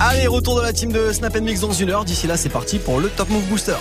Allez, 0.00 0.28
retour 0.28 0.56
de 0.56 0.62
la 0.62 0.72
team 0.72 0.92
de 0.92 1.12
Snap 1.12 1.40
Mix 1.40 1.60
dans 1.60 1.72
une 1.72 1.90
heure. 1.90 2.04
D'ici 2.04 2.28
là, 2.28 2.36
c'est 2.36 2.48
parti 2.48 2.78
pour 2.78 3.00
le 3.00 3.08
Top 3.08 3.28
Move 3.30 3.42
Booster. 3.46 3.74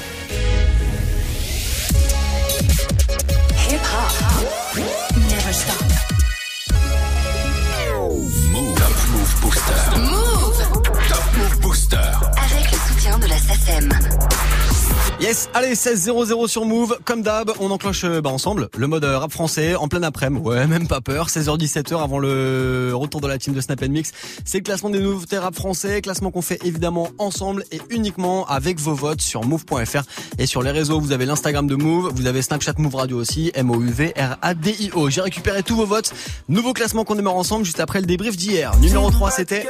Yes, 15.27 15.49
allez, 15.53 15.73
16-0-0 15.73 16.47
sur 16.47 16.63
Move. 16.63 16.99
Comme 17.03 17.21
d'hab, 17.21 17.51
on 17.59 17.69
enclenche 17.69 18.05
euh, 18.05 18.21
bah, 18.21 18.29
ensemble 18.29 18.69
le 18.77 18.87
mode 18.87 19.03
euh, 19.03 19.17
rap 19.17 19.29
français 19.29 19.75
en 19.75 19.89
plein 19.89 20.01
après-midi. 20.03 20.41
Ouais, 20.41 20.65
même 20.67 20.87
pas 20.87 21.01
peur. 21.01 21.27
16h-17h 21.27 22.01
avant 22.01 22.17
le 22.17 22.91
retour 22.93 23.19
de 23.19 23.27
la 23.27 23.37
team 23.37 23.53
de 23.53 23.59
Snap 23.59 23.81
Mix. 23.81 24.13
C'est 24.45 24.59
le 24.59 24.63
classement 24.63 24.89
des 24.89 25.01
nouveautés 25.01 25.37
rap 25.37 25.53
français. 25.53 26.01
Classement 26.01 26.31
qu'on 26.31 26.41
fait 26.41 26.63
évidemment 26.63 27.09
ensemble 27.17 27.65
et 27.73 27.81
uniquement 27.89 28.47
avec 28.47 28.79
vos 28.79 28.93
votes 28.93 29.19
sur 29.19 29.43
move.fr. 29.43 30.03
Et 30.37 30.45
sur 30.45 30.63
les 30.63 30.71
réseaux, 30.71 31.01
vous 31.01 31.11
avez 31.11 31.25
l'Instagram 31.25 31.67
de 31.67 31.75
Move, 31.75 32.09
vous 32.15 32.25
avez 32.25 32.41
Snapchat 32.41 32.75
Move 32.77 32.95
Radio 32.95 33.17
aussi, 33.17 33.51
M-O-U-V-R-A-D-I-O. 33.53 35.09
J'ai 35.09 35.21
récupéré 35.21 35.61
tous 35.61 35.75
vos 35.75 35.85
votes. 35.85 36.13
Nouveau 36.47 36.71
classement 36.71 37.03
qu'on 37.03 37.15
démarre 37.15 37.35
ensemble 37.35 37.65
juste 37.65 37.81
après 37.81 37.99
le 37.99 38.05
débrief 38.05 38.37
d'hier. 38.37 38.71
Numéro 38.79 39.11
3, 39.11 39.31
c'était... 39.31 39.67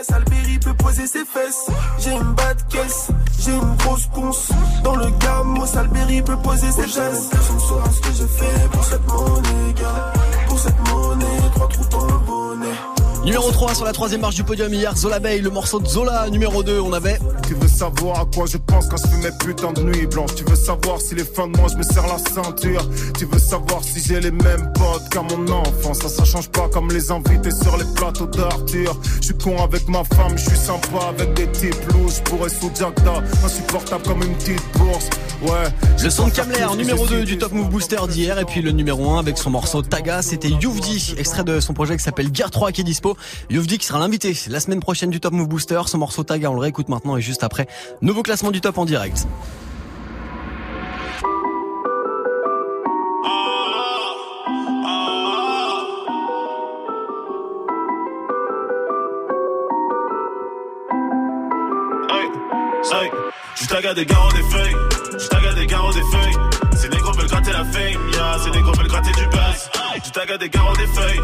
J'ai 2.00 3.52
une 3.52 3.76
grosse 3.78 4.08
dans 4.84 4.96
le 4.96 5.10
gars 5.48 5.60
Mo 5.60 5.66
Salberry 5.66 6.22
peut 6.22 6.38
poser 6.38 6.72
ses 6.72 6.88
gestes. 6.88 7.30
Personne 7.32 7.60
saura 7.60 7.92
ce 7.92 8.00
que 8.02 8.14
j'ai 8.14 8.28
fait 8.28 8.70
pour 8.72 8.84
cette 8.84 9.08
monnaie, 9.08 9.74
gars. 9.76 10.14
Pour 10.48 10.60
cette 10.60 10.90
monnaie, 10.90 11.50
trois 11.54 11.68
trous 11.70 11.86
dans. 11.92 12.17
Numéro 13.28 13.52
3 13.52 13.76
sur 13.76 13.84
la 13.84 13.92
troisième 13.92 14.22
marche 14.22 14.36
du 14.36 14.46
podium 14.46 14.74
hier, 14.74 14.96
Zola 14.96 15.20
Bay, 15.20 15.40
le 15.40 15.50
morceau 15.50 15.82
de 15.82 15.86
Zola. 15.86 16.30
Numéro 16.30 16.64
2, 16.64 16.80
on 16.80 16.94
avait. 16.94 17.20
Tu 17.46 17.56
veux 17.56 17.68
savoir 17.68 18.22
à 18.22 18.26
quoi 18.26 18.46
je 18.46 18.56
pense 18.56 18.88
quand 18.88 18.96
je 18.96 19.06
fais 19.06 19.18
mes 19.18 19.38
putains 19.38 19.74
de 19.74 19.82
nuit 19.82 20.08
blanche. 20.08 20.34
Tu 20.34 20.46
veux 20.46 20.56
savoir 20.56 21.02
si 21.02 21.14
les 21.14 21.26
fins 21.26 21.50
de 21.50 21.58
mois 21.58 21.68
je 21.70 21.76
me 21.76 21.84
serre 21.84 22.08
la 22.08 22.20
ceinture. 22.20 22.90
Tu 23.20 23.26
veux 23.26 23.38
savoir 23.38 23.84
si 23.84 24.02
j'ai 24.02 24.22
les 24.22 24.32
mêmes 24.32 24.72
potes 24.76 25.10
qu'à 25.12 25.24
mon 25.24 25.46
enfance. 25.52 26.00
Ça, 26.00 26.08
ça 26.08 26.24
change 26.24 26.48
pas 26.52 26.70
comme 26.70 26.90
les 26.90 27.12
invités 27.12 27.52
sur 27.52 27.76
les 27.76 27.84
plateaux 27.96 28.28
d'Arthur. 28.28 28.98
Je 29.20 29.26
suis 29.26 29.38
con 29.38 29.62
avec 29.62 29.90
ma 29.90 30.06
femme, 30.06 30.38
je 30.38 30.44
suis 30.44 30.58
sympa 30.58 31.08
avec 31.10 31.34
des 31.34 31.52
types 31.52 31.92
louches. 31.92 32.22
Pourrais 32.24 32.48
sous 32.48 32.72
Jackda, 32.74 33.22
insupportable 33.44 34.04
comme 34.04 34.24
une 34.24 34.36
petite 34.36 34.64
bourse. 34.78 35.10
Ouais. 35.42 35.68
Le 36.02 36.10
son 36.10 36.28
de 36.28 36.32
Kamler, 36.32 36.66
numéro 36.78 37.06
2 37.06 37.24
du 37.24 37.38
Top 37.38 37.52
Move 37.52 37.70
Booster 37.70 37.98
d'hier. 38.10 38.40
Et 38.40 38.46
puis 38.46 38.62
le 38.62 38.72
numéro 38.72 39.12
1 39.12 39.20
avec 39.20 39.38
son 39.38 39.50
morceau 39.50 39.82
Taga, 39.82 40.22
c'était 40.22 40.48
Youvdi, 40.48 41.16
extrait 41.18 41.44
de 41.44 41.60
son 41.60 41.74
projet 41.74 41.98
qui 41.98 42.04
s'appelle 42.04 42.30
Gear 42.34 42.50
3 42.50 42.72
qui 42.72 42.82
est 42.82 42.86
dispo. 42.86 43.17
Youvdi 43.50 43.78
qui 43.78 43.86
sera 43.86 44.00
l'invité 44.00 44.36
la 44.50 44.60
semaine 44.60 44.80
prochaine 44.80 45.10
du 45.10 45.20
Top 45.20 45.34
Move 45.34 45.48
Booster. 45.48 45.82
Son 45.86 45.98
morceau 45.98 46.24
Taga, 46.24 46.52
on 46.52 46.54
le 46.56 46.62
réécoute 46.62 46.90
maintenant 46.90 47.18
et 47.18 47.22
juste 47.22 47.44
après, 47.44 47.68
nouveau 48.02 48.24
classement 48.24 48.52
du 48.52 48.62
top 48.62 48.78
en 48.78 48.86
direct. 48.86 49.28
Je 63.60 63.66
taga 63.68 63.94
des 63.94 64.06
garros 64.06 64.32
des 64.32 64.44
feuilles, 64.44 64.76
je 65.20 65.28
taga 65.28 65.54
des 65.54 65.66
garros 65.68 65.92
des 65.92 66.04
feuilles. 66.12 66.36
Ces 66.78 66.90
négros 66.90 67.12
veulent 67.12 67.28
gratter 67.28 67.52
la 67.52 67.66
fame, 67.66 68.10
yeah, 68.14 68.38
ces 68.42 68.52
négros 68.52 68.72
veulent 68.72 68.88
gratter 68.88 69.12
du 69.12 69.28
buzz. 69.28 69.70
Je 70.18 70.22
taga 70.24 70.38
des 70.40 70.50
garros 70.50 70.76
des 70.76 70.88
feuilles, 70.88 71.22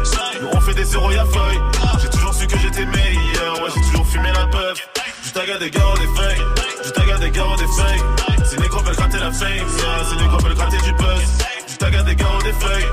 on 0.52 0.60
fait 0.60 0.74
des 0.74 0.84
zéros 0.84 1.10
y'a 1.10 1.24
feuille. 1.24 1.58
J'ai 2.00 2.08
toujours 2.10 2.32
su 2.32 2.46
que 2.46 2.56
j'étais 2.56 2.86
meilleur, 2.86 3.60
ouais 3.60 3.70
j'ai 3.74 3.80
toujours 3.90 4.06
fumé 4.06 4.28
la 4.32 4.46
puff. 4.46 4.88
Je 5.24 5.30
taga 5.32 5.58
des 5.58 5.68
garros 5.68 5.98
des 5.98 6.06
feuilles, 6.06 6.44
je 6.84 6.90
taga 6.90 7.18
des 7.18 7.30
garros 7.32 7.56
des 7.56 7.66
feuilles. 7.66 8.46
Ces 8.48 8.56
négros 8.56 8.84
veulent 8.84 8.94
gratter 8.94 9.18
la 9.18 9.32
fame, 9.32 9.48
yeah, 9.50 10.04
ces 10.08 10.16
négros 10.22 10.38
veulent 10.38 10.54
gratter 10.54 10.76
du 10.76 10.92
buzz. 10.92 11.22
Je 11.66 11.74
taga 11.74 12.02
des 12.04 12.14
garros 12.14 12.42
des 12.42 12.52
feuilles, 12.52 12.86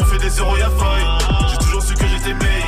on 0.00 0.04
fait 0.04 0.18
des 0.20 0.30
zéros 0.30 0.56
y'a 0.56 0.70
feuille. 0.70 1.50
J'ai 1.50 1.58
toujours 1.58 1.82
su 1.82 1.94
que 1.96 2.06
j'étais 2.06 2.32
meilleur, 2.32 2.61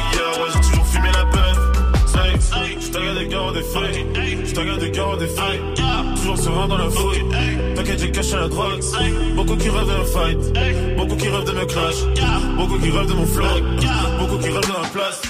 Je 3.24 3.30
taga 3.30 3.52
des 3.52 4.44
je 4.44 4.54
taga 4.54 5.16
des 5.16 5.26
feuilles 5.26 5.74
toujours 6.24 6.38
serein 6.38 6.68
dans 6.68 6.78
la 6.78 6.90
fouille. 6.90 7.24
T'inquiète, 7.74 7.98
j'ai 8.00 8.10
caché 8.10 8.36
la 8.36 8.48
drogue. 8.48 8.80
Beaucoup 9.36 9.56
qui 9.56 9.68
rêvent 9.68 9.86
d'un 9.86 10.04
fight. 10.04 10.38
Beaucoup 10.96 11.16
qui 11.16 11.28
rêvent 11.28 11.44
de 11.44 11.52
me 11.52 11.64
clash. 11.66 11.96
Beaucoup 12.56 12.78
qui 12.78 12.90
rêvent 12.90 13.08
de 13.08 13.12
mon 13.14 13.26
flow. 13.26 13.46
Beaucoup 14.18 14.38
qui 14.38 14.48
rêvent 14.48 14.60
de 14.60 14.72
ma 14.72 14.88
place. 14.88 15.22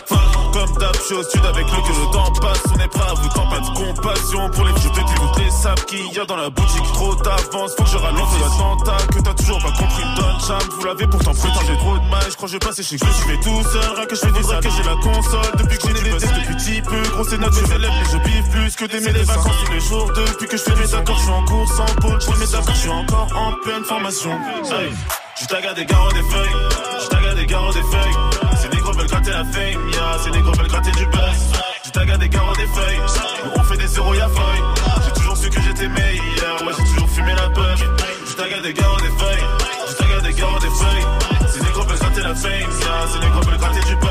Je 0.75 1.09
suis 1.09 1.15
au 1.15 1.23
sud 1.23 1.45
avec 1.45 1.67
le 1.67 1.77
que 1.83 1.93
le 1.93 2.12
temps 2.12 2.33
passe. 2.41 2.62
On 2.75 2.79
est 2.81 2.89
prêt 2.89 3.09
à 3.09 3.15
vous 3.15 3.29
tant 3.29 3.47
pas 3.49 3.61
de 3.61 3.69
compassion 3.77 4.51
pour 4.51 4.65
les 4.65 4.73
je 4.73 4.89
te 4.89 5.01
dis, 5.01 5.15
vous 5.21 5.51
savent 5.51 5.85
qu'il 5.85 6.12
y 6.12 6.19
a 6.19 6.25
dans 6.25 6.37
la 6.37 6.51
boutique. 6.51 6.83
Trop 6.95 7.15
d'avance, 7.15 7.75
faut 7.77 7.85
que 7.85 7.91
je 7.91 7.97
ralente 7.97 8.29
l'attentat 8.41 9.07
que 9.13 9.19
t'as 9.21 9.34
toujours 9.34 9.59
pas 9.59 9.71
compris. 9.73 10.03
Don 10.17 10.39
Cham, 10.47 10.59
vous 10.71 10.84
l'avez 10.84 11.07
pourtant 11.07 11.33
putain, 11.33 11.61
j'ai 11.67 11.77
trop 11.77 11.99
de 11.99 12.11
mal. 12.11 12.23
Je 12.29 12.37
crois 12.37 12.49
que 12.49 12.53
je 12.55 12.59
passe 12.59 12.83
chez 12.83 12.97
que 12.97 13.07
je 13.07 13.13
suis 13.13 13.41
tout 13.41 13.63
seul. 13.71 13.97
Rien 13.97 14.07
que 14.07 14.15
je 14.15 14.21
fais 14.21 14.33
des 14.33 14.41
que 14.41 14.75
j'ai 14.75 14.83
la 14.83 14.97
console. 14.97 15.53
Depuis 15.59 15.79
que 15.79 15.89
j'ai 15.89 15.95
des 15.95 16.11
tests 16.11 16.34
depuis 16.34 16.57
petit 16.57 16.83
peu. 16.83 17.03
Gros, 17.13 17.25
c'est 17.25 17.39
notre 17.39 17.73
élèves, 17.73 17.93
mais 18.01 18.11
je 18.11 18.19
biffe 18.25 18.51
plus 18.51 18.77
que 18.77 18.84
des 18.87 19.01
les 19.01 19.25
vacances 19.25 19.53
tous 19.65 19.73
les 19.73 19.81
jours. 19.81 20.11
Depuis 20.17 20.49
que 20.49 20.57
je 20.57 20.63
fais 20.63 20.75
mes 20.75 20.95
accords, 20.95 21.17
je 21.17 21.23
suis 21.23 21.31
en 21.31 21.45
course 21.45 21.81
en 21.81 22.01
pôle. 22.01 22.21
Je 22.21 22.31
mes 22.41 22.55
accords, 22.55 22.75
je 22.75 22.81
suis 22.81 22.91
encore 22.91 23.29
en 23.37 23.53
pleine 23.63 23.84
formation. 23.84 24.39
Je 25.41 25.47
taga 25.47 25.75
des 25.75 25.84
garros 25.84 26.13
des 26.13 26.23
feuilles, 26.23 26.57
je 27.03 27.09
taga 27.09 27.34
des 27.34 27.47
garros 27.47 27.73
des 27.73 27.83
feuilles. 27.83 28.34
Veulent 29.04 29.10
gratter 29.10 29.32
la 29.32 29.44
fame, 29.44 29.91
yeah. 29.91 30.19
Ces 30.25 30.31
négros 30.31 30.53
veulent 30.53 30.69
gratter 30.69 30.91
du 30.92 31.04
buzz. 31.06 31.53
Je 31.84 31.91
taga 31.91 32.16
des 32.16 32.28
garros 32.31 32.54
des 32.54 32.66
feuilles, 32.66 33.00
on 33.54 33.62
fait 33.65 33.76
des 33.76 33.87
zéros 33.87 34.15
y'a 34.15 34.28
feuille. 34.28 34.62
J'ai 35.04 35.12
toujours 35.12 35.37
su 35.37 35.50
que 35.50 35.60
j'étais 35.60 35.88
meilleur, 35.88 36.62
ouais 36.62 36.72
j'ai 36.78 36.84
toujours 36.94 37.10
fumé 37.10 37.34
la 37.34 37.50
puff. 37.50 37.84
Je 38.26 38.34
taga 38.34 38.60
des 38.62 38.72
garros 38.72 39.00
des 39.00 39.09
feuilles, 39.09 39.44
je 39.88 39.94
taga 39.94 40.20
des 40.22 40.32
garros 40.32 40.59
des 40.59 40.70
feuilles. 40.70 41.53
Ces 41.53 41.60
négros 41.60 41.82
veulent 41.82 41.98
gratter 41.98 42.22
la 42.22 42.34
fame, 42.34 42.50
yeah. 42.53 43.06
Ces 43.12 43.19
négros 43.19 43.42
veulent 43.42 43.59
gratter 43.59 43.81
du 43.81 43.97
buzz. 43.97 44.03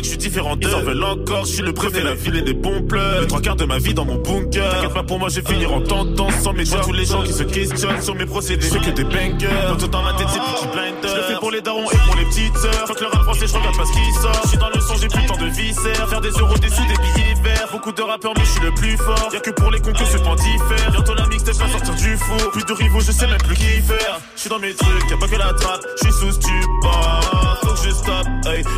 Que 0.00 0.04
je 0.04 0.10
suis 0.10 0.18
différent 0.18 0.56
d'eux. 0.56 0.68
Ils 0.68 0.74
en 0.74 0.82
veulent 0.82 1.04
encore, 1.04 1.44
je 1.44 1.52
suis 1.52 1.62
le 1.62 1.72
préfet, 1.72 2.02
la 2.02 2.14
ville 2.14 2.36
et 2.36 2.42
des 2.42 2.54
bons 2.54 2.82
pleurs. 2.82 3.20
Les 3.20 3.26
trois 3.26 3.40
quarts 3.40 3.56
de 3.56 3.64
ma 3.64 3.78
vie 3.78 3.94
dans 3.94 4.04
mon 4.04 4.16
bunker. 4.16 4.70
T'inquiète 4.70 4.94
pas 4.94 5.02
pour 5.02 5.18
moi, 5.18 5.28
je 5.28 5.40
vais 5.40 5.52
finir 5.52 5.72
en 5.72 5.80
tendance 5.80 6.34
sans 6.42 6.52
mes 6.52 6.64
tous 6.64 6.92
les 6.92 7.04
gens 7.04 7.22
qui 7.22 7.32
se 7.32 7.42
questionnent 7.42 8.00
sur 8.00 8.14
mes 8.14 8.26
procédés. 8.26 8.66
Je 8.66 8.78
que 8.78 8.90
des 8.90 9.04
bangers. 9.04 9.48
Tout 9.78 9.88
dans 9.88 10.02
ma 10.02 10.12
tête, 10.14 10.28
c'est 10.30 10.40
petit 10.40 10.66
blinder. 10.72 11.08
Je 11.08 11.16
le 11.16 11.22
fais 11.22 11.34
pour 11.34 11.50
les 11.50 11.60
darons 11.60 11.90
et 11.90 11.96
pour 12.06 12.16
les 12.16 12.24
petites 12.26 12.56
sœurs. 12.56 12.86
Faut 12.86 12.94
que 12.94 13.04
le 13.04 13.10
rap 13.10 13.22
français, 13.22 13.46
je 13.46 13.54
regarde 13.54 13.76
pas 13.76 13.84
ce 13.84 13.92
qui 13.92 14.12
sort. 14.20 14.40
Je 14.44 14.48
suis 14.48 14.58
dans 14.58 14.68
le 14.68 14.80
son, 14.80 14.94
j'ai 14.96 15.08
plus 15.08 15.26
tant 15.26 15.36
de 15.36 15.46
viscères. 15.46 16.08
Faire 16.08 16.20
des 16.20 16.30
euros, 16.30 16.58
des 16.58 16.68
sous, 16.68 16.86
des 16.86 16.94
billets 16.94 17.34
verts. 17.42 17.68
Beaucoup 17.72 17.92
de 17.92 18.02
rappeurs, 18.02 18.32
mais 18.36 18.44
je 18.44 18.50
suis 18.50 18.60
le 18.60 18.72
plus 18.72 18.96
fort. 18.96 19.30
Y'a 19.32 19.40
que 19.40 19.50
pour 19.50 19.70
les 19.70 19.80
concours, 19.80 20.06
ce 20.06 20.18
temps 20.18 20.36
diffère. 20.36 20.90
Bientôt 20.92 21.14
la 21.14 21.26
mixtape 21.26 21.56
va 21.56 21.68
sortir 21.68 21.94
du 21.94 22.16
four. 22.16 22.50
Plus 22.52 22.64
de 22.64 22.72
rivaux, 22.72 23.00
je 23.00 23.12
sais 23.12 23.26
même 23.26 23.38
plus 23.38 23.56
qui 23.56 23.80
faire. 23.82 24.20
Je 24.34 24.40
suis 24.40 24.50
dans 24.50 24.58
mes 24.58 24.74
trucs, 24.74 25.10
y'a 25.10 25.16
pas 25.16 25.28
que 25.28 25.36
la 25.36 25.52
trappe. 25.52 25.82
Je 25.96 26.08
suis 26.08 26.12
sous 26.12 26.32
stupor. 26.32 27.58
Faut 27.62 27.74
que 27.74 27.88
je 27.88 27.90
stoppe. 27.90 28.26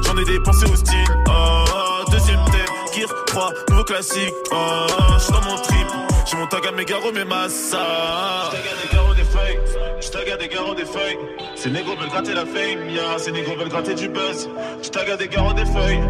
J'en 0.06 0.16
ai 0.19 0.25
dépensé 0.25 0.65
au 0.71 0.77
style. 0.77 1.11
Oh, 1.28 2.10
deuxième 2.10 2.44
thème, 2.46 2.74
Gear 2.94 3.24
3, 3.26 3.52
nouveau 3.70 3.84
classique. 3.84 4.34
Oh, 4.52 4.86
je 5.18 5.22
suis 5.22 5.32
dans 5.32 5.42
mon 5.42 5.56
trip. 5.56 5.86
J'ai 6.24 6.36
mon 6.36 6.46
tag 6.46 6.66
à 6.66 6.72
mes 6.72 6.84
garros, 6.84 7.12
mes 7.12 7.24
massas. 7.24 7.78
Je 8.50 8.56
tag 8.56 8.64
des 8.82 8.96
garros, 8.96 9.14
des 9.14 9.24
feuilles. 9.24 9.58
Je 10.00 10.08
tag 10.08 10.38
des 10.38 10.48
garros, 10.48 10.74
des 10.74 10.84
feuilles. 10.84 11.18
Ces 11.56 11.70
négros 11.70 11.96
veulent 11.96 12.08
gratter 12.08 12.34
la 12.34 12.46
fame, 12.46 12.88
yeah. 12.88 13.18
Ces 13.18 13.32
négros 13.32 13.56
veulent 13.56 13.68
gratter 13.68 13.94
du 13.94 14.08
buzz. 14.08 14.48
Je 14.82 14.88
tag 14.88 15.16
des 15.18 15.28
garros, 15.28 15.52
des 15.52 15.66
feuilles. 15.66 16.00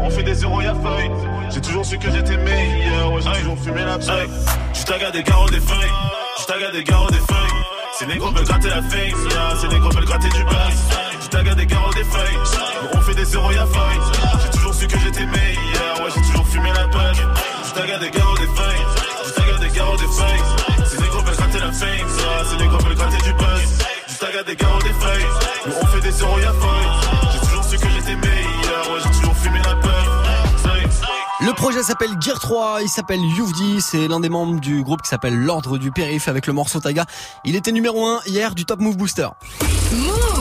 On 0.00 0.10
fait 0.10 0.22
des 0.22 0.34
zéros, 0.34 0.60
y'a 0.60 0.74
feuille. 0.74 1.10
J'ai 1.50 1.60
toujours 1.60 1.84
su 1.84 1.98
que 1.98 2.10
j'étais 2.10 2.36
meilleur. 2.36 3.12
Ouais, 3.12 3.20
j'ai 3.22 3.40
toujours 3.40 3.58
fumé 3.58 3.84
la 3.84 3.98
paille. 3.98 4.28
Je 4.74 4.84
tag 4.84 5.12
des 5.12 5.22
garros, 5.22 5.48
des 5.48 5.60
feuilles. 5.60 5.94
Je 6.40 6.44
tag 6.46 6.72
des 6.72 6.84
garros, 6.84 7.10
des 7.10 7.16
feuilles. 7.16 7.62
Ces 7.98 8.06
négros 8.06 8.30
veulent 8.30 8.44
gratter 8.44 8.68
la 8.68 8.82
fame, 8.82 9.30
yeah. 9.30 9.56
Ces 9.60 9.68
négros 9.68 9.90
veulent 9.90 10.04
gratter 10.04 10.28
du 10.28 10.44
buzz. 10.44 11.09
Je 11.30 11.36
tag 11.36 11.54
des 11.54 11.66
garros, 11.66 11.92
des 11.92 12.02
feuilles. 12.02 12.38
On 12.92 13.00
fait 13.02 13.14
des 13.14 13.24
zéros, 13.24 13.52
y'a 13.52 13.64
feuille. 13.64 14.00
J'ai 14.42 14.50
toujours 14.50 14.74
su 14.74 14.88
que 14.88 14.98
j'étais 14.98 15.26
meilleur. 15.26 16.00
Ouais, 16.02 16.10
j'ai 16.12 16.22
toujours 16.22 16.44
fumé 16.48 16.70
la 16.74 16.88
peur. 16.88 17.14
Je 17.14 17.72
tag 17.72 18.00
des 18.00 18.10
garros, 18.10 18.36
des 18.36 18.46
feuilles. 18.46 18.86
Je 19.24 19.30
tag 19.34 19.60
des 19.60 19.76
garros, 19.76 19.96
des 19.96 20.08
feuilles. 20.08 20.86
Ces 20.90 21.00
négros 21.00 21.22
veulent 21.22 21.36
gratter 21.36 21.60
la 21.60 21.70
fame, 21.70 21.88
yeah. 21.88 22.44
Ces 22.50 22.56
négros 22.56 22.78
veulent 22.78 22.96
gratter 22.96 23.22
du 23.22 23.32
buzz. 23.34 23.78
Je 24.08 24.18
tag 24.18 24.44
des 24.44 24.56
garros, 24.56 24.82
des 24.82 24.92
feuilles. 24.92 25.26
On 25.80 25.86
fait 25.86 26.00
des 26.00 26.10
zéros, 26.10 26.38
y'a 26.40 26.52
feuille. 26.52 27.32
J'ai 27.32 27.38
toujours 27.46 27.64
su 27.64 27.78
que 27.78 27.88
j'étais 27.90 28.16
meilleur. 28.16 28.90
Ouais, 28.90 29.00
j'ai 29.04 29.20
toujours 29.20 29.36
fumé 29.36 29.58
la 29.58 29.74
peur. 29.76 29.90
Le 31.42 31.54
projet 31.54 31.82
s'appelle 31.82 32.10
Gear 32.20 32.38
3, 32.38 32.82
il 32.82 32.88
s'appelle 32.88 33.24
Youvdi, 33.24 33.80
c'est 33.80 34.08
l'un 34.08 34.20
des 34.20 34.28
membres 34.28 34.60
du 34.60 34.82
groupe 34.82 35.00
qui 35.00 35.08
s'appelle 35.08 35.38
l'Ordre 35.38 35.78
du 35.78 35.90
Périph 35.90 36.28
avec 36.28 36.46
le 36.46 36.52
morceau 36.52 36.80
Taga. 36.80 37.06
Il 37.46 37.56
était 37.56 37.72
numéro 37.72 38.06
1 38.06 38.20
hier 38.26 38.54
du 38.54 38.66
Top 38.66 38.78
Move 38.80 38.98
Booster. 38.98 39.28
Move 39.92 40.39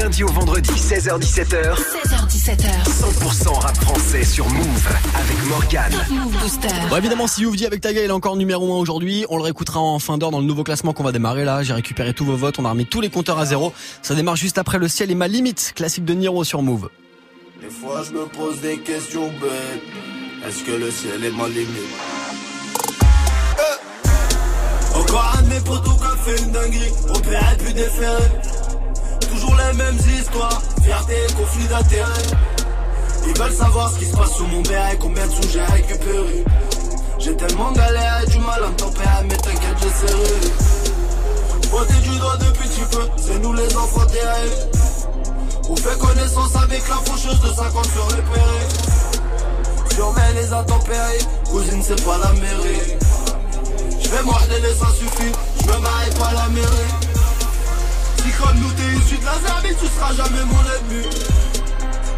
lundi 0.00 0.24
au 0.24 0.28
vendredi, 0.28 0.70
16h17h. 0.70 1.74
16h17h. 1.74 2.84
100% 2.86 3.48
rap 3.60 3.76
français 3.76 4.24
sur 4.24 4.48
Move 4.48 4.88
avec 5.14 5.46
Morgan. 5.46 5.92
Move 6.10 6.38
Booster. 6.40 6.68
Bon, 6.88 6.96
évidemment, 6.96 7.26
si 7.26 7.42
Youvdi 7.42 7.66
avec 7.66 7.82
Taga, 7.82 8.00
il 8.00 8.06
est 8.06 8.10
encore 8.10 8.36
numéro 8.36 8.72
1 8.72 8.78
aujourd'hui. 8.78 9.26
On 9.28 9.36
le 9.36 9.42
réécoutera 9.42 9.78
en 9.78 9.98
fin 9.98 10.16
d'heure 10.16 10.30
dans 10.30 10.40
le 10.40 10.46
nouveau 10.46 10.64
classement 10.64 10.94
qu'on 10.94 11.02
va 11.02 11.12
démarrer 11.12 11.44
là. 11.44 11.62
J'ai 11.62 11.74
récupéré 11.74 12.14
tous 12.14 12.24
vos 12.24 12.36
votes. 12.36 12.58
On 12.58 12.64
a 12.64 12.70
remis 12.70 12.86
tous 12.86 13.02
les 13.02 13.10
compteurs 13.10 13.38
à 13.38 13.44
zéro. 13.44 13.74
Ça 14.00 14.14
démarre 14.14 14.36
juste 14.36 14.56
après 14.56 14.78
le 14.78 14.88
ciel 14.88 15.10
et 15.10 15.14
ma 15.14 15.28
limite. 15.28 15.72
Classique 15.76 16.06
de 16.06 16.14
Niro 16.14 16.44
sur 16.44 16.62
Move. 16.62 16.88
Des 17.60 17.68
fois 17.68 18.02
je 18.02 18.12
me 18.12 18.24
pose 18.24 18.60
des 18.60 18.78
questions 18.78 19.28
bêtes. 19.28 20.48
Est-ce 20.48 20.64
que 20.64 20.72
le 20.72 20.90
ciel 20.90 21.22
est 21.22 21.36
ma 21.36 21.46
limite? 21.46 21.68
Eh 23.58 24.98
Encore 24.98 25.34
un 25.38 25.42
de 25.42 25.48
mes 25.48 25.60
potos 25.60 25.98
qui 25.98 26.04
a 26.04 26.16
fait 26.24 26.42
une 26.42 26.52
dinguerie. 26.52 26.92
Opéré 27.14 27.56
puis 27.58 27.74
déféré. 27.74 28.22
Toujours 28.42 28.69
les 29.68 29.76
mêmes 29.76 29.98
histoires. 29.98 30.62
Fierté 30.82 31.14
et 31.28 31.32
conflit 31.32 31.66
d'intérêt. 31.68 32.22
Ils 33.26 33.38
veulent 33.38 33.52
savoir 33.52 33.90
ce 33.92 33.98
qui 33.98 34.06
se 34.06 34.16
passe 34.16 34.32
sous 34.32 34.46
mon 34.46 34.62
béret. 34.62 34.96
Combien 34.98 35.26
de 35.26 35.32
sous 35.32 35.48
j'ai 35.50 35.62
récupéré. 35.62 36.44
J'ai 37.18 37.36
tellement 37.36 37.72
galéré, 37.72 38.26
du 38.26 38.38
mal 38.38 38.64
à 38.64 38.68
me 38.68 38.76
tempérer. 38.76 39.24
Mais 39.24 39.36
t'inquiète, 39.36 39.76
j'ai 39.82 40.06
serré. 40.06 40.40
Pointé 41.70 41.94
du 42.02 42.18
doigt 42.18 42.36
depuis 42.38 42.68
petit 42.68 42.96
peu. 42.96 43.02
C'est 43.16 43.38
nous 43.38 43.52
les 43.52 43.76
enfants 43.76 44.06
terribles. 44.06 44.70
On 45.68 45.76
fait 45.76 45.98
connaissance 45.98 46.56
avec 46.56 46.88
la 46.88 46.96
faucheuse 46.96 47.40
de 47.40 47.48
50 47.48 47.84
sur 47.86 48.08
les 48.08 48.22
périls. 48.22 49.00
Surveille 49.94 50.34
les 50.34 50.52
intempéries, 50.52 51.26
cousine 51.48 51.82
c'est 51.82 52.04
pas 52.04 52.18
la 52.18 52.32
mairie. 52.32 52.96
Je 54.02 54.08
vais 54.08 54.60
les 54.62 54.74
ça 54.74 54.86
suffit, 54.86 55.32
je 55.60 55.66
me 55.66 55.78
marie 55.78 56.10
pas 56.18 56.32
la 56.32 56.48
mairie. 56.48 57.09
Comme 58.38 58.58
nous 58.58 58.72
t'es 58.72 58.90
issu 58.98 59.16
de 59.18 59.24
la 59.24 59.32
Zambie, 59.32 59.74
tu 59.80 59.86
seras 59.86 60.12
jamais 60.14 60.44
mon 60.44 60.62
ennemi. 60.74 61.06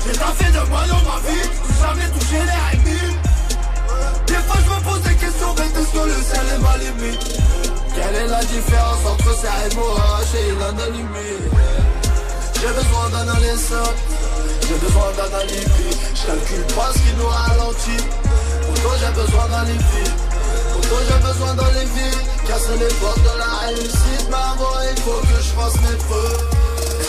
J'ai 0.04 0.12
taffé 0.12 0.44
de 0.50 0.68
moi 0.68 0.82
dans 0.88 1.02
ma 1.08 1.18
vie, 1.26 1.48
jamais 1.80 2.08
touché 2.18 2.38
les 2.42 2.76
ennemis. 2.76 3.16
Des 4.26 4.34
fois 4.34 4.58
je 4.64 4.70
me 4.74 4.80
pose 4.90 5.02
des 5.02 5.14
questions, 5.14 5.54
mais 5.56 5.66
est-ce 5.66 5.92
que 5.92 6.04
le 6.06 6.22
ciel 6.22 6.46
est 6.54 6.62
ma 6.62 6.74
Quelle 7.94 8.14
est 8.22 8.28
la 8.28 8.44
différence 8.44 9.06
entre 9.06 9.36
ces 9.36 9.72
hémorrages 9.72 10.34
et 10.34 10.58
l'anonymie 10.58 11.82
j'ai 12.62 12.68
besoin 12.68 13.08
d'un 13.10 13.32
j'ai 14.68 14.74
besoin 14.78 15.10
d'un 15.16 15.36
alibi. 15.36 15.96
Je 16.14 16.26
calcule 16.26 16.74
pas 16.76 16.92
ce 16.92 16.98
qui 16.98 17.12
nous 17.18 17.26
ralentit. 17.26 18.04
Pour 18.66 18.82
toi 18.82 18.92
j'ai 19.00 19.20
besoin 19.20 19.48
d'un 19.48 19.62
alibi. 19.62 20.31
Toi 20.92 21.00
j'ai 21.08 21.26
besoin 21.26 21.54
d'un 21.54 21.64
alibi. 21.64 22.10
Casser 22.46 22.76
les 22.78 22.94
portes 23.00 23.24
de 23.24 23.38
la 23.38 23.52
réussite. 23.66 24.28
Avant 24.28 24.76
il 24.90 25.00
faut 25.00 25.20
que 25.24 25.36
je 25.40 25.50
fasse 25.56 25.76
mes 25.80 25.96
preuves. 26.04 26.48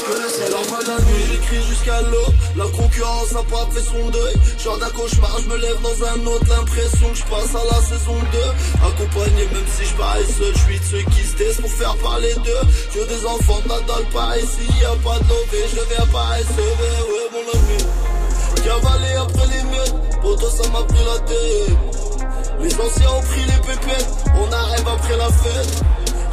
Que 0.08 0.16
le 0.24 0.30
ciel 0.30 0.56
envoie 0.56 0.80
la 0.88 1.04
nuit? 1.04 1.24
J'écris 1.32 1.64
jusqu'à 1.68 2.02
l'eau, 2.02 2.28
la 2.56 2.66
concurrence 2.66 3.32
n'a 3.32 3.44
pas 3.44 3.68
fait 3.72 3.84
son 3.84 4.10
deuil. 4.10 4.36
Genre 4.58 4.78
d'un 4.78 4.90
cauchemar, 4.90 5.38
je 5.44 5.50
me 5.50 5.58
lève 5.58 5.80
dans 5.82 6.00
un 6.06 6.28
autre. 6.28 6.46
L'impression 6.50 7.10
que 7.10 7.18
je 7.18 7.24
passe 7.24 7.56
à 7.56 7.64
la 7.72 7.80
saison 7.82 8.16
2 8.32 8.88
Accompagné 8.88 9.44
même 9.52 9.68
si 9.76 9.86
je 9.86 9.94
parais 9.96 10.24
seul 10.24 10.54
Je 10.56 10.60
suis 10.60 10.80
de 10.80 10.86
ceux 10.86 11.04
qui 11.12 11.24
se 11.28 11.36
taisent 11.36 11.62
pour 11.62 11.72
faire 11.72 11.96
parler 11.98 12.34
d'eux. 12.36 12.66
Que 12.94 13.04
des 13.08 13.26
enfants 13.26 13.62
n'attendent 13.68 14.12
pas 14.14 14.38
ici 14.40 14.68
Y'a 14.82 14.96
pas 15.04 15.20
de 15.20 15.36
je 15.52 15.82
viens 15.92 16.08
pas 16.08 16.40
recevoir 16.40 17.04
Ouais 17.12 17.28
mon 17.36 17.46
ami. 17.60 17.84
Cavaler 18.64 19.16
après 19.20 19.48
les 19.48 19.64
miens 19.64 20.00
Pour 20.22 20.40
ça 20.40 20.70
m'a 20.70 20.84
pris 20.84 21.04
la 21.04 21.20
tête 21.20 22.03
Les 22.64 22.74
anciens 22.80 23.12
ont 23.12 23.22
pris 23.22 23.42
les 23.42 23.62
pépettes. 23.68 24.08
On 24.40 24.52
arrive 24.52 24.88
après 24.88 25.18
la 25.18 25.30
fête. 25.30 25.84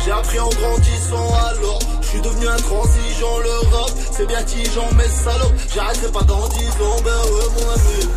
J'ai 0.05 0.13
appris 0.13 0.39
en 0.39 0.49
grandissant 0.49 1.35
alors. 1.35 1.81
Je 2.01 2.07
suis 2.09 2.21
devenu 2.23 2.49
intransigeant, 2.49 3.39
le 3.39 3.77
rap, 3.77 3.91
c'est 4.11 4.27
bien 4.27 4.43
tigeant, 4.43 4.89
mais 4.97 5.07
salopes, 5.07 5.55
j'arrêterai 5.73 6.11
pas 6.11 6.23
dans 6.23 6.49
10 6.49 6.67
ans, 6.67 6.97
ben 7.05 7.21
ouais, 7.31 7.49
mon 7.55 7.71
ami. 7.71 8.09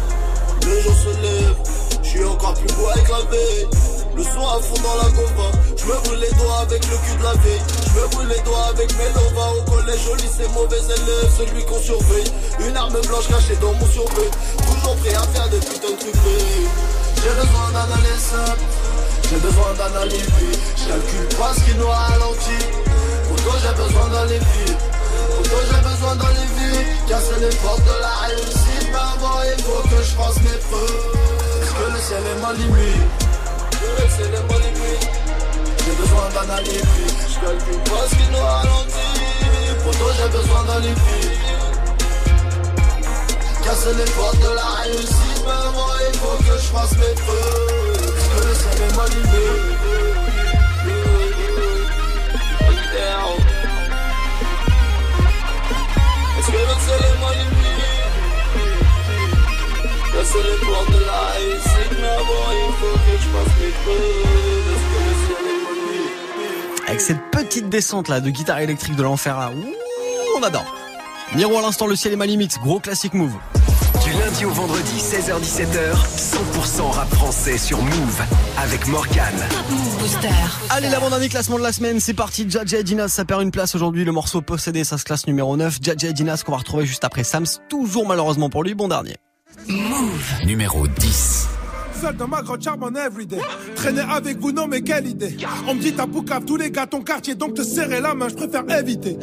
Le 0.65 0.81
jour 0.81 0.93
se 0.95 1.21
lève, 1.21 1.55
je 2.01 2.09
suis 2.09 2.23
encore 2.23 2.55
plus 2.55 2.73
beau 2.73 2.87
avec 2.87 3.07
la. 3.07 3.17
Le 4.15 4.23
son 4.23 4.47
à 4.47 4.59
fond 4.61 4.81
dans 4.81 4.95
la 5.03 5.09
gova, 5.11 5.51
je 5.75 5.85
me 5.85 5.93
brûle 6.05 6.19
les 6.19 6.35
doigts 6.37 6.59
avec 6.61 6.83
le 6.85 6.97
cul 6.97 7.17
de 7.17 7.23
la 7.23 7.33
veille. 7.33 7.61
Je 7.85 7.99
me 7.99 8.07
brûle 8.07 8.27
les 8.29 8.41
doigts 8.41 8.65
avec 8.69 8.89
mes 8.97 9.09
lovas 9.09 9.51
au 9.57 9.71
collège, 9.71 10.07
au 10.11 10.15
lycée, 10.15 10.47
mauvais 10.53 10.77
élève, 10.77 11.31
celui 11.37 11.65
qu'on 11.65 11.79
surveille. 11.79 12.31
Une 12.67 12.77
arme 12.77 12.99
blanche 13.01 13.27
cachée 13.27 13.57
dans 13.61 13.73
mon 13.73 13.87
survêt, 13.87 14.29
toujours 14.57 14.95
prêt 14.97 15.13
à 15.13 15.21
faire 15.21 15.49
des 15.49 15.57
putains 15.57 15.91
de 15.91 15.99
trucs 15.99 17.02
J'ai 17.23 17.29
besoin 17.29 17.71
d'un 17.71 17.93
aller 17.95 18.13
j'ai 19.29 19.39
besoin 19.39 19.73
alibi. 20.01 20.59
Je 20.77 20.83
calcule 20.85 21.37
pas 21.37 21.53
ce 21.55 21.61
qui 21.61 21.75
nous 21.77 21.87
ralentit. 21.87 22.65
Pour 23.27 23.41
toi 23.41 23.53
j'ai 23.63 23.73
besoin 23.81 24.09
d'aller 24.09 24.37
vite 24.37 24.77
Pour 25.35 25.49
toi 25.49 25.59
j'ai 25.69 25.89
besoin 25.89 26.15
d'aller 26.15 26.47
vite 26.59 27.07
Casser 27.07 27.39
les 27.39 27.55
portes 27.57 27.83
de 27.83 27.97
la 28.01 28.13
réussite 28.27 28.89
Mais 28.91 28.99
avant 28.99 29.39
il 29.41 29.63
faut 29.63 29.81
que 29.89 29.97
je 30.03 30.11
fasse 30.13 30.37
mes 30.43 30.59
preuves. 30.69 31.01
Parce 31.59 31.71
que 31.71 31.91
le 31.93 31.99
ciel 31.99 32.23
est 32.29 32.41
ma 32.41 32.53
limite 32.53 33.09
Le 33.81 34.09
ciel 34.15 34.33
est 34.33 34.45
ma 34.51 34.59
limite 34.59 35.09
J'ai 35.85 35.95
besoin 35.97 36.55
alibi 36.57 37.05
Je 37.31 37.39
calcule 37.39 37.83
pas 37.89 38.05
ce 38.09 38.15
qui 38.15 38.27
nous 38.31 38.43
ralentit. 38.43 39.23
Pour 39.83 39.97
toi 39.97 40.11
j'ai 40.17 40.29
besoin 40.37 40.63
d'aller 40.65 40.93
vite 40.93 41.52
Casser 43.63 43.93
les 43.97 44.11
portes 44.11 44.39
de 44.39 44.55
la 44.55 44.69
réussite 44.83 45.41
Mais 45.45 45.51
avant 45.51 45.91
il 46.07 46.17
faut 46.19 46.37
que 46.37 46.57
je 46.57 46.67
fasse 46.67 46.91
mes 46.97 47.15
preuves 47.15 48.13
Parce 48.13 48.27
que 48.27 48.47
le 48.47 48.53
ciel 48.53 48.77
est 48.89 48.95
ma 48.95 49.05
limite 49.07 49.73
Est-ce 56.39 56.47
que 56.47 56.57
le 56.57 56.59
est 56.59 57.19
ma 57.21 57.31
Casser 60.11 60.43
les 60.43 60.57
portes 60.65 60.91
de 60.91 60.99
la 61.05 61.21
réussite 61.37 61.93
Mais 61.99 62.07
avant 62.07 62.47
il 62.51 62.73
faut 62.79 62.97
que 62.97 63.13
je 63.17 63.27
fasse 63.29 63.53
mes 63.61 63.73
preuves 63.83 64.71
Est-ce 64.73 64.85
que 64.89 65.37
le 65.43 65.49
est 65.49 66.83
ma 66.83 66.89
Avec 66.89 67.01
cette 67.01 67.23
petite 67.31 67.69
descente 67.69 68.07
là 68.09 68.19
de 68.19 68.29
guitare 68.29 68.59
électrique 68.59 68.95
de 68.95 69.03
l'enfer 69.03 69.37
là, 69.39 69.51
on 70.37 70.43
adore. 70.43 70.65
Niro 71.35 71.57
à 71.57 71.61
l'instant, 71.61 71.87
le 71.87 71.95
ciel 71.95 72.13
est 72.13 72.17
ma 72.17 72.27
limite, 72.27 72.59
gros 72.59 72.79
classique 72.79 73.13
move. 73.13 73.33
Lundi 74.19 74.45
au 74.45 74.51
vendredi, 74.51 74.97
16h17h, 74.97 75.95
100% 76.17 76.91
rap 76.91 77.13
français 77.15 77.57
sur 77.57 77.81
Move 77.81 78.21
avec 78.57 78.87
Morgan. 78.87 79.33
Move 79.69 79.97
Booster. 79.99 80.27
Allez, 80.69 80.89
l'avant-dernier 80.89 81.29
classement 81.29 81.57
de 81.57 81.63
la 81.63 81.71
semaine, 81.71 81.99
c'est 81.99 82.13
parti. 82.13 82.45
Jaja 82.47 82.79
et 82.79 82.83
Dinas, 82.83 83.07
ça 83.09 83.25
perd 83.25 83.41
une 83.41 83.51
place 83.51 83.73
aujourd'hui. 83.75 84.03
Le 84.05 84.11
morceau 84.11 84.41
possédé, 84.41 84.83
ça 84.83 84.97
se 84.97 85.05
classe 85.05 85.25
numéro 85.25 85.57
9. 85.57 85.79
Jaja 85.81 86.09
et 86.09 86.13
Dinas 86.13 86.43
qu'on 86.45 86.51
va 86.51 86.59
retrouver 86.59 86.85
juste 86.85 87.03
après 87.03 87.23
Sams. 87.23 87.45
Toujours 87.69 88.07
malheureusement 88.07 88.49
pour 88.49 88.63
lui, 88.63 88.75
bon 88.75 88.87
dernier. 88.87 89.15
Move. 89.67 90.45
Numéro 90.45 90.87
10. 90.87 91.47
Seul 92.03 92.17
dans 92.17 92.27
ma 92.27 92.41
grande 92.41 92.61
charbonne 92.61 92.97
everyday. 92.97 93.39
Traîner 93.77 94.01
avec 94.01 94.37
vous, 94.37 94.51
non 94.51 94.67
mais 94.67 94.81
quelle 94.81 95.07
idée. 95.07 95.37
On 95.65 95.73
me 95.73 95.79
dit 95.79 95.93
t'as 95.93 96.05
poucave 96.05 96.43
tous 96.43 96.57
les 96.57 96.69
gars 96.69 96.85
ton 96.85 97.01
quartier, 97.01 97.33
donc 97.33 97.53
te 97.53 97.63
serrer 97.63 98.01
la 98.01 98.13
main, 98.13 98.27
je 98.27 98.35
préfère 98.35 98.69
éviter. 98.77 99.17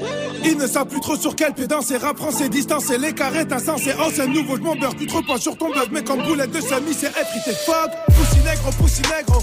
Ils 0.47 0.57
ne 0.57 0.67
savent 0.67 0.87
plus 0.87 1.01
trop 1.01 1.17
sur 1.17 1.37
quel 1.37 1.53
pied 1.53 1.67
danser, 1.67 1.99
rap 1.99 2.17
français, 2.17 2.49
distance 2.49 2.89
et 2.89 2.97
les 2.97 3.13
carrés, 3.13 3.47
t'as 3.47 3.59
sensé. 3.59 3.93
Oh 4.01 4.09
c'est 4.15 4.27
nouveau, 4.27 4.57
je 4.57 4.63
m'en 4.63 4.77
beurre, 4.77 4.97
tu 4.97 5.07
trop 5.07 5.21
pas 5.21 5.37
sur 5.37 5.59
ton 5.59 5.71
blog, 5.71 5.89
mais 5.93 6.03
comme 6.03 6.23
boulette 6.23 6.53
de 6.53 6.61
semi, 6.63 6.95
c'est 6.95 7.09
effrité. 7.09 7.53
Fuck, 7.67 7.91
poussi 8.17 8.39
négro, 8.39 8.71
poussi 8.79 9.03
négro. 9.03 9.43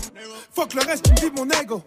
Fuck 0.55 0.73
le 0.73 0.81
reste, 0.81 1.13
tu 1.15 1.25
me 1.25 1.35
mon 1.35 1.47
ego. 1.61 1.83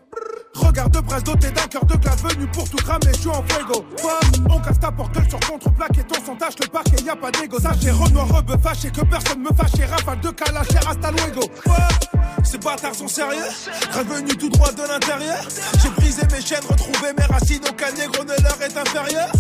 Regarde 0.55 0.93
de 0.93 1.01
brasse 1.01 1.25
doté 1.25 1.51
d'un 1.51 1.67
cœur 1.67 1.85
de 1.85 1.97
glace 1.97 2.23
venu 2.23 2.47
pour 2.49 2.69
tout 2.69 2.77
cramer, 2.77 3.13
je 3.15 3.21
suis 3.21 3.29
en 3.29 3.43
fuego. 3.49 3.85
Fuck, 3.97 4.51
on 4.51 4.61
casse 4.61 4.79
ta 4.79 4.93
porte 4.93 5.17
sur 5.29 5.41
contre-plaque 5.41 5.99
et 5.99 6.05
ton 6.05 6.25
son 6.25 6.37
tâche 6.37 6.55
le 6.61 6.69
parquet, 6.69 7.03
y 7.05 7.09
a 7.09 7.17
pas 7.17 7.31
d'égo. 7.33 7.59
Sachez 7.59 7.91
Renoir, 7.91 8.29
rebeu 8.29 8.57
fâché, 8.63 8.91
que 8.91 9.01
personne 9.01 9.41
me 9.41 9.49
fâche, 9.57 9.89
rafale 9.91 10.21
de 10.21 10.31
calache, 10.31 10.69
hasta 10.89 11.11
luego. 11.11 11.40
Fuck, 11.41 12.45
ces 12.45 12.59
bâtards 12.59 12.95
sont 12.95 13.09
sérieux, 13.09 13.51
revenu 13.93 14.37
tout 14.37 14.49
droit 14.49 14.73
de 14.73 14.83
l'intérieur. 14.83 15.43
J'ai 15.83 15.91
brisé 15.91 16.23
mes 16.33 16.41
chaînes, 16.41 16.65
retrouvé 16.69 17.13
mes 17.17 17.25
racines, 17.25 17.63
aucun 17.69 17.93
négro 17.93 18.25
ne 18.25 18.43
leur 18.43 18.63
est 18.63 18.77
inférieur. 18.77 19.31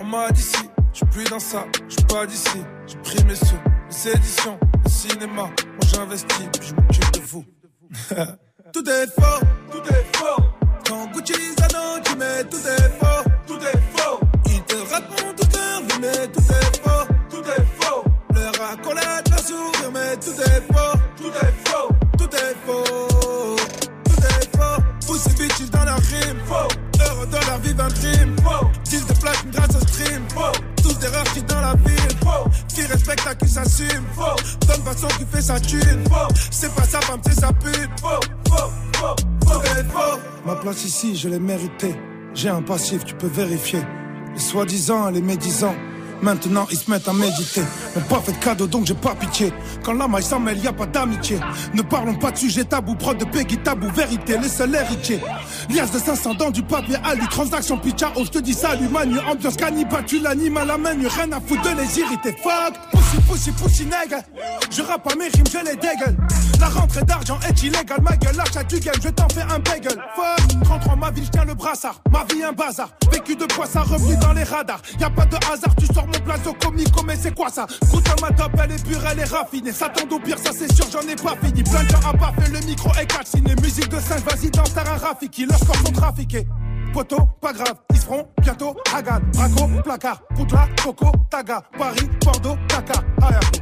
On 0.00 0.04
m'a 0.04 0.30
dit 0.30 0.42
si, 0.42 0.68
je 0.92 1.04
plus 1.04 1.24
dans 1.24 1.40
ça, 1.40 1.64
je 1.88 1.96
pas 2.06 2.26
d'ici. 2.26 2.62
J'ai 2.86 2.96
pris 2.98 3.24
mes 3.24 3.34
sous, 3.34 3.58
les 3.90 4.12
éditions, 4.12 4.58
le 4.84 4.90
cinéma, 4.90 5.42
moi 5.42 5.52
j'investis, 5.86 6.48
puis 6.52 6.68
je 6.68 6.74
m'occupe 6.74 7.12
de 7.12 7.20
vous. 7.20 7.44
tout 8.72 8.88
est 8.88 9.06
faux, 9.06 9.46
tout 9.70 9.92
est 9.92 10.16
faux. 10.16 10.42
Quand 10.88 11.06
Gucci 11.12 11.32
Zano, 11.58 12.00
tu 12.04 12.16
mets 12.16 12.44
tout 12.44 12.56
est 12.56 12.90
faux, 12.98 13.30
tout 13.46 13.58
est 13.58 13.96
faux. 13.96 14.20
Ils 14.46 14.62
te 14.62 14.76
racontent 14.92 15.34
toute 15.36 15.56
leur 15.56 15.80
vie, 15.80 15.98
mais 16.00 16.28
tout 16.28 16.40
est 16.40 16.80
faux, 16.82 17.14
tout 17.30 17.42
est 17.42 17.66
faux. 17.80 18.04
Leur 18.34 18.52
leur 18.52 19.15
mais 19.92 20.16
tout 20.16 20.40
est 20.40 20.62
faux, 20.72 20.98
tout 21.16 21.28
est 21.28 21.68
faux, 21.68 21.88
tout 22.18 22.36
est 22.36 22.56
faux, 22.66 23.56
tout 24.04 24.22
est 24.22 24.56
faux. 24.56 25.16
Ces 25.18 25.30
bitches 25.30 25.70
dans 25.70 25.84
leur 25.84 25.96
rime, 25.96 26.38
faux. 26.46 26.68
Dans 27.30 27.40
leur 27.48 27.58
vie 27.58 27.74
d'un 27.74 27.88
crime, 27.88 28.36
faux. 28.42 28.66
Deal 28.84 29.04
de 29.06 29.12
platine 29.14 29.50
grâce 29.50 29.76
au 29.76 29.86
stream, 29.86 30.22
faux. 30.34 30.52
Tous 30.82 30.98
des 30.98 31.08
rares 31.08 31.24
qui 31.32 31.42
dans 31.42 31.60
la 31.60 31.74
ville, 31.74 32.16
faux. 32.22 32.50
Qui 32.68 32.82
respecte 32.82 33.26
à 33.26 33.34
qui 33.34 33.48
s'assume, 33.48 34.04
faux. 34.14 34.36
Donne 34.66 34.82
façon 34.82 35.08
qui 35.18 35.24
fait 35.32 35.42
sa 35.42 35.60
thune, 35.60 36.04
faux. 36.08 36.34
C'est 36.50 36.74
pas 36.74 36.84
sa 36.84 37.00
femme, 37.00 37.20
c'est 37.24 37.40
sa 37.40 37.52
pute, 37.52 37.90
faux, 38.00 38.20
faux, 38.48 38.70
faux, 38.96 39.16
faux, 39.46 39.60
faux. 39.92 40.18
Ma 40.44 40.56
place 40.56 40.84
ici, 40.84 41.16
je 41.16 41.28
l'ai 41.28 41.40
méritée. 41.40 41.96
J'ai 42.34 42.48
un 42.48 42.62
passif, 42.62 43.04
tu 43.04 43.14
peux 43.14 43.28
vérifier. 43.28 43.80
Les 44.34 44.40
soi-disant, 44.40 45.10
les 45.10 45.22
médisants. 45.22 45.74
Maintenant 46.22 46.66
ils 46.70 46.78
se 46.78 46.90
mettent 46.90 47.08
à 47.08 47.12
méditer. 47.12 47.62
M'ont 47.94 48.02
pas 48.02 48.20
fait 48.20 48.32
de 48.32 48.38
cadeau 48.38 48.66
donc 48.66 48.86
j'ai 48.86 48.94
pas 48.94 49.14
pitié. 49.14 49.52
Quand 49.84 49.94
la 49.94 50.08
maille 50.08 50.22
s'en 50.22 50.40
mêle, 50.40 50.58
y 50.58 50.66
a 50.66 50.72
pas 50.72 50.86
d'amitié. 50.86 51.38
Ne 51.74 51.82
parlons 51.82 52.14
pas 52.14 52.30
de 52.30 52.38
sujet 52.38 52.64
tabou, 52.64 52.94
prod 52.94 53.16
de 53.16 53.24
Peggy 53.24 53.58
tabou, 53.58 53.88
vérité, 53.90 54.38
les 54.38 54.48
seuls 54.48 54.74
héritiers. 54.74 55.20
Lias 55.70 55.90
de 55.92 55.98
500 55.98 56.34
dans 56.34 56.50
du 56.50 56.62
papier 56.62 56.96
Ali, 57.04 57.26
transaction 57.28 57.78
pitcha, 57.78 58.12
oh 58.16 58.22
je 58.24 58.30
te 58.30 58.38
dis 58.38 58.54
salut 58.54 58.88
manu, 58.88 59.18
ambiance 59.30 59.56
cannibale, 59.56 60.04
tu 60.06 60.20
l'animes 60.20 60.56
à 60.56 60.64
la 60.64 60.78
main, 60.78 60.90
rien 60.90 61.32
à 61.32 61.40
foutre 61.40 61.62
de 61.62 61.80
les 61.80 61.98
irriter. 61.98 62.36
Fuck, 62.42 62.74
pussy, 62.90 63.16
pussy, 63.28 63.50
pussy, 63.52 63.84
nègre. 63.84 64.22
Je 64.70 64.82
rappe 64.82 65.10
à 65.12 65.16
mes 65.16 65.28
rimes, 65.28 65.44
je 65.50 65.58
les 65.58 65.76
dégueule. 65.76 66.16
La 66.60 66.68
rentrée 66.68 67.02
d'argent 67.02 67.38
est 67.48 67.62
illégale, 67.62 68.00
ma 68.02 68.16
gueule, 68.16 68.36
l'achat 68.36 68.62
du 68.64 68.80
game, 68.80 68.94
je 69.02 69.08
t'en 69.08 69.28
fais 69.28 69.42
un 69.42 69.58
bagel. 69.58 69.98
Fuck, 70.14 70.62
33 70.64 70.96
ma 70.96 71.10
ville, 71.10 71.24
je 71.24 71.30
tiens 71.30 71.44
le 71.44 71.54
brassard. 71.54 72.00
Ma 72.10 72.24
vie 72.24 72.42
un 72.42 72.52
bazar, 72.52 72.90
vécu 73.10 73.36
de 73.36 73.44
quoi 73.52 73.66
ça 73.66 73.84
dans 74.20 74.32
les 74.32 74.44
radars. 74.44 74.80
Y 74.98 75.04
a 75.04 75.10
pas 75.10 75.26
de 75.26 75.36
hasard, 75.36 75.74
tu 75.76 75.86
sors 75.86 76.06
mon 76.06 76.18
blason 76.24 76.54
comico, 76.54 77.02
mais 77.04 77.16
c'est 77.16 77.34
quoi 77.34 77.50
ça? 77.50 77.66
Goûte 77.90 78.08
à 78.08 78.20
ma 78.20 78.32
top, 78.32 78.52
elle 78.62 78.72
est 78.72 78.84
pure, 78.84 79.00
elle 79.10 79.18
est 79.20 79.24
raffinée. 79.24 79.72
Ça 79.72 79.88
tombe 79.88 80.12
au 80.12 80.18
pire, 80.18 80.38
ça 80.38 80.50
c'est 80.52 80.72
sûr, 80.72 80.86
j'en 80.90 81.06
ai 81.08 81.16
pas 81.16 81.36
fini. 81.42 81.62
Plein 81.62 81.84
de 81.84 81.88
gens 81.88 82.08
à 82.08 82.12
pas 82.16 82.32
fait 82.40 82.50
le 82.50 82.60
micro 82.60 82.90
et 83.00 83.06
catch 83.06 83.26
ciné. 83.26 83.54
Musique 83.62 83.88
de 83.88 84.00
5, 84.00 84.20
vas-y, 84.24 84.50
danse, 84.50 84.72
t'as 84.74 84.90
un 84.90 84.96
Rafiki. 84.96 85.46
Leurs 85.46 85.60
corps 85.60 85.76
sont 85.76 85.92
trafiqués. 85.92 86.46
Poto, 86.92 87.18
pas 87.40 87.52
grave, 87.52 87.74
ils 87.92 87.98
seront 88.00 88.26
bientôt 88.40 88.74
Hagan, 88.94 89.20
Braco, 89.34 89.68
placard, 89.82 90.22
Poutla, 90.34 90.66
Coco, 90.82 91.12
Taga, 91.30 91.62
Paris, 91.76 92.08
Bordeaux, 92.24 92.56
Dakar, 92.68 93.02
Ayapo. 93.20 93.60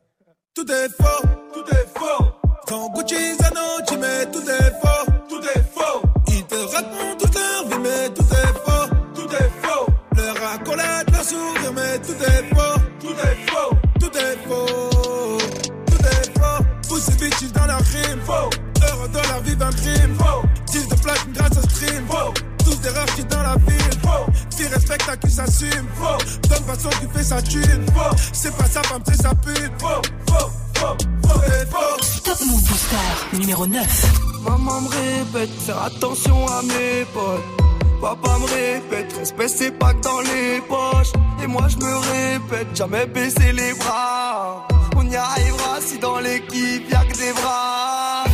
tout 0.54 0.70
est 0.70 0.88
faux, 0.88 1.26
tout 1.54 1.74
est 1.74 1.98
faux. 1.98 2.24
Ton 2.66 2.88
Gucci, 2.92 3.34
Zanotti, 3.36 3.96
mais 3.98 4.26
tout 4.32 4.42
est 4.48 4.72
faux, 4.80 5.12
tout 5.28 5.42
est 5.42 5.64
faux. 5.74 6.02
Ils 6.28 6.44
te 6.44 6.54
racontent 6.54 7.16
toute 7.18 7.34
leur 7.34 7.68
vie, 7.68 7.78
mais 7.82 8.08
tout 8.10 8.22
est 8.22 8.54
faux, 8.64 8.94
tout 9.14 9.34
est 9.34 9.50
faux. 9.62 9.86
Leur 10.16 10.52
accolade, 10.52 11.10
leur 11.12 11.24
sourire, 11.24 11.72
mais 11.74 11.98
tout 12.00 12.22
est 12.22 12.54
faux, 12.54 12.80
tout 13.00 13.12
est 13.12 13.50
faux, 13.50 13.76
tout 14.00 14.16
est 14.16 14.38
faux, 14.48 15.38
tout 15.86 16.06
est 16.06 16.38
faux. 16.38 16.64
Poussez 16.88 17.12
bitches 17.12 17.52
dans 17.52 17.66
la 17.66 17.76
rime, 17.76 18.20
faux. 18.24 18.50
Heureux 18.82 19.08
de 19.08 19.28
leur 19.28 19.40
vie 19.42 19.56
un 19.60 19.72
crime, 19.72 20.14
faux. 20.18 20.42
10 20.66 20.88
de 20.88 20.94
platine 20.96 21.32
grâce 21.32 21.58
au 21.58 21.68
stream, 21.68 22.06
faux. 22.08 22.49
Des 22.82 22.88
rares 22.88 23.06
dans 23.28 23.42
la 23.42 23.56
ville, 23.66 24.00
faux. 24.02 24.56
Qui 24.56 24.66
respecte 24.66 25.08
à 25.08 25.16
qui 25.16 25.30
s'assume, 25.30 25.86
faux. 25.96 26.48
Donne 26.48 26.64
façon 26.64 26.88
qui 26.88 27.18
fait 27.18 27.24
sa 27.24 27.42
thune, 27.42 27.86
faux. 27.94 28.16
C'est 28.32 28.56
pas 28.56 28.64
sa 28.64 28.82
femme, 28.82 29.02
c'est 29.06 29.22
sa 29.22 29.34
pute, 29.34 29.72
faux, 29.78 30.02
faux, 30.26 30.50
faux, 30.74 30.96
faux, 31.26 31.40
et 31.46 31.66
faux. 31.66 32.20
Top 32.24 32.38
Move 32.46 32.62
Booster 32.62 33.38
numéro 33.38 33.66
9. 33.66 34.40
Maman 34.44 34.80
me 34.80 34.88
répète, 34.88 35.50
faire 35.60 35.82
attention 35.82 36.46
à 36.46 36.62
mes 36.62 37.04
potes. 37.12 37.60
Papa 38.00 38.38
me 38.38 38.46
répète, 38.46 39.12
respect 39.18 39.48
c'est 39.48 39.72
pas 39.72 39.92
que 39.92 40.00
dans 40.00 40.20
les 40.20 40.60
poches. 40.66 41.12
Et 41.42 41.46
moi 41.46 41.66
je 41.68 41.76
me 41.76 41.96
répète, 41.96 42.74
jamais 42.74 43.06
baisser 43.06 43.52
les 43.52 43.74
bras. 43.74 44.66
On 44.96 45.06
y 45.06 45.16
arrivera 45.16 45.80
si 45.80 45.98
dans 45.98 46.18
l'équipe 46.18 46.90
y'a 46.90 47.04
que 47.04 47.16
des 47.18 47.32
bras. 47.32 48.24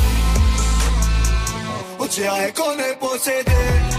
On 1.99 2.07
dirait 2.07 2.53
qu'on 2.57 2.79
est 2.79 2.97
possédé. 3.01 3.96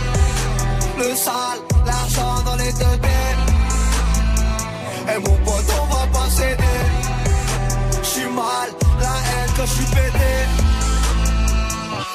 Le 0.98 1.16
sale, 1.16 1.60
l'argent 1.86 2.42
dans 2.44 2.56
les 2.56 2.72
deux 2.74 2.98
têtes. 3.06 3.44
Et 5.14 5.20
mon 5.20 5.38
pote, 5.46 5.70
on 5.80 5.86
va 5.94 6.08
pas 6.12 6.30
céder. 6.30 6.80
J'suis 8.04 8.30
mal, 8.30 8.70
la 9.00 9.16
haine 9.28 9.52
quand 9.56 9.66
j'suis 9.68 9.86
pété. 9.86 10.34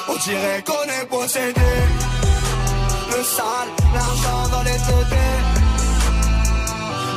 On 0.09 0.15
dirait 0.17 0.63
qu'on 0.67 0.83
est 0.99 1.05
possédé. 1.05 1.71
Le 3.11 3.23
sale, 3.23 3.69
l'argent 3.93 4.47
dans 4.51 4.63
les 4.63 4.77
deux 4.87 5.05
têtes. 5.09 5.49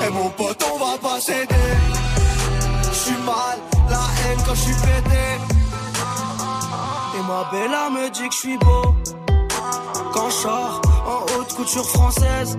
Et 0.07 0.11
mon 0.11 0.29
pote, 0.31 0.65
on 0.73 0.79
va 0.79 0.99
pas 0.99 1.21
céder. 1.21 1.69
J'suis 2.93 3.21
mal, 3.25 3.59
la 3.91 3.97
haine 3.97 4.41
quand 4.47 4.55
j'suis 4.55 4.75
pété. 4.75 5.25
Et 7.19 7.23
ma 7.23 7.43
bella 7.51 7.91
me 7.91 8.09
dit 8.11 8.29
que 8.29 8.35
j'suis 8.35 8.59
beau. 8.59 8.95
Quand 10.13 10.31
j'sors 10.31 10.81
en 11.07 11.23
haute 11.39 11.55
couture 11.55 11.89
française. 11.89 12.59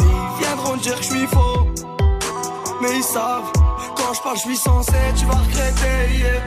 Ils 0.00 0.44
viendront 0.44 0.76
dire 0.76 0.96
que 0.96 1.04
j'suis 1.04 1.26
faux. 1.26 1.66
Mais 2.82 2.96
ils 2.96 3.02
savent, 3.02 3.50
quand 3.96 4.12
je 4.12 4.20
parle, 4.22 4.36
j'suis 4.36 4.56
censé, 4.56 4.92
tu 5.16 5.24
vas 5.26 5.34
regretter. 5.34 6.18
yeah. 6.18 6.42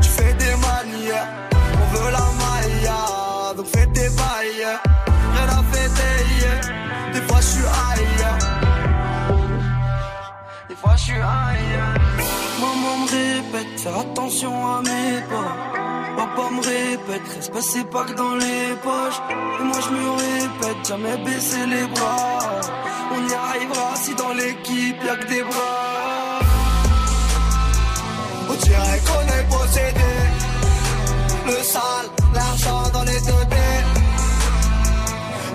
Tu 0.00 0.08
fais 0.08 0.34
des 0.34 0.56
manières, 0.56 1.28
on 1.52 1.96
veut 1.96 2.10
la 2.10 2.26
maille, 2.42 2.90
donc 3.56 3.66
fais 3.66 3.86
des 3.86 4.08
bails. 4.10 4.66
Rien 5.34 5.48
à 5.58 5.62
fêter, 5.72 6.16
yeah. 6.40 7.12
des 7.12 7.20
fois 7.26 7.40
j'suis 7.40 7.62
high. 7.62 8.18
yeah. 8.18 8.38
Des 10.68 10.74
fois 10.76 10.94
j'suis 10.96 11.14
high. 11.14 11.70
yeah. 11.70 12.03
Maman 12.64 12.96
me 13.02 13.06
répète, 13.20 13.80
faire 13.80 13.98
attention 13.98 14.52
à 14.74 14.80
mes 14.80 15.20
pas. 15.30 15.52
Papa 16.16 16.44
me 16.54 16.60
répète, 16.60 17.26
respect 17.36 17.66
c'est 17.72 17.88
pas 17.90 18.04
que 18.04 18.14
dans 18.14 18.36
les 18.44 18.66
poches. 18.82 19.20
Et 19.60 19.64
moi 19.64 19.78
je 19.84 19.90
me 19.96 20.04
répète, 20.24 20.80
jamais 20.88 21.16
baisser 21.26 21.66
les 21.66 21.86
bras. 21.94 22.38
On 23.14 23.20
y 23.28 23.34
arrivera 23.34 23.88
si 23.96 24.14
dans 24.14 24.32
l'équipe 24.32 24.98
y'a 25.04 25.16
que 25.16 25.28
des 25.28 25.42
bras. 25.42 26.40
On 28.50 28.54
dirait 28.54 29.00
qu'on 29.06 29.26
est 29.36 29.46
possédé. 29.54 30.12
Le 31.46 31.62
sale, 31.72 32.08
l'argent 32.34 32.88
dans 32.92 33.04
les 33.04 33.20
deux. 33.28 33.44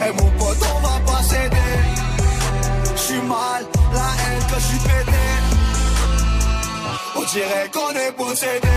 Et 0.05 0.11
mon 0.11 0.29
pote, 0.39 0.57
on 0.75 0.79
va 0.87 0.99
pas 1.11 1.23
céder. 1.23 1.75
J'suis 2.95 3.21
mal, 3.21 3.65
la 3.93 4.09
haine 4.21 4.43
que 4.49 4.59
j'suis 4.61 4.79
pété. 4.79 5.48
Dirait 7.31 7.69
qu'on 7.71 7.91
est 7.91 8.11
possédé. 8.13 8.67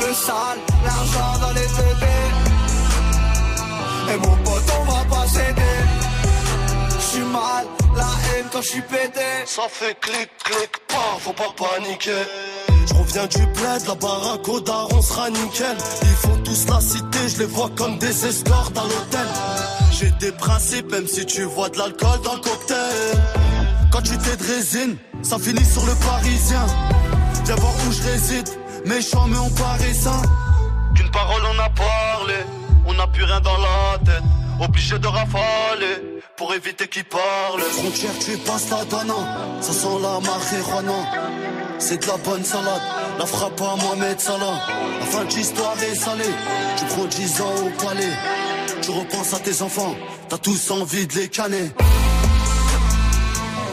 Le 0.00 0.14
sale, 0.14 0.58
l'argent 0.82 1.38
dans 1.42 1.50
les 1.50 1.60
têtes. 1.60 2.08
Et 4.08 4.16
mon 4.16 4.36
pote, 4.38 4.62
on 4.80 4.84
va 4.90 5.04
pas 5.14 5.26
céder. 5.26 5.62
J'suis 6.98 7.24
mal, 7.24 7.66
la 7.94 8.02
haine 8.02 8.46
quand 8.50 8.62
j'suis 8.62 8.80
pété. 8.80 9.20
Ça 9.44 9.64
fait 9.68 9.94
clic, 10.00 10.30
clic, 10.42 10.70
pas, 10.88 11.18
faut 11.20 11.34
pas 11.34 11.52
paniquer. 11.54 12.24
Je 12.86 12.94
reviens 12.94 13.26
du 13.26 13.46
bled, 13.46 13.86
la 13.86 13.94
baraque 13.94 14.48
au 14.48 14.60
dar, 14.60 14.88
on 14.92 15.02
sera 15.02 15.28
nickel. 15.28 15.76
Ils 16.02 16.08
font 16.08 16.38
tous 16.42 16.66
la 16.66 16.80
cité, 16.80 17.18
je 17.28 17.38
les 17.40 17.44
vois 17.44 17.70
comme 17.76 17.98
des 17.98 18.26
escortes 18.26 18.76
à 18.78 18.84
l'hôtel. 18.84 19.28
J'ai 19.90 20.10
des 20.12 20.32
principes, 20.32 20.90
même 20.90 21.06
si 21.06 21.26
tu 21.26 21.42
vois 21.42 21.68
de 21.68 21.76
l'alcool 21.76 22.22
dans 22.24 22.34
le 22.36 22.40
cocktail. 22.40 23.22
Quand 23.92 24.00
tu 24.00 24.16
t'es 24.16 24.36
de 24.36 24.44
résine, 24.44 24.96
ça 25.22 25.38
finit 25.38 25.64
sur 25.64 25.84
le 25.86 25.94
parisien. 25.94 26.66
Viens 27.44 27.54
voir 27.56 27.72
où 27.86 27.92
je 27.92 28.02
réside, 28.02 28.48
méchant 28.86 29.26
mais 29.28 29.38
on 29.38 29.50
paraît 29.50 29.94
sain. 29.94 30.22
Qu'une 30.94 31.10
parole 31.10 31.42
on 31.54 31.58
a 31.58 31.70
parlé, 31.70 32.34
on 32.86 32.94
n'a 32.94 33.06
plus 33.06 33.24
rien 33.24 33.40
dans 33.40 33.56
la 33.56 33.98
tête. 34.04 34.22
Obligé 34.60 34.98
de 34.98 35.06
rafaler 35.06 36.20
pour 36.36 36.54
éviter 36.54 36.86
qu'ils 36.86 37.04
parlent. 37.04 37.60
Frontière, 37.60 38.12
tu 38.24 38.36
passes 38.38 38.70
la 38.70 38.84
dana, 38.84 39.14
ça 39.60 39.72
sent 39.72 39.98
la 40.00 40.20
marijuana. 40.20 40.92
C'est 41.78 42.02
de 42.02 42.06
la 42.06 42.16
bonne 42.18 42.44
salade, 42.44 42.82
la 43.18 43.26
frappe 43.26 43.60
à 43.60 43.76
Mohamed 43.82 44.20
Salah. 44.20 44.60
La 45.00 45.06
fin 45.06 45.24
de 45.24 45.34
l'histoire 45.34 45.76
est 45.82 45.94
salée, 45.94 46.34
tu 46.76 46.84
prends 46.84 47.06
10 47.06 47.40
ans 47.40 47.54
au 47.66 47.84
palais. 47.84 48.12
Tu 48.82 48.90
repenses 48.90 49.34
à 49.34 49.38
tes 49.38 49.62
enfants, 49.62 49.94
t'as 50.28 50.38
tous 50.38 50.70
envie 50.70 51.06
de 51.06 51.14
les 51.14 51.28
canner. 51.28 51.70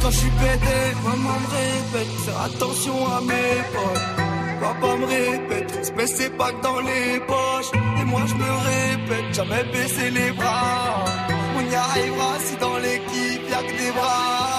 quand 0.00 0.10
j'suis 0.10 0.30
pété. 0.30 0.78
Maman 1.04 1.36
me 1.42 1.48
répète, 1.60 2.12
faire 2.24 2.40
attention 2.42 2.96
à 3.06 3.20
mes 3.20 3.56
potes. 3.72 4.08
Papa 4.60 4.96
me 4.96 5.06
répète, 5.06 5.70
respect 5.76 6.06
c'est 6.06 6.36
pas 6.36 6.52
que 6.52 6.62
dans 6.62 6.80
les 6.80 7.20
poches. 7.20 7.72
Et 8.00 8.04
moi 8.04 8.22
je 8.26 8.34
me 8.34 8.50
répète, 8.72 9.34
jamais 9.34 9.64
baisser 9.72 10.10
les 10.10 10.32
bras. 10.32 11.04
On 11.56 11.72
y 11.72 11.74
arrivera 11.74 12.32
si 12.46 12.56
dans 12.56 12.76
l'équipe 12.76 13.44
y'a 13.50 13.62
que 13.62 13.76
des 13.82 13.92
bras. 13.92 14.49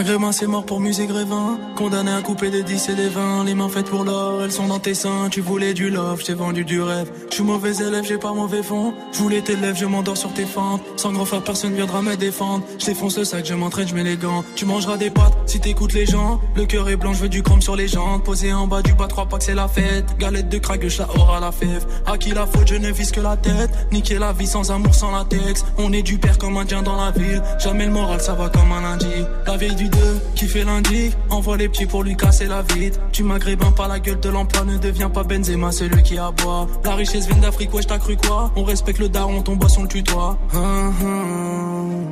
Maghrébin 0.00 0.32
c'est 0.32 0.46
mort 0.46 0.64
pour 0.64 0.80
musée 0.80 1.06
grévin. 1.06 1.58
Condamné 1.76 2.10
à 2.10 2.22
couper 2.22 2.48
des 2.48 2.62
10 2.62 2.88
et 2.88 2.94
des 2.94 3.10
20 3.10 3.44
Les 3.44 3.54
mains 3.54 3.68
faites 3.68 3.90
pour 3.90 4.02
l'or, 4.02 4.42
elles 4.42 4.50
sont 4.50 4.66
dans 4.66 4.78
tes 4.78 4.94
seins. 4.94 5.28
Tu 5.30 5.42
voulais 5.42 5.74
du 5.74 5.90
love, 5.90 6.22
j'ai 6.26 6.32
vendu 6.32 6.64
du 6.64 6.80
rêve. 6.80 7.12
Je 7.28 7.34
suis 7.34 7.44
mauvais 7.44 7.76
élève, 7.76 8.02
j'ai 8.02 8.16
pas 8.16 8.32
mauvais 8.32 8.62
fond. 8.62 8.94
Je 9.12 9.18
voulais 9.18 9.42
tes 9.42 9.56
lèvres, 9.56 9.76
je 9.76 9.84
m'endors 9.84 10.16
sur 10.16 10.32
tes 10.32 10.46
fentes. 10.46 10.80
Sans 10.96 11.12
grand 11.12 11.26
faire 11.26 11.44
personne 11.44 11.74
viendra 11.74 12.00
me 12.00 12.16
défendre. 12.16 12.64
Je 12.78 12.86
défonce 12.86 13.18
le 13.18 13.24
sac, 13.24 13.44
je 13.44 13.52
m'entraîne, 13.52 13.88
je 13.88 13.94
mets 13.94 14.02
les 14.02 14.16
gants. 14.16 14.42
Tu 14.56 14.64
mangeras 14.64 14.96
des 14.96 15.10
pâtes 15.10 15.36
si 15.44 15.60
t'écoutes 15.60 15.92
les 15.92 16.06
gens. 16.06 16.40
Le 16.56 16.64
cœur 16.64 16.88
est 16.88 16.96
blanc, 16.96 17.12
je 17.12 17.20
veux 17.20 17.28
du 17.28 17.42
chrome 17.42 17.60
sur 17.60 17.76
les 17.76 17.86
jambes. 17.86 18.22
Posé 18.22 18.54
en 18.54 18.66
bas 18.66 18.80
du 18.80 18.94
bas, 18.94 19.06
trois 19.06 19.26
pas 19.26 19.36
que 19.36 19.44
c'est 19.44 19.54
la 19.54 19.68
fête. 19.68 20.16
Galette 20.18 20.48
de 20.48 20.56
crack, 20.56 20.82
la 20.82 21.10
aura 21.14 21.40
la 21.40 21.52
fève. 21.52 21.84
À 22.06 22.16
qui 22.16 22.30
la 22.30 22.46
faute, 22.46 22.68
je 22.68 22.76
ne 22.76 22.90
vise 22.90 23.10
que 23.10 23.20
la 23.20 23.36
tête. 23.36 23.70
Niquer 23.92 24.18
la 24.18 24.32
vie 24.32 24.46
sans 24.46 24.70
amour, 24.70 24.94
sans 24.94 25.10
latex. 25.10 25.62
On 25.76 25.92
est 25.92 26.02
du 26.02 26.16
père 26.16 26.38
comme 26.38 26.56
un 26.56 26.64
dien 26.64 26.80
dans 26.80 26.96
la 26.96 27.10
ville. 27.10 27.42
Jamais 27.58 27.84
le 27.84 27.92
moral, 27.92 28.22
ça 28.22 28.32
va 28.32 28.48
comme 28.48 28.72
un 28.72 28.80
lundi. 28.80 29.26
La 29.46 29.58
vieille 29.58 29.74
du 29.74 29.89
2, 29.90 29.98
qui 30.34 30.46
fait 30.46 30.64
lundi. 30.64 31.10
Envoie 31.28 31.56
les 31.56 31.68
petits 31.68 31.86
pour 31.86 32.02
lui 32.02 32.16
casser 32.16 32.46
la 32.46 32.62
vide 32.62 32.96
Tu 33.12 33.22
maghrébin 33.22 33.72
par 33.72 33.88
la 33.88 34.00
gueule 34.00 34.20
de 34.20 34.28
l'emploi 34.28 34.64
Ne 34.64 34.78
deviens 34.78 35.10
pas 35.10 35.22
Benzema 35.22 35.72
celui 35.72 36.02
qui 36.02 36.18
aboie. 36.18 36.66
La 36.84 36.94
richesse 36.94 37.26
vient 37.26 37.38
d'Afrique 37.38 37.72
ouais 37.74 37.82
t'as 37.82 37.98
cru 37.98 38.16
quoi? 38.16 38.50
On 38.56 38.64
respecte 38.64 38.98
le 38.98 39.08
daron 39.08 39.42
ton 39.42 39.56
boisson 39.56 39.82
le 39.82 39.88
tutoie. 39.88 40.38
Hum, 40.54 40.94
hum. 41.02 42.06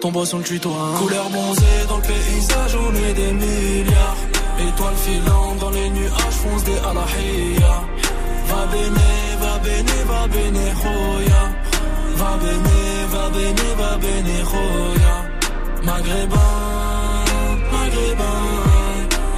Ton 0.00 0.12
le 0.12 0.44
tutoie. 0.44 0.94
Couleur 0.98 1.28
bronzée 1.30 1.64
dans 1.88 1.96
le 1.96 2.02
paysage 2.02 2.76
on 2.76 2.94
est 2.94 3.14
des 3.14 3.32
milliards. 3.32 4.16
Étoiles 4.60 4.96
filantes 4.96 5.58
dans 5.60 5.70
les 5.70 5.90
nuages 5.90 6.38
fonce 6.42 6.64
des 6.64 6.78
alahia 6.78 7.84
Va 8.48 8.66
bene, 8.72 9.08
va 9.40 9.58
bene, 9.58 9.96
va 10.06 10.26
bene, 10.26 10.64
roya 10.82 11.42
Va 12.16 12.36
bene, 12.42 13.06
va 13.12 13.30
bene, 13.30 13.66
va 13.76 13.96
bene, 13.98 14.42
roya 14.42 15.14
Maghrébin 15.84 16.57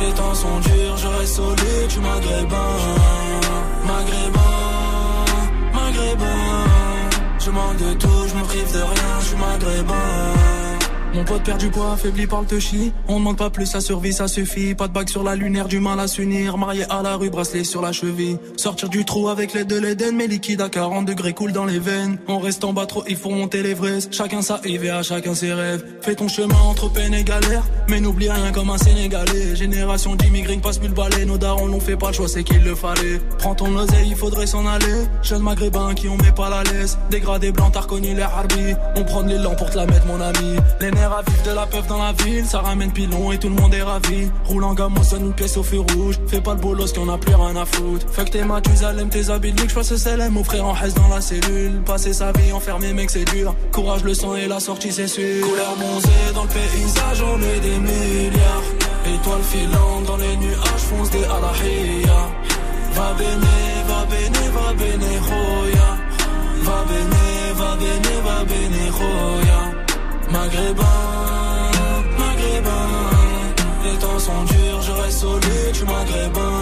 les 0.00 0.12
temps 0.12 0.35
sont 0.35 0.59
durs, 0.61 0.97
je 0.97 1.07
reste 1.07 1.35
solide, 1.35 1.88
tu 1.88 2.00
maghrébin. 2.00 2.73
Maghrébin, 3.87 4.57
maghrébin. 5.75 6.71
Je 7.38 7.50
manque 7.50 7.76
de 7.76 7.95
tout, 7.95 8.29
je 8.29 8.35
me 8.35 8.45
prive 8.45 8.73
de 8.73 8.83
rien, 8.83 9.21
je 9.21 9.26
suis 9.26 9.37
maghrébin. 9.37 10.60
Mon 11.12 11.25
pote 11.25 11.43
perd 11.43 11.59
du 11.59 11.71
poids, 11.71 11.93
affaibli 11.95 12.29
par 12.29 12.43
le 12.43 12.47
touchy. 12.47 12.93
On 13.09 13.19
demande 13.19 13.37
pas 13.37 13.50
plus, 13.50 13.67
sa 13.67 13.81
survie, 13.81 14.12
ça 14.12 14.29
suffit. 14.29 14.76
Pas 14.76 14.87
de 14.87 14.93
bague 14.93 15.09
sur 15.09 15.25
la 15.25 15.35
lunaire, 15.35 15.67
du 15.67 15.81
mal 15.81 15.99
à 15.99 16.07
s'unir. 16.07 16.57
Marié 16.57 16.85
à 16.88 17.02
la 17.02 17.17
rue, 17.17 17.31
bracelet 17.31 17.64
sur 17.64 17.83
la 17.83 17.90
cheville. 17.90 18.38
Sortir 18.57 18.88
du 18.88 19.05
trou 19.05 19.29
avec 19.29 19.52
l'aide 19.52 19.67
de 19.67 19.76
l'Eden, 19.76 20.14
mais 20.17 20.29
liquide 20.29 20.61
à 20.61 20.69
40 20.69 21.07
degrés 21.07 21.33
coule 21.33 21.50
dans 21.50 21.64
les 21.64 21.81
veines. 21.81 22.19
On 22.29 22.38
reste 22.38 22.62
en 22.62 22.73
bas 22.73 22.87
trop, 22.87 23.02
il 23.09 23.17
faut 23.17 23.31
monter 23.31 23.62
l'Everest. 23.62 24.14
Chacun 24.14 24.40
sa 24.40 24.61
à 24.61 25.02
chacun 25.02 25.35
ses 25.35 25.52
rêves. 25.52 25.85
Fais 26.00 26.14
ton 26.14 26.29
chemin 26.29 26.59
entre 26.69 26.88
peine 26.93 27.14
et 27.14 27.25
galère. 27.25 27.64
Mais 27.88 28.00
n'oublie 28.00 28.31
rien 28.31 28.52
comme 28.52 28.71
un 28.71 28.79
Sénégalais. 28.79 29.57
Génération 29.57 30.14
d'immigrés 30.14 30.59
passe 30.59 30.79
plus 30.79 30.88
le 30.88 30.95
balai. 30.95 31.25
Nos 31.25 31.38
darons 31.38 31.67
n'ont 31.67 31.81
fait 31.81 31.97
pas 31.97 32.09
le 32.09 32.12
choix, 32.14 32.29
c'est 32.29 32.45
qu'il 32.45 32.62
le 32.62 32.76
fallait. 32.76 33.21
Prends 33.38 33.57
ton 33.57 33.75
oseille, 33.76 34.09
il 34.11 34.17
faudrait 34.17 34.47
s'en 34.47 34.64
aller. 34.64 35.07
Jeune 35.23 35.43
maghrébin 35.43 35.93
qui 35.95 36.09
on 36.09 36.17
met 36.17 36.33
pas 36.33 36.49
la 36.49 36.62
laisse. 36.62 36.99
Dégradé 37.11 37.50
blanc, 37.50 37.71
t'as 37.73 37.81
reconnu 37.81 38.14
les 38.14 38.23
harbis. 38.23 38.75
On 38.95 39.02
prend 39.02 39.23
l'élan 39.23 39.57
pour 39.57 39.71
te 39.71 39.76
la 39.76 39.87
mettre, 39.87 40.07
mon 40.07 40.21
ami 40.21 40.57
vivre 41.09 41.42
de 41.45 41.50
la 41.50 41.66
peuf 41.66 41.87
dans 41.87 41.99
la 41.99 42.12
ville, 42.12 42.45
ça 42.47 42.61
ramène 42.61 42.92
pilon 42.92 43.33
et 43.33 43.38
tout 43.38 43.49
le 43.49 43.54
monde 43.54 43.75
est 43.75 43.83
ravi. 43.83 44.30
Roule 44.47 44.64
en 44.64 44.75
gamme, 44.75 44.95
on 44.99 45.02
sonne 45.02 45.26
une 45.26 45.33
pièce 45.33 45.57
au 45.57 45.62
feu 45.62 45.81
rouge. 45.81 46.16
Fais 46.27 46.40
pas 46.40 46.55
le 46.55 46.61
bolos 46.61 46.92
qu'on 46.92 47.09
a 47.09 47.18
plus 47.18 47.35
rien 47.35 47.57
à 47.57 47.64
foutre. 47.64 48.07
Que 48.07 48.31
t'es 48.31 48.44
Mathusalem, 48.44 49.09
tes 49.09 49.31
habits 49.31 49.53
de 49.53 49.61
luxe, 49.61 49.72
j'passe 49.72 50.03
CLM, 50.03 50.33
mon 50.33 50.44
frère 50.44 50.66
en 50.66 50.72
reste 50.72 50.96
dans 50.96 51.09
la 51.09 51.20
cellule. 51.20 51.83
Passer 51.85 52.12
sa 52.12 52.33
vie 52.33 52.53
enfermé, 52.53 52.92
mec, 52.92 53.11
c'est 53.11 53.25
dur. 53.25 53.55
Courage, 53.72 54.05
le 54.05 54.14
sang 54.14 54.37
et 54.37 54.46
la 54.46 54.61
sortie, 54.61 54.92
c'est 54.92 55.09
sûr. 55.09 55.46
Couleur 55.46 55.77
bronzée 55.77 56.33
dans 56.35 56.42
le 56.42 56.48
paysage, 56.48 57.22
on 57.22 57.40
est 57.40 57.61
des 57.61 57.79
milliards. 57.79 58.62
Étoiles 59.07 59.42
filantes 59.42 60.05
dans 60.07 60.16
les 60.16 60.37
nuages, 60.37 60.85
fonce 60.88 61.11
des 61.11 61.25
alahia. 61.25 62.29
Va 62.94 63.14
bene, 63.14 63.57
va 63.88 64.05
bene, 64.05 64.51
va 64.53 64.72
bene, 64.75 65.18
roya. 65.29 65.96
Va 66.62 66.85
bene, 66.88 67.55
va 67.55 67.77
bene, 67.77 68.14
va 68.25 68.44
bene, 68.44 68.90
roya. 68.90 69.80
Maghrébin, 70.33 70.85
maghrébin. 72.19 72.71
Les 73.85 73.99
temps 73.99 74.19
sont 74.19 74.45
durs, 74.45 74.83
je 74.83 74.93
reste 74.93 75.19
solide, 75.19 75.73
tu 75.73 75.85
maghrébin. 75.85 76.61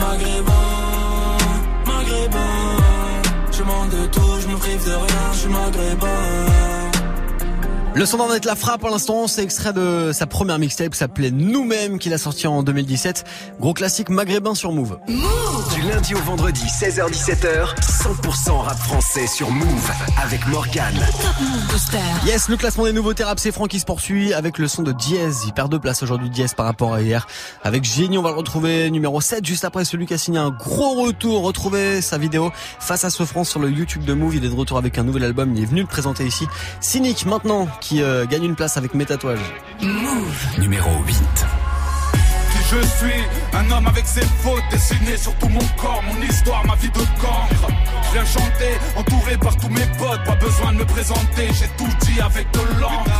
Maghrébin, 0.00 0.52
maghrébin. 1.86 2.38
Je 3.52 3.62
manque 3.62 3.90
de 3.90 4.06
tout, 4.06 4.40
je 4.40 4.48
me 4.48 4.56
prive 4.56 4.84
de 4.84 4.90
rien, 4.92 5.32
je 5.32 5.38
suis 5.38 5.48
maghrébin. 5.48 6.08
Le 7.94 8.06
son 8.06 8.18
d'en 8.18 8.32
être 8.32 8.44
la 8.44 8.54
frappe 8.54 8.80
pour 8.80 8.90
l'instant, 8.90 9.26
c'est 9.26 9.42
extrait 9.42 9.72
de 9.72 10.10
sa 10.12 10.26
première 10.26 10.58
mixtape 10.58 10.92
qui 10.92 10.98
s'appelait 10.98 11.32
Nous-mêmes 11.32 11.98
qu'il 11.98 12.12
a 12.12 12.18
sorti 12.18 12.46
en 12.46 12.62
2017. 12.62 13.24
Gros 13.60 13.74
classique 13.74 14.08
maghrébin 14.08 14.54
sur 14.54 14.72
Move. 14.72 14.98
Move 15.08 15.47
du 15.80 15.88
lundi 15.88 16.14
au 16.14 16.18
vendredi 16.18 16.64
16h17h, 16.64 17.74
100% 17.80 18.50
rap 18.62 18.78
français 18.78 19.26
sur 19.26 19.50
Move 19.50 19.90
avec 20.20 20.46
Morgan. 20.48 20.94
Yes, 22.26 22.48
le 22.48 22.56
classement 22.56 22.84
des 22.84 22.92
nouveautés 22.92 23.22
rap 23.22 23.38
c'est 23.38 23.52
Franck 23.52 23.68
qui 23.68 23.78
se 23.78 23.84
poursuit 23.84 24.32
avec 24.34 24.58
le 24.58 24.66
son 24.66 24.82
de 24.82 24.92
Diez. 24.92 25.28
Il 25.46 25.52
perd 25.52 25.70
deux 25.70 25.78
places 25.78 26.02
aujourd'hui 26.02 26.30
Diez 26.30 26.46
par 26.56 26.66
rapport 26.66 26.94
à 26.94 27.02
hier. 27.02 27.26
Avec 27.62 27.84
Génie, 27.84 28.18
on 28.18 28.22
va 28.22 28.30
le 28.30 28.36
retrouver 28.36 28.90
numéro 28.90 29.20
7 29.20 29.44
juste 29.44 29.64
après 29.64 29.84
celui 29.84 30.06
qui 30.06 30.14
a 30.14 30.18
signé 30.18 30.38
un 30.38 30.50
gros 30.50 31.02
retour. 31.02 31.42
Retrouver 31.42 32.00
sa 32.00 32.18
vidéo 32.18 32.50
face 32.80 33.04
à 33.04 33.10
ce 33.10 33.24
France 33.24 33.48
sur 33.48 33.60
le 33.60 33.70
YouTube 33.70 34.04
de 34.04 34.14
Move. 34.14 34.36
Il 34.36 34.44
est 34.44 34.48
de 34.48 34.56
retour 34.56 34.78
avec 34.78 34.98
un 34.98 35.04
nouvel 35.04 35.22
album. 35.22 35.54
Il 35.54 35.62
est 35.62 35.66
venu 35.66 35.82
le 35.82 35.86
présenter 35.86 36.24
ici. 36.26 36.46
Cynique 36.80 37.24
maintenant 37.24 37.68
qui 37.80 38.02
euh, 38.02 38.26
gagne 38.26 38.44
une 38.44 38.56
place 38.56 38.76
avec 38.76 38.94
mes 38.94 39.06
tatouages. 39.06 39.54
Move 39.80 40.58
numéro 40.58 40.90
8. 41.06 41.14
Je 42.70 42.86
suis 42.86 43.24
un 43.54 43.70
homme 43.70 43.86
avec 43.86 44.06
ses 44.06 44.26
fautes 44.42 44.62
dessinées 44.70 45.16
sur 45.16 45.34
tout 45.36 45.48
mon 45.48 45.64
corps, 45.80 46.02
mon 46.02 46.22
histoire, 46.22 46.66
ma 46.66 46.74
vie 46.74 46.90
de 46.90 46.98
cancre. 47.18 47.66
Je 48.08 48.12
viens 48.12 48.24
chanter, 48.26 48.76
entouré 48.94 49.38
par 49.38 49.56
tous 49.56 49.70
mes 49.70 49.86
potes, 49.98 50.22
pas 50.24 50.34
besoin 50.34 50.72
de 50.72 50.78
me 50.78 50.84
présenter, 50.84 51.48
j'ai 51.58 51.68
tout 51.78 51.88
dit 52.02 52.20
avec 52.20 52.50
de 52.52 52.60
l'encre. 52.78 53.10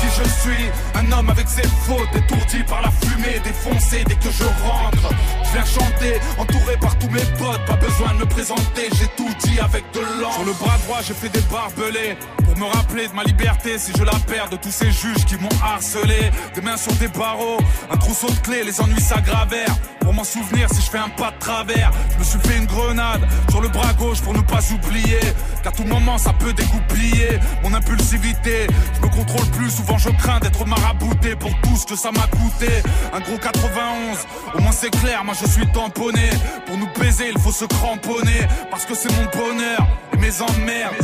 Qui 0.00 0.06
je 0.22 0.28
suis, 0.40 0.66
un 0.94 1.12
homme 1.12 1.30
avec 1.30 1.48
ses 1.48 1.66
fautes, 1.86 2.08
étourdi 2.14 2.62
par 2.64 2.82
la 2.82 2.90
fumée, 2.90 3.40
défoncé 3.42 4.04
dès 4.06 4.16
que 4.16 4.30
je 4.30 4.44
rentre. 4.44 5.14
Je 5.44 5.52
viens 5.52 5.64
chanter, 5.64 6.20
entouré 6.38 6.76
par 6.78 6.98
tous 6.98 7.08
mes 7.08 7.24
potes, 7.38 7.64
pas 7.66 7.76
besoin 7.76 8.12
de 8.14 8.18
me 8.18 8.26
présenter, 8.26 8.88
j'ai 8.98 9.08
tout 9.16 9.30
dit 9.44 9.58
avec 9.60 9.84
de 9.92 10.00
l'encre. 10.20 10.34
Sur 10.34 10.44
le 10.44 10.52
bras 10.52 10.78
droit, 10.84 10.98
j'ai 11.06 11.14
fait 11.14 11.30
des 11.30 11.42
barbelés 11.50 12.16
pour 12.44 12.56
me 12.56 12.64
rappeler 12.64 13.08
de 13.08 13.14
ma 13.14 13.24
liberté 13.24 13.78
si 13.78 13.92
je 13.96 14.04
la 14.04 14.18
perds 14.26 14.50
de 14.50 14.56
tous 14.56 14.70
ces 14.70 14.90
juges 14.90 15.24
qui 15.26 15.36
m'ont 15.36 15.48
harcelé. 15.62 16.30
Des 16.54 16.60
mains 16.60 16.76
sur 16.76 16.92
des 16.94 17.08
barreaux, 17.08 17.58
un 17.90 17.96
trousseau 17.96 18.28
de 18.28 18.38
clés, 18.40 18.62
les 18.64 18.80
ennuis 18.90 19.00
s'aggravèrent. 19.00 19.76
Pour 20.00 20.14
m'en 20.14 20.24
souvenir 20.24 20.68
si 20.72 20.82
je 20.82 20.90
fais 20.90 20.98
un 20.98 21.08
pas 21.10 21.30
de 21.30 21.38
travers, 21.38 21.92
je 22.12 22.18
me 22.18 22.24
suis 22.24 22.38
fait 22.40 22.56
une 22.56 22.66
grenade 22.66 23.20
sur 23.48 23.60
le 23.60 23.68
bras 23.68 23.92
gauche 23.92 24.20
pour 24.20 24.34
ne 24.34 24.40
pas 24.40 24.60
oublier. 24.72 25.20
Qu'à 25.62 25.70
tout 25.70 25.84
moment 25.84 26.18
ça 26.18 26.32
peut 26.32 26.52
dégoupiller 26.52 27.38
mon 27.62 27.72
impulsivité. 27.74 28.66
Je 28.96 29.06
me 29.06 29.12
contrôle 29.12 29.46
plus, 29.50 29.70
souvent 29.70 29.98
je 29.98 30.10
crains 30.10 30.40
d'être 30.40 30.66
marabouté 30.66 31.36
pour 31.36 31.50
tout 31.60 31.76
ce 31.76 31.86
que 31.86 31.96
ça 31.96 32.10
m'a 32.10 32.26
coûté. 32.26 32.82
Un 33.12 33.20
gros 33.20 33.38
91, 33.38 34.18
au 34.54 34.60
moins 34.60 34.72
c'est 34.72 34.90
clair, 34.90 35.22
moi 35.24 35.34
je 35.40 35.46
suis 35.48 35.66
tamponné. 35.68 36.30
Pour 36.66 36.76
nous 36.76 36.88
baiser, 36.98 37.30
il 37.32 37.40
faut 37.40 37.52
se 37.52 37.66
cramponner. 37.66 38.48
Parce 38.70 38.84
que 38.84 38.94
c'est 38.94 39.10
mon 39.12 39.26
bonheur 39.26 39.86
et 40.12 40.16
mes 40.16 40.40
emmerdes. 40.42 40.94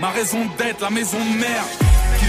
Ma 0.00 0.10
raison 0.10 0.44
d'être, 0.58 0.82
la 0.82 0.90
maison 0.90 1.18
de 1.18 1.38
merde 1.38 1.66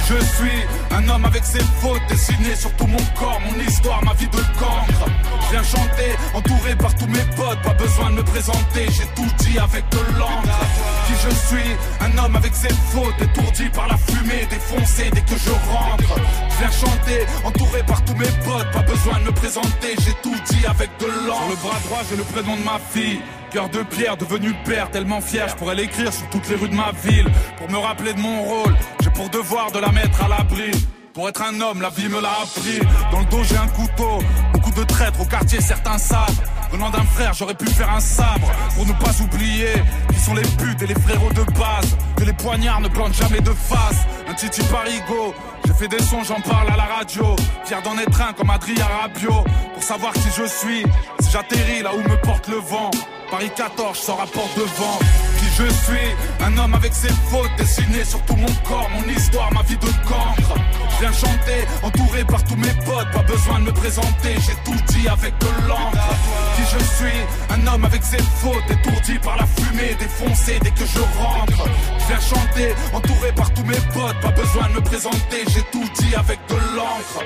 je 0.08 0.26
suis. 0.36 0.62
Un 0.92 1.08
homme 1.10 1.26
avec 1.26 1.44
ses 1.44 1.64
fautes 1.82 2.02
dessinées 2.10 2.56
sur 2.56 2.72
tout 2.74 2.88
mon 2.88 3.04
corps, 3.20 3.40
mon 3.46 3.60
histoire, 3.62 4.04
ma 4.04 4.14
vie 4.14 4.28
de 4.28 4.42
cancre. 4.60 5.06
Je 5.46 5.52
viens 5.52 5.64
chanter, 5.64 6.12
entouré 6.34 6.76
par 6.76 6.94
tous 6.96 7.08
mes 7.08 7.26
potes, 7.36 7.62
pas 7.62 7.74
besoin 7.74 8.10
de 8.12 8.16
me 8.16 8.24
présenter, 8.24 8.88
j'ai 8.90 9.08
tout 9.16 9.32
dit 9.40 9.58
avec 9.60 9.88
de 9.90 10.00
l'encre. 10.18 10.60
Qui 11.08 11.14
je 11.24 11.36
suis, 11.48 11.72
un 12.02 12.18
homme 12.18 12.36
avec 12.36 12.54
ses 12.56 12.74
fautes, 12.92 13.22
étourdi 13.22 13.70
par 13.70 13.88
la 13.88 13.98
fumée, 13.98 14.48
défoncé 14.50 15.10
dès 15.14 15.22
que 15.22 15.38
je 15.38 15.52
rentre. 15.72 16.16
Je 16.50 16.58
viens 16.58 16.72
chanter, 16.72 17.26
entouré 17.44 17.84
par 17.84 18.04
tous 18.04 18.16
mes 18.16 18.32
potes, 18.46 18.72
pas 18.72 18.84
besoin 18.84 19.20
de 19.20 19.26
me 19.26 19.32
présenter, 19.32 19.96
j'ai 20.00 20.14
tout 20.24 20.36
dit 20.50 20.66
avec 20.66 20.90
de 21.00 21.08
l'encre. 21.28 21.42
Sur 21.42 21.50
le 21.50 21.56
bras 21.56 21.80
droit, 21.86 22.02
j'ai 22.10 22.18
le 22.18 22.24
prénom 22.24 22.56
de 22.56 22.64
ma 22.64 22.80
fille. 22.80 23.22
Cœur 23.52 23.70
de 23.70 23.82
pierre, 23.84 24.18
devenu 24.18 24.54
père, 24.66 24.92
tellement 24.92 25.22
fier, 25.22 25.48
je 25.48 25.56
pourrais 25.56 25.76
l'écrire 25.76 26.12
sur 26.12 26.28
toutes 26.30 26.50
les 26.50 26.56
rues 26.56 26.68
de 26.68 26.76
ma 26.76 26.92
ville. 27.04 27.28
Pour 27.58 27.70
me 27.70 27.78
rappeler 27.78 28.14
de 28.14 28.20
mon 28.20 28.44
rôle, 28.44 28.76
pour 29.18 29.30
devoir 29.30 29.72
de 29.72 29.80
la 29.80 29.92
mettre 29.92 30.24
à 30.24 30.28
l'abri. 30.28 30.72
Pour 31.14 31.28
être 31.28 31.42
un 31.42 31.60
homme, 31.60 31.82
la 31.82 31.90
vie 31.90 32.08
me 32.08 32.22
l'a 32.22 32.34
appris. 32.44 32.80
Dans 33.12 33.22
le 33.22 33.26
dos, 33.26 33.44
j'ai 33.44 33.58
un 33.58 33.68
couteau. 33.68 34.20
Beaucoup 34.54 34.70
de 34.70 34.84
traîtres 34.84 35.20
au 35.20 35.26
quartier, 35.26 35.60
certains 35.60 35.98
savent. 35.98 36.40
Venant 36.72 36.92
d'un 36.92 37.04
frère, 37.04 37.34
j'aurais 37.34 37.56
pu 37.56 37.66
faire 37.66 37.92
un 37.92 38.00
sabre. 38.00 38.48
Pour 38.76 38.86
ne 38.86 38.94
pas 38.94 39.20
oublier 39.20 39.74
qui 40.14 40.20
sont 40.20 40.36
les 40.36 40.44
putes 40.44 40.84
et 40.84 40.88
les 40.88 41.00
frérots 41.02 41.34
de 41.34 41.44
base. 41.54 41.98
Que 42.16 42.26
les 42.26 42.34
poignards 42.34 42.82
ne 42.82 42.90
plantent 42.90 43.16
jamais 43.16 43.42
de 43.42 43.52
face. 43.52 44.06
Un 44.30 44.36
titi 44.36 44.62
parigo. 44.66 45.34
J'ai 45.66 45.74
fait 45.74 45.88
des 45.88 46.04
sons, 46.04 46.24
j'en 46.24 46.40
parle 46.42 46.70
à 46.72 46.78
la 46.78 46.86
radio. 46.86 47.36
Fier 47.66 47.82
d'en 47.82 47.98
être 47.98 48.22
un 48.22 48.34
comme 48.34 48.52
Adrien 48.52 48.86
Rabiot. 49.02 49.44
Pour 49.74 49.84
savoir 49.84 50.14
qui 50.14 50.30
je 50.38 50.46
suis, 50.46 50.84
si 51.22 51.32
j'atterris 51.32 51.82
là 51.82 51.92
où 51.96 52.08
me 52.08 52.22
porte 52.22 52.48
le 52.48 52.58
vent. 52.58 52.92
Paris 53.32 53.52
14, 53.56 54.00
je 54.06 54.12
rapport 54.12 54.50
devant. 54.56 55.00
Qui 55.37 55.37
je 55.58 55.74
suis, 55.74 56.10
un 56.46 56.58
homme 56.58 56.74
avec 56.76 56.94
ses 56.94 57.12
fautes 57.30 57.50
dessinées 57.58 58.06
sur 58.06 58.22
tout 58.26 58.36
mon 58.36 58.54
corps, 58.68 58.90
mon 58.92 59.12
histoire, 59.12 59.52
ma 59.54 59.64
vie 59.64 59.78
de 59.78 59.88
cancre. 60.08 60.54
Je 60.92 61.00
viens 61.00 61.12
chanter, 61.12 61.66
entouré 61.82 62.24
par 62.26 62.44
tous 62.44 62.56
mes 62.58 62.74
potes, 62.86 63.12
pas 63.12 63.24
besoin 63.24 63.60
de 63.60 63.66
me 63.66 63.72
présenter, 63.72 64.36
j'ai 64.36 64.56
tout 64.64 64.80
dit 64.94 65.08
avec 65.08 65.38
de 65.40 65.68
l'encre. 65.68 66.10
Qui 66.56 66.64
je 66.74 66.84
suis, 66.96 67.20
un 67.50 67.68
homme 67.68 67.86
avec 67.86 68.04
ses 68.04 68.22
fautes, 68.42 68.70
étourdi 68.70 69.18
par 69.20 69.38
la 69.38 69.46
fumée, 69.46 69.96
défoncé 70.00 70.60
dès 70.62 70.72
que 70.72 70.86
je 70.86 71.00
rentre. 71.00 71.70
Viens 72.08 72.20
chanter, 72.20 72.76
entouré 72.94 73.32
par 73.36 73.52
tous 73.54 73.64
mes 73.64 73.82
potes, 73.94 74.20
pas 74.22 74.32
besoin 74.32 74.70
de 74.70 74.74
me 74.74 74.82
présenter, 74.82 75.44
j'ai 75.50 75.64
tout 75.72 75.90
dit 76.00 76.16
avec 76.16 76.40
de 76.50 76.56
l'encre. 76.76 77.24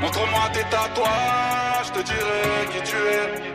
Montre-moi 0.00 0.40
tes 0.52 0.64
tatouages, 0.70 1.86
je 1.86 1.92
te 1.92 2.02
dirai 2.04 2.68
qui 2.72 2.82
tu 2.88 2.96
es. 2.96 3.48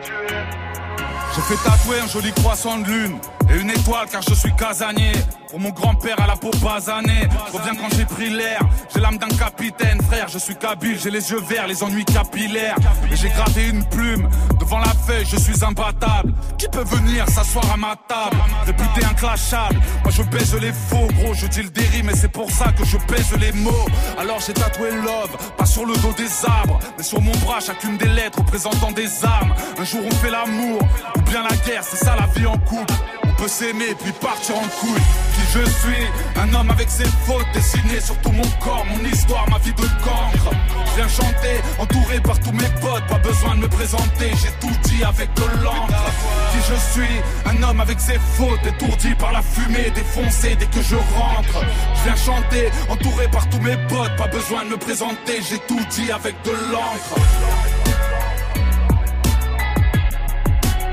J'ai 1.34 1.40
fait 1.42 1.68
tatouer 1.68 2.00
un 2.00 2.06
joli 2.06 2.32
croissant 2.32 2.78
de 2.78 2.86
lune 2.86 3.18
et 3.50 3.60
une 3.60 3.70
étoile 3.70 4.06
car 4.10 4.22
je 4.22 4.34
suis 4.34 4.54
casanier. 4.54 5.12
Pour 5.50 5.60
mon 5.60 5.70
grand-père 5.70 6.20
à 6.20 6.26
la 6.26 6.34
peau 6.34 6.50
basanée. 6.60 7.28
Reviens 7.52 7.76
quand 7.76 7.96
j'ai 7.96 8.04
pris 8.04 8.28
l'air. 8.28 8.60
J'ai 8.92 9.00
l'âme 9.00 9.18
d'un 9.18 9.28
capitaine, 9.28 10.02
frère. 10.02 10.26
Je 10.28 10.38
suis 10.38 10.56
kabyle, 10.56 10.98
j'ai 11.00 11.12
les 11.12 11.30
yeux 11.30 11.40
verts, 11.48 11.68
les 11.68 11.80
ennuis 11.84 12.04
capillaires. 12.04 12.74
Et 13.12 13.14
j'ai 13.14 13.28
gravé 13.28 13.68
une 13.68 13.84
plume 13.84 14.28
devant 14.58 14.80
la 14.80 14.92
feuille, 15.06 15.24
je 15.24 15.36
suis 15.36 15.64
imbattable. 15.64 16.34
Qui 16.58 16.66
peut 16.68 16.82
venir 16.82 17.28
s'asseoir 17.28 17.70
à 17.72 17.76
ma 17.76 17.94
table? 18.08 18.36
Réputé 18.66 19.04
inclashable. 19.04 19.80
Moi 20.02 20.10
je 20.10 20.22
baise 20.22 20.56
les 20.60 20.72
faux, 20.72 21.06
gros. 21.18 21.34
Je 21.34 21.46
dis 21.46 21.62
le 21.62 21.70
déri, 21.70 22.02
mais 22.02 22.16
c'est 22.16 22.32
pour 22.32 22.50
ça 22.50 22.72
que 22.72 22.84
je 22.84 22.96
baise 23.06 23.32
les 23.38 23.52
mots. 23.52 23.86
Alors 24.18 24.40
j'ai 24.44 24.54
tatoué 24.54 24.90
love, 24.90 25.36
pas 25.56 25.66
sur 25.66 25.86
le 25.86 25.94
dos 25.98 26.14
des 26.16 26.30
arbres, 26.48 26.80
mais 26.98 27.04
sur 27.04 27.20
mon 27.20 27.36
bras, 27.44 27.60
chacune 27.60 27.96
des 27.96 28.08
lettres 28.08 28.38
représentant 28.38 28.90
des 28.90 29.24
armes. 29.24 29.54
Un 29.78 29.84
jour 29.84 30.00
on 30.04 30.14
fait 30.16 30.30
l'amour, 30.30 30.80
ou 31.16 31.20
bien 31.30 31.44
la 31.48 31.56
guerre, 31.58 31.84
c'est 31.84 32.04
ça 32.04 32.16
la 32.18 32.26
vie 32.26 32.46
en 32.46 32.58
couple. 32.58 32.94
Peut 33.38 33.48
s'aimer 33.48 33.94
puis 34.00 34.12
partir 34.12 34.56
en 34.56 34.68
couille. 34.80 35.02
Qui 35.34 35.40
je 35.52 35.64
suis, 35.64 36.06
un 36.36 36.54
homme 36.54 36.70
avec 36.70 36.88
ses 36.88 37.04
fautes 37.26 37.46
dessinées 37.52 38.00
sur 38.00 38.16
tout 38.18 38.30
mon 38.30 38.48
corps, 38.62 38.84
mon 38.86 39.04
histoire, 39.04 39.48
ma 39.50 39.58
vie 39.58 39.72
de 39.72 39.82
cancre. 39.82 40.50
Viens 40.96 41.08
chanter, 41.08 41.60
entouré 41.78 42.20
par 42.20 42.38
tous 42.38 42.52
mes 42.52 42.68
potes, 42.80 43.06
pas 43.08 43.18
besoin 43.18 43.56
de 43.56 43.60
me 43.62 43.68
présenter, 43.68 44.30
j'ai 44.40 44.52
tout 44.60 44.74
dit 44.84 45.02
avec 45.02 45.34
de 45.34 45.62
l'encre. 45.62 46.04
Qui 46.52 46.58
je 46.70 46.74
suis, 46.92 47.20
un 47.46 47.62
homme 47.62 47.80
avec 47.80 47.98
ses 48.00 48.18
fautes, 48.36 48.64
étourdi 48.64 49.14
par 49.16 49.32
la 49.32 49.42
fumée, 49.42 49.90
défoncé 49.94 50.54
dès 50.56 50.66
que 50.66 50.82
je 50.82 50.96
rentre. 50.96 51.64
Viens 52.04 52.16
chanter, 52.16 52.70
entouré 52.88 53.28
par 53.28 53.48
tous 53.48 53.60
mes 53.60 53.76
potes, 53.88 54.14
pas 54.16 54.28
besoin 54.28 54.64
de 54.64 54.70
me 54.70 54.76
présenter, 54.76 55.42
j'ai 55.48 55.58
tout 55.66 55.84
dit 55.90 56.12
avec 56.12 56.40
de 56.44 56.52
l'encre. 56.72 57.14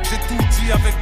J'ai 0.03 0.17
tout 0.27 0.43
dit 0.59 0.71
avec 0.71 0.93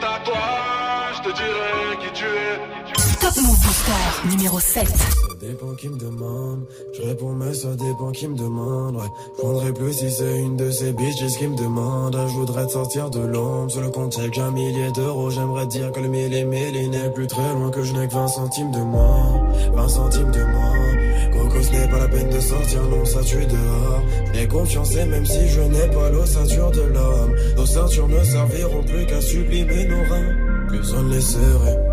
Montre-moi 0.00 0.18
tes 0.22 0.30
tatouages, 0.30 1.16
je 1.16 1.22
te 1.22 1.36
dirai 1.36 1.98
qui 2.00 2.12
tu 2.12 2.24
es. 2.24 3.18
Top 3.20 3.36
Move 3.36 3.58
Booster 3.60 4.28
numéro 4.28 4.60
7. 4.60 5.27
Dépend 5.40 5.72
qui 5.74 5.88
me 5.88 5.96
demande, 5.96 6.64
je 6.92 7.02
réponds 7.02 7.32
mais 7.32 7.54
ça 7.54 7.68
dépend 7.76 8.10
qui 8.10 8.26
me 8.26 8.36
demande, 8.36 8.96
ouais. 8.96 9.06
Je 9.36 9.42
prendrai 9.42 9.72
plus 9.72 9.92
si 9.92 10.10
c'est 10.10 10.36
une 10.40 10.56
de 10.56 10.68
ces 10.68 10.92
bitches 10.92 11.38
qui 11.38 11.46
me 11.46 11.56
demande. 11.56 12.18
Je 12.26 12.34
voudrais 12.34 12.66
te 12.66 12.72
sortir 12.72 13.08
de 13.08 13.20
l'ombre, 13.20 13.70
sur 13.70 13.80
le 13.80 13.88
compte 13.90 14.18
j'ai 14.20 14.30
qu'un 14.30 14.50
millier 14.50 14.90
d'euros. 14.90 15.30
J'aimerais 15.30 15.66
dire 15.66 15.92
que 15.92 16.00
le 16.00 16.08
mille 16.08 16.34
et 16.34 16.42
mille 16.42 16.74
il 16.74 16.90
n'est 16.90 17.10
plus 17.10 17.28
très 17.28 17.52
loin, 17.54 17.70
que 17.70 17.84
je 17.84 17.92
n'ai 17.94 18.08
que 18.08 18.14
20 18.14 18.28
centimes 18.28 18.72
de 18.72 18.80
moins, 18.80 19.44
20 19.74 19.88
centimes 19.88 20.32
de 20.32 20.42
moins. 20.42 21.32
Coco 21.32 21.62
ce 21.62 21.70
n'est 21.70 21.88
pas 21.88 21.98
la 22.00 22.08
peine 22.08 22.30
de 22.30 22.40
sortir, 22.40 22.82
non 22.88 23.04
ça 23.04 23.20
tue 23.22 23.46
dehors. 23.46 24.02
J'ai 24.34 24.48
confiance 24.48 24.96
et 24.96 25.04
même 25.04 25.26
si 25.26 25.48
je 25.48 25.60
n'ai 25.60 25.88
pas 25.88 26.10
l'ossature 26.10 26.72
de 26.72 26.82
l'homme, 26.82 27.34
nos 27.56 27.66
ceintures 27.66 28.08
ne 28.08 28.24
serviront 28.24 28.82
plus 28.82 29.06
qu'à 29.06 29.20
sublimer 29.20 29.86
nos 29.86 30.02
reins. 30.02 30.66
Plus 30.66 30.92
on 30.94 30.98
on 30.98 31.08
les 31.08 31.20
serrait. 31.20 31.87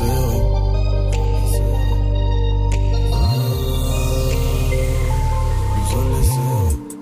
Les 0.00 0.04
serrait. 0.04 1.88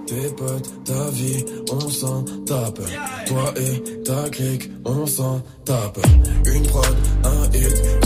Tes 0.06 0.28
potes, 0.34 0.84
ta 0.84 1.10
vie, 1.10 1.44
on 1.72 1.80
s'en 1.90 2.22
tape. 2.46 2.80
Toi 3.26 3.54
et 3.56 4.02
ta 4.02 4.28
clique, 4.30 4.70
on 4.84 5.06
s'en 5.06 5.42
tape. 5.64 5.98
Une 6.46 6.62
prod, 6.62 6.96
un 7.24 7.50
hit. 7.52 8.05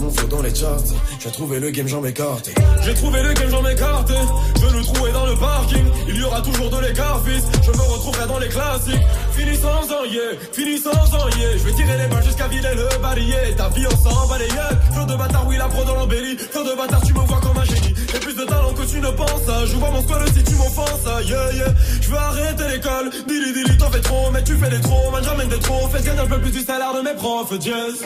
Mon 0.00 0.10
flow 0.10 0.28
dans 0.28 0.42
les 0.42 0.54
charts. 0.54 0.82
J'ai 1.20 1.30
trouvé 1.30 1.60
le 1.60 1.70
game, 1.70 1.88
j'en 1.88 2.00
m'écarte. 2.00 2.50
J'ai 2.82 2.94
trouvé 2.94 3.22
le 3.22 3.32
game, 3.32 3.50
j'en 3.50 3.62
m'écarte. 3.62 4.12
Je 4.56 4.76
le 4.76 4.82
trouvais 4.82 5.12
dans 5.12 5.26
le 5.26 5.36
parking. 5.36 5.84
Il 6.08 6.16
y 6.16 6.24
aura 6.24 6.40
toujours 6.42 6.70
de 6.70 6.78
l'écart, 6.86 7.20
fils. 7.24 7.44
Je 7.62 7.70
me 7.70 7.82
retrouverai 7.82 8.26
dans 8.26 8.38
les 8.38 8.48
classiques. 8.48 9.02
Fini 9.32 9.56
sans 9.56 9.68
en 9.68 10.04
yeah, 10.04 10.38
fini 10.52 10.78
sans 10.78 10.90
en 10.90 11.28
yeah. 11.38 11.56
Je 11.58 11.64
vais 11.64 11.72
tirer 11.72 11.98
les 11.98 12.06
balles 12.06 12.24
jusqu'à 12.24 12.48
vider 12.48 12.74
le 12.74 13.02
balayé. 13.02 13.54
Ta 13.56 13.68
vie, 13.70 13.86
on 13.86 13.96
s'en 13.96 14.38
yeux. 14.38 14.76
Flot 14.92 15.06
de 15.06 15.16
bâtard, 15.16 15.46
oui, 15.46 15.56
la 15.56 15.68
pro 15.68 15.84
dans 15.84 15.94
l'embellie. 15.94 16.36
Flot 16.36 16.64
de 16.64 16.76
bâtard, 16.76 17.02
tu 17.02 17.12
me 17.12 17.20
vois 17.20 17.40
comme 17.40 17.58
un 17.58 17.64
génie. 17.64 17.94
J'ai 18.12 18.18
plus 18.18 18.34
de 18.34 18.44
talent 18.44 18.72
que 18.74 18.82
tu 18.90 19.00
ne 19.00 19.10
penses. 19.10 19.66
Je 19.66 19.76
vois 19.76 19.90
mon 19.90 20.02
squad 20.02 20.28
si 20.34 20.42
tu 20.42 20.54
m'offenses. 20.54 21.26
Yeah, 21.26 21.52
yeah. 21.54 21.74
Je 22.00 22.08
veux 22.08 22.18
arrêter 22.18 22.64
l'école. 22.68 23.10
Dili, 23.28 23.52
dili, 23.52 23.78
t'en 23.78 23.90
fais 23.90 24.00
trop. 24.00 24.30
Mais 24.32 24.42
tu 24.44 24.56
fais 24.56 24.70
des 24.70 24.80
trop. 24.80 25.10
Man, 25.10 25.22
j'amène 25.24 25.48
des 25.48 25.58
trop. 25.58 25.88
Fais 25.88 26.02
gagner 26.02 26.20
un 26.20 26.26
plus 26.26 26.50
du 26.50 26.60
salaire 26.60 26.94
de 26.94 27.00
mes 27.00 27.14
profs. 27.14 27.52
Jazz. 27.60 28.04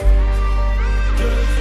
Je 1.17 1.56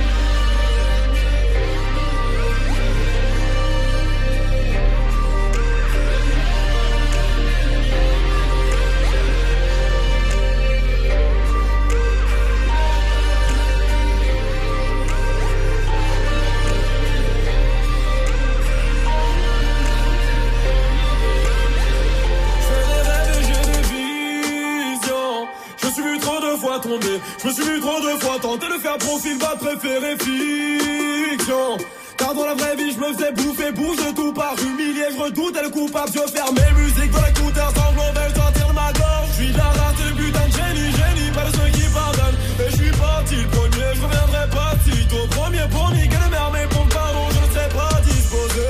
de. 26.85 27.21
Je 27.43 27.49
me 27.49 27.53
suis 27.53 27.65
vu 27.65 27.81
trop 27.81 28.01
de 28.01 28.21
fois 28.21 28.39
tenter 28.41 28.67
de 28.67 28.79
faire 28.79 28.99
profil 28.99 29.39
bas 29.39 29.57
préféré 29.59 30.17
fiction. 30.19 31.79
Car 32.19 32.35
dans 32.35 32.45
la 32.45 32.55
vraie 32.55 32.77
vie, 32.77 32.93
je 32.93 32.99
me 32.99 33.13
faisais 33.15 33.33
bouffer, 33.33 33.73
bouge 33.73 34.15
tout 34.15 34.33
par 34.33 34.55
humilié. 34.63 35.05
Je 35.11 35.23
redoutais 35.23 35.63
le 35.63 35.71
coupable, 35.71 36.11
je 36.13 36.33
fermais 36.33 36.73
musique 36.77 37.11
dans 37.11 37.23
l'écouteur, 37.23 37.73
sanglant 37.75 38.13
veulent 38.13 38.35
sortir 38.37 38.69
de 38.69 38.75
ma 38.75 38.93
gorge. 38.93 39.29
Je 39.29 39.43
suis 39.43 39.53
de 39.53 39.57
la 39.57 39.65
race, 39.65 39.97
le 40.05 40.17
putain 40.17 40.47
de 40.47 40.53
génie, 40.53 40.91
génie, 40.93 41.31
pas 41.33 41.45
de 41.45 41.57
ceux 41.57 41.71
qui 41.73 41.89
pardonnent. 41.93 42.39
Et 42.61 42.71
je 42.71 42.77
suis 42.77 42.93
parti 42.93 43.37
le 43.37 43.49
premier, 43.49 43.89
je 43.95 44.03
reviendrai 44.03 44.47
pas 44.51 44.73
si 44.85 45.09
tôt. 45.09 45.27
Premier 45.31 45.67
pour 45.71 45.91
niquer 45.93 46.21
le 46.25 46.31
mer, 46.31 46.51
mais 46.53 46.67
pour 46.69 46.87
pardon, 46.89 47.25
je 47.31 47.41
ne 47.41 47.55
serai 47.55 47.69
pas 47.73 48.01
disposé. 48.05 48.69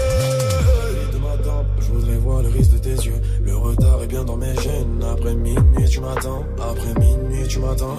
De 1.13 1.19
ma 1.19 1.35
je 1.81 1.87
voudrais 1.93 2.19
voir 2.19 2.43
le 2.43 2.49
risque 2.49 2.73
de 2.73 2.79
tes 2.79 2.99
yeux. 3.07 3.21
Le 3.45 3.57
retard 3.57 4.03
est 4.03 4.09
bien 4.09 4.25
dans 4.25 4.37
mes 4.37 4.55
gènes. 4.55 5.05
Après 5.13 5.35
minuit, 5.35 5.56
tu 5.97 6.03
m'attends. 6.03 6.45
Après 6.59 6.95
minuit, 7.01 7.49
tu 7.49 7.59
m'attends. 7.59 7.97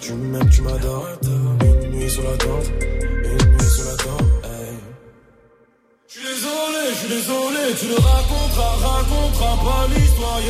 Tu 0.00 0.12
m'aimes, 0.12 0.48
tu 0.50 0.62
m'adores. 0.62 1.08
Une 1.22 1.90
nuit 1.90 2.10
sur 2.10 2.22
la 2.22 2.36
tente. 2.36 2.68
Une 3.24 3.52
nuit 3.52 3.70
sur 3.76 3.84
la 3.84 3.96
tente. 3.96 4.28
hey. 4.44 4.78
Je 6.06 6.12
suis 6.12 6.28
désolé, 6.28 6.82
je 6.90 6.98
suis 6.98 7.08
désolé. 7.08 7.62
Tu 7.80 7.86
ne 7.86 7.94
raconteras, 7.94 8.74
raconteras 8.86 9.56
pas 9.64 9.86
l'histoire. 9.92 10.40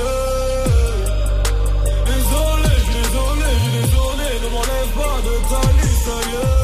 Désolé, 2.12 2.70
je 2.76 2.84
suis 2.84 2.98
désolé, 3.02 3.48
je 3.52 3.62
suis 3.62 3.74
désolé. 3.80 4.28
Ne 4.42 4.48
m'enlève 4.52 4.92
pas 5.00 5.16
de 5.26 5.34
ta 5.48 5.62
liste. 5.72 5.92
yeah. 6.32 6.61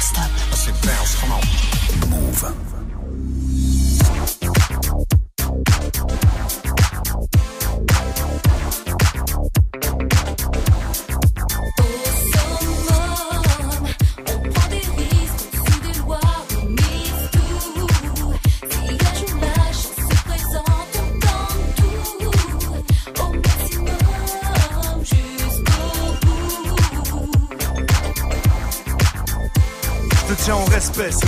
Stop. 0.00 0.30
I 0.52 0.56
said 0.56 0.74
bounce, 0.86 1.14
come 1.20 1.32
on. 1.32 1.57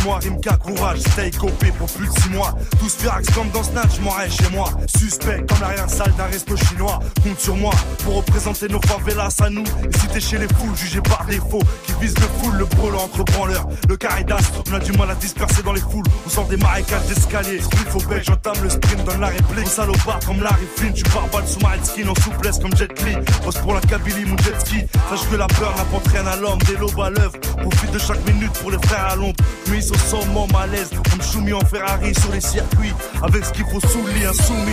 Moi 0.04 0.18
Rimka, 0.18 0.56
courage, 0.74 1.00
stay 1.00 1.30
copé 1.30 1.72
pour 1.78 1.88
plus 1.88 2.06
de 2.06 2.12
6 2.12 2.30
mois. 2.30 2.54
Tous 2.78 2.94
firax 2.94 3.28
comme 3.30 3.50
dans 3.50 3.62
Snatch, 3.62 4.00
m'en 4.00 4.10
reste 4.10 4.42
chez 4.42 4.50
moi. 4.50 4.70
Suspect 4.86 5.44
comme 5.48 5.60
l'arrière 5.60 5.88
salle 5.88 6.12
d'un 6.16 6.26
resto 6.26 6.56
chinois. 6.56 6.98
Compte 7.22 7.40
sur 7.40 7.56
moi 7.56 7.72
pour 8.04 8.16
représenter 8.16 8.68
nos 8.68 8.80
favelas 8.82 9.34
à 9.40 9.50
nous. 9.50 9.62
Et 9.62 9.98
si 9.98 10.06
t'es 10.08 10.20
chez 10.20 10.38
les 10.38 10.48
fous, 10.48 10.74
jugé 10.76 11.00
par 11.00 11.24
défaut, 11.26 11.62
qui 11.84 11.92
vise 12.00 12.14
le 12.16 12.26
full, 12.40 12.56
le 12.56 12.64
brûle 12.64 12.94
entre 12.94 13.24
branleurs. 13.24 13.66
Le 13.88 13.96
caridas, 13.96 14.38
on 14.70 14.74
a 14.74 14.78
du 14.78 14.92
mal 14.92 15.10
à 15.10 15.14
disperser 15.14 15.62
dans 15.62 15.72
les 15.72 15.80
foules. 15.80 16.06
On 16.26 16.30
sort 16.30 16.46
des 16.46 16.56
marécages 16.56 17.06
d'escalier. 17.06 17.60
Il 17.72 17.90
faut 17.90 18.00
bec, 18.08 18.24
j'entame 18.24 18.62
le 18.62 18.70
sprint, 18.70 19.04
donne 19.04 19.20
la 19.20 19.28
réplique. 19.28 19.66
On 19.66 19.70
salopard 19.70 20.20
comme 20.26 20.42
Larry 20.42 20.66
Flynn, 20.76 20.92
tu 20.92 21.02
pars 21.04 21.28
balle 21.28 21.46
sous 21.46 21.60
ma 21.60 21.70
skin 21.82 22.08
en 22.08 22.14
souplesse 22.14 22.58
comme 22.58 22.74
Jet 22.76 22.92
Li. 23.04 23.16
Pose 23.44 23.58
pour 23.58 23.74
la 23.74 23.80
Kabylie, 23.80 24.24
mon 24.24 24.36
jet 24.38 24.58
ski. 24.60 24.76
Sache 25.10 25.28
que 25.30 25.36
la 25.36 25.46
peur 25.46 25.74
n'apporte 25.76 26.08
rien 26.08 26.26
à 26.26 26.36
l'homme, 26.36 26.58
des 26.66 26.76
lobes 26.76 27.00
à 27.00 27.10
l'œuvre. 27.10 27.38
Profite 27.62 27.90
de 27.90 27.98
chaque 27.98 28.24
minute 28.26 28.52
pour 28.60 28.70
les 28.70 28.78
frères 28.86 29.06
à 29.06 29.16
l'ombre. 29.16 29.36
Mais 29.70 29.90
au 29.90 29.94
sommet, 29.94 30.30
à 30.60 30.66
l'aise, 30.66 30.90
comme 30.90 31.22
Choumi 31.22 31.52
en 31.54 31.60
Ferrari 31.60 32.14
sur 32.14 32.30
les 32.32 32.40
circuits. 32.40 32.92
Avec 33.22 33.44
ce 33.44 33.52
qu'il 33.52 33.64
faut 33.64 33.80
sous 33.80 34.02
le 34.06 34.12
lit, 34.12 34.26
insoumis. 34.26 34.72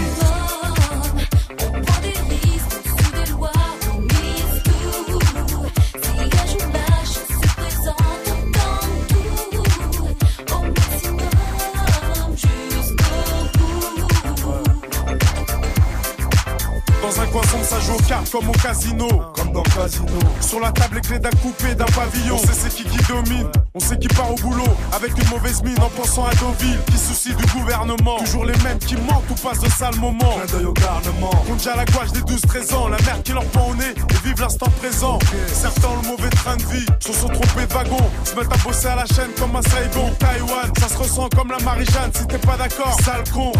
On 1.62 1.82
prend 1.82 2.02
des 2.02 2.10
risques 2.10 2.82
sous 2.86 3.12
des 3.14 3.32
lois, 3.32 3.52
on 3.94 4.02
mise 4.02 4.64
tout. 4.66 5.22
Si 6.02 6.10
un 6.20 6.46
jour 6.48 6.68
la 6.74 6.90
chance 7.06 7.28
se 7.28 7.38
présente, 7.56 8.28
on 8.28 8.42
tente 8.52 9.08
tout. 9.92 10.10
Au 10.54 10.60
maximum, 10.62 11.36
jusqu'au 12.36 13.20
bout. 13.58 14.68
Dans 17.02 17.16
un 17.22 17.26
coin 17.28 17.44
sombre, 17.44 17.66
ça 17.66 17.80
joue 17.80 17.94
aux 17.94 18.04
cartes 18.08 18.30
comme 18.30 18.50
au 18.50 18.54
casino. 18.54 19.08
Comme 19.36 19.52
dans 19.54 19.64
le 19.64 19.70
casino. 19.70 20.20
Sur 20.42 20.60
la 20.60 20.72
table, 20.74 20.96
les 20.96 21.02
clés 21.02 21.20
d'un 21.20 21.30
coupé, 21.42 21.76
d'un 21.76 21.86
pavillon. 21.86 22.36
On 22.36 22.40
sait 22.40 22.54
c'est 22.54 22.70
qui 22.70 22.84
qui 22.84 22.98
domine. 23.08 23.50
On 23.78 23.80
sait 23.80 24.00
qui 24.00 24.08
part 24.08 24.32
au 24.32 24.36
boulot 24.36 24.64
avec 24.92 25.16
une 25.16 25.30
mauvaise 25.30 25.62
mine 25.62 25.80
en 25.80 25.90
pensant 25.90 26.26
à 26.26 26.34
Deauville. 26.34 26.80
Qui 26.88 26.98
soucie 26.98 27.36
du 27.36 27.46
gouvernement. 27.54 28.18
Toujours 28.18 28.46
les 28.46 28.58
mêmes 28.64 28.80
qui 28.80 28.96
mentent 28.96 29.30
ou 29.30 29.36
passent 29.36 29.60
de 29.60 29.70
sales 29.70 29.96
moments. 29.98 30.34
Clin 30.34 30.58
d'œil 30.58 30.66
au 30.66 30.74
garnement. 30.74 31.30
Compte 31.46 31.58
déjà 31.58 31.76
la 31.76 31.86
gouache 31.86 32.12
des 32.12 32.22
12-13 32.22 32.74
ans. 32.74 32.88
La 32.88 32.98
mère 32.98 33.22
qui 33.22 33.34
leur 33.34 33.46
prend 33.46 33.70
au 33.70 33.76
nez 33.76 33.92
et 33.92 34.28
vivent 34.28 34.42
l'instant 34.42 34.72
présent. 34.82 35.20
Certains 35.54 35.90
ont 35.90 36.02
le 36.02 36.08
mauvais 36.08 36.30
train 36.32 36.58
de 36.58 36.64
vie. 36.64 36.88
Se 37.00 37.14
sont 37.14 37.28
trompés 37.28 37.68
de 37.68 37.74
wagon. 37.74 38.10
Se 38.24 38.36
mettent 38.36 38.52
à 38.52 38.58
bosser 38.58 38.88
à 38.88 38.96
la 38.96 39.06
chaîne 39.06 39.30
comme 39.38 39.56
un 39.56 39.62
Saigon. 39.62 40.12
Taïwan, 40.18 40.72
ça 40.80 40.88
se 40.90 40.98
ressent 40.98 41.30
comme 41.36 41.52
la 41.52 41.60
Marie-Jeanne. 41.60 42.10
Si 42.16 42.26
t'es 42.26 42.40
pas 42.40 42.58
d'accord, 42.58 42.98
sale 43.06 43.26
con. 43.32 43.52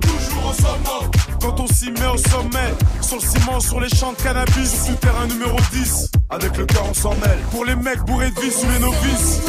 toujours 0.00 0.46
au 0.50 0.52
sommet. 0.52 1.10
Quand 1.40 1.60
on 1.60 1.68
s'y 1.68 1.92
met 1.92 2.08
au 2.12 2.16
sommet. 2.16 2.74
Sur 3.00 3.18
le 3.18 3.22
ciment, 3.22 3.60
sur 3.60 3.78
les 3.78 3.88
champs 3.88 4.14
de 4.14 4.20
cannabis. 4.20 4.84
Sur 4.84 4.98
terrain 4.98 5.28
numéro 5.28 5.56
10. 5.72 6.10
Avec 6.30 6.56
le 6.56 6.64
cœur, 6.64 6.86
on 6.88 6.94
s'en 6.94 7.14
mêle. 7.16 7.40
Pour 7.50 7.64
les 7.64 7.74
mecs 7.74 8.02
bourrés 8.02 8.30
de 8.30 8.40
vie 8.40 8.50
sous 8.52 8.68
les 8.68 8.78
novices. 8.78 9.40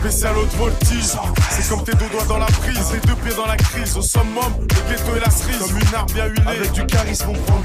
Spécial 0.00 0.34
haute 0.38 0.54
voltige. 0.56 1.12
C'est 1.50 1.68
comme 1.68 1.84
tes 1.84 1.92
deux 1.92 2.08
doigts 2.08 2.24
dans 2.26 2.38
la 2.38 2.46
prise, 2.46 2.80
tes 2.90 3.06
deux 3.06 3.14
pieds 3.16 3.34
dans 3.36 3.46
la 3.46 3.56
crise. 3.58 3.94
Au 3.98 4.00
summum, 4.00 4.52
le 4.60 4.90
ghetto 4.90 5.14
et 5.14 5.20
la 5.20 5.30
cerise. 5.30 5.58
Comme 5.58 5.76
une 5.76 5.94
arme 5.94 6.10
bien 6.14 6.26
huilée. 6.26 6.42
Avec 6.46 6.72
du 6.72 6.86
charisme, 6.86 7.28
on 7.28 7.34
prend 7.34 7.58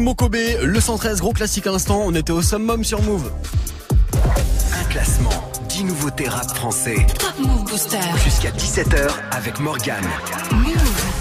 Mokobe, 0.00 0.36
le 0.62 0.80
113, 0.80 1.20
gros 1.20 1.32
classique 1.32 1.66
à 1.66 1.72
l'instant. 1.72 2.02
On 2.04 2.14
était 2.14 2.32
au 2.32 2.40
summum 2.40 2.84
sur 2.84 3.02
Move. 3.02 3.30
Un 4.72 4.84
classement, 4.84 5.30
10 5.68 5.84
nouveautés 5.84 6.26
rap 6.26 6.48
français. 6.54 7.06
Top 7.18 7.38
Move 7.38 7.64
Booster. 7.64 7.98
Jusqu'à 8.24 8.50
17h 8.50 9.10
avec 9.30 9.60
Morgane. 9.60 10.08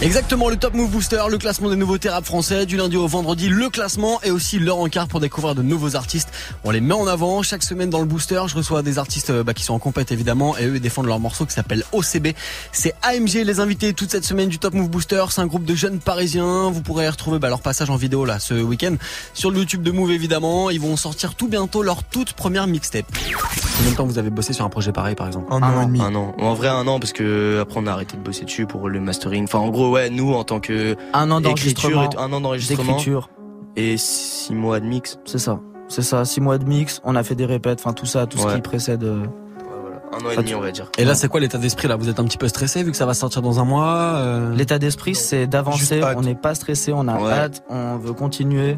Exactement, 0.01 0.47
le 0.47 0.55
Top 0.55 0.75
Move 0.75 0.89
Booster, 0.89 1.21
le 1.29 1.37
classement 1.37 1.69
des 1.69 1.75
nouveautés 1.75 2.07
rap 2.07 2.23
français, 2.23 2.65
du 2.65 2.77
lundi 2.77 2.95
au 2.95 3.05
vendredi, 3.05 3.49
le 3.49 3.69
classement 3.69 4.21
et 4.23 4.31
aussi 4.31 4.57
l'heure 4.57 4.79
en 4.79 4.87
quart 4.87 5.09
pour 5.09 5.19
découvrir 5.19 5.55
de 5.55 5.61
nouveaux 5.61 5.97
artistes. 5.97 6.29
On 6.65 6.71
les 6.71 6.81
met 6.81 6.93
en 6.93 7.07
avant 7.07 7.41
chaque 7.41 7.63
semaine 7.63 7.89
dans 7.89 7.99
le 7.99 8.05
booster. 8.05 8.41
Je 8.47 8.55
reçois 8.55 8.81
des 8.81 8.97
artistes 8.99 9.29
euh, 9.29 9.43
bah, 9.43 9.53
qui 9.53 9.63
sont 9.63 9.73
en 9.73 9.79
compète 9.79 10.11
évidemment 10.11 10.57
et 10.57 10.65
eux 10.65 10.75
ils 10.75 10.81
défendent 10.81 11.05
leur 11.05 11.19
morceau 11.19 11.45
qui 11.45 11.53
s'appelle 11.53 11.83
OCB. 11.93 12.29
C'est 12.71 12.93
AMG 13.01 13.43
les 13.45 13.59
invités 13.59 13.93
toute 13.93 14.11
cette 14.11 14.25
semaine 14.25 14.49
du 14.49 14.59
Top 14.59 14.73
Move 14.73 14.89
Booster. 14.89 15.23
C'est 15.29 15.41
un 15.41 15.47
groupe 15.47 15.63
de 15.63 15.73
jeunes 15.75 15.99
parisiens. 15.99 16.69
Vous 16.69 16.81
pourrez 16.81 17.07
retrouver 17.07 17.39
bah, 17.39 17.49
leur 17.49 17.61
passage 17.61 17.89
en 17.89 17.95
vidéo 17.95 18.25
là 18.25 18.39
ce 18.39 18.53
week-end 18.55 18.95
sur 19.33 19.51
le 19.51 19.59
YouTube 19.59 19.83
de 19.83 19.91
Move 19.91 20.11
évidemment. 20.11 20.69
Ils 20.69 20.81
vont 20.81 20.97
sortir 20.97 21.35
tout 21.35 21.47
bientôt 21.47 21.81
leur 21.81 22.03
toute 22.03 22.33
première 22.33 22.67
mixtape. 22.67 23.05
Combien 23.77 23.91
de 23.91 23.95
temps 23.95 24.05
vous 24.05 24.17
avez 24.17 24.29
bossé 24.29 24.53
sur 24.53 24.65
un 24.65 24.69
projet 24.69 24.91
pareil 24.91 25.15
par 25.15 25.27
exemple? 25.27 25.47
Un, 25.53 25.61
an 25.63 25.81
et 25.83 25.85
demi. 25.85 26.01
Un 26.01 26.13
an. 26.15 26.35
En 26.39 26.53
vrai, 26.53 26.67
un 26.67 26.85
an 26.87 26.99
parce 26.99 27.13
que 27.13 27.59
après 27.61 27.79
on 27.79 27.87
a 27.87 27.91
arrêté 27.91 28.17
de 28.17 28.21
bosser 28.21 28.43
dessus 28.45 28.65
pour 28.65 28.89
le 28.89 28.99
mastering. 28.99 29.45
Enfin, 29.45 29.59
en 29.59 29.69
gros, 29.69 29.89
ouais, 29.91 30.09
nous 30.09 30.33
en 30.33 30.43
tant 30.43 30.59
que 30.59 30.97
Un 31.13 31.31
an 31.31 31.39
d'enregistrement. 31.41 32.09
un 32.17 32.33
an 32.33 32.41
d'enregistrement 32.41 32.97
d'écriture. 32.97 33.29
et 33.77 33.95
six 33.97 34.53
mois 34.53 34.79
de 34.79 34.85
mix. 34.85 35.17
C'est 35.25 35.39
ça. 35.39 35.59
C'est 35.89 36.01
ça. 36.03 36.23
Six 36.23 36.39
mois 36.39 36.57
de 36.57 36.65
mix. 36.65 37.01
On 37.03 37.15
a 37.15 37.23
fait 37.23 37.35
des 37.35 37.45
répètes. 37.45 37.79
Enfin, 37.83 37.93
tout 37.93 38.05
ça, 38.05 38.25
tout 38.25 38.37
ce 38.37 38.47
qui 38.55 38.61
précède. 38.61 39.03
euh, 39.03 39.25
Un 40.13 40.25
an 40.25 40.29
et 40.31 40.35
demi, 40.37 40.55
on 40.55 40.61
va 40.61 40.71
dire. 40.71 40.89
Et 40.97 41.03
là 41.05 41.13
c'est 41.15 41.27
quoi 41.27 41.39
l'état 41.39 41.57
d'esprit 41.57 41.87
là? 41.87 41.95
Vous 41.95 42.09
êtes 42.09 42.19
un 42.19 42.25
petit 42.25 42.37
peu 42.37 42.47
stressé 42.47 42.81
vu 42.83 42.91
que 42.91 42.97
ça 42.97 43.05
va 43.05 43.13
sortir 43.13 43.41
dans 43.41 43.59
un 43.59 43.65
mois 43.65 44.13
euh? 44.15 44.53
L'état 44.55 44.79
d'esprit, 44.79 45.13
c'est 45.15 45.45
d'avancer. 45.47 46.01
On 46.15 46.21
n'est 46.21 46.33
pas 46.35 46.55
stressé. 46.55 46.93
On 46.95 47.07
a 47.07 47.19
Ouais. 47.19 47.31
hâte. 47.31 47.63
On 47.69 47.97
veut 47.97 48.13
continuer. 48.13 48.77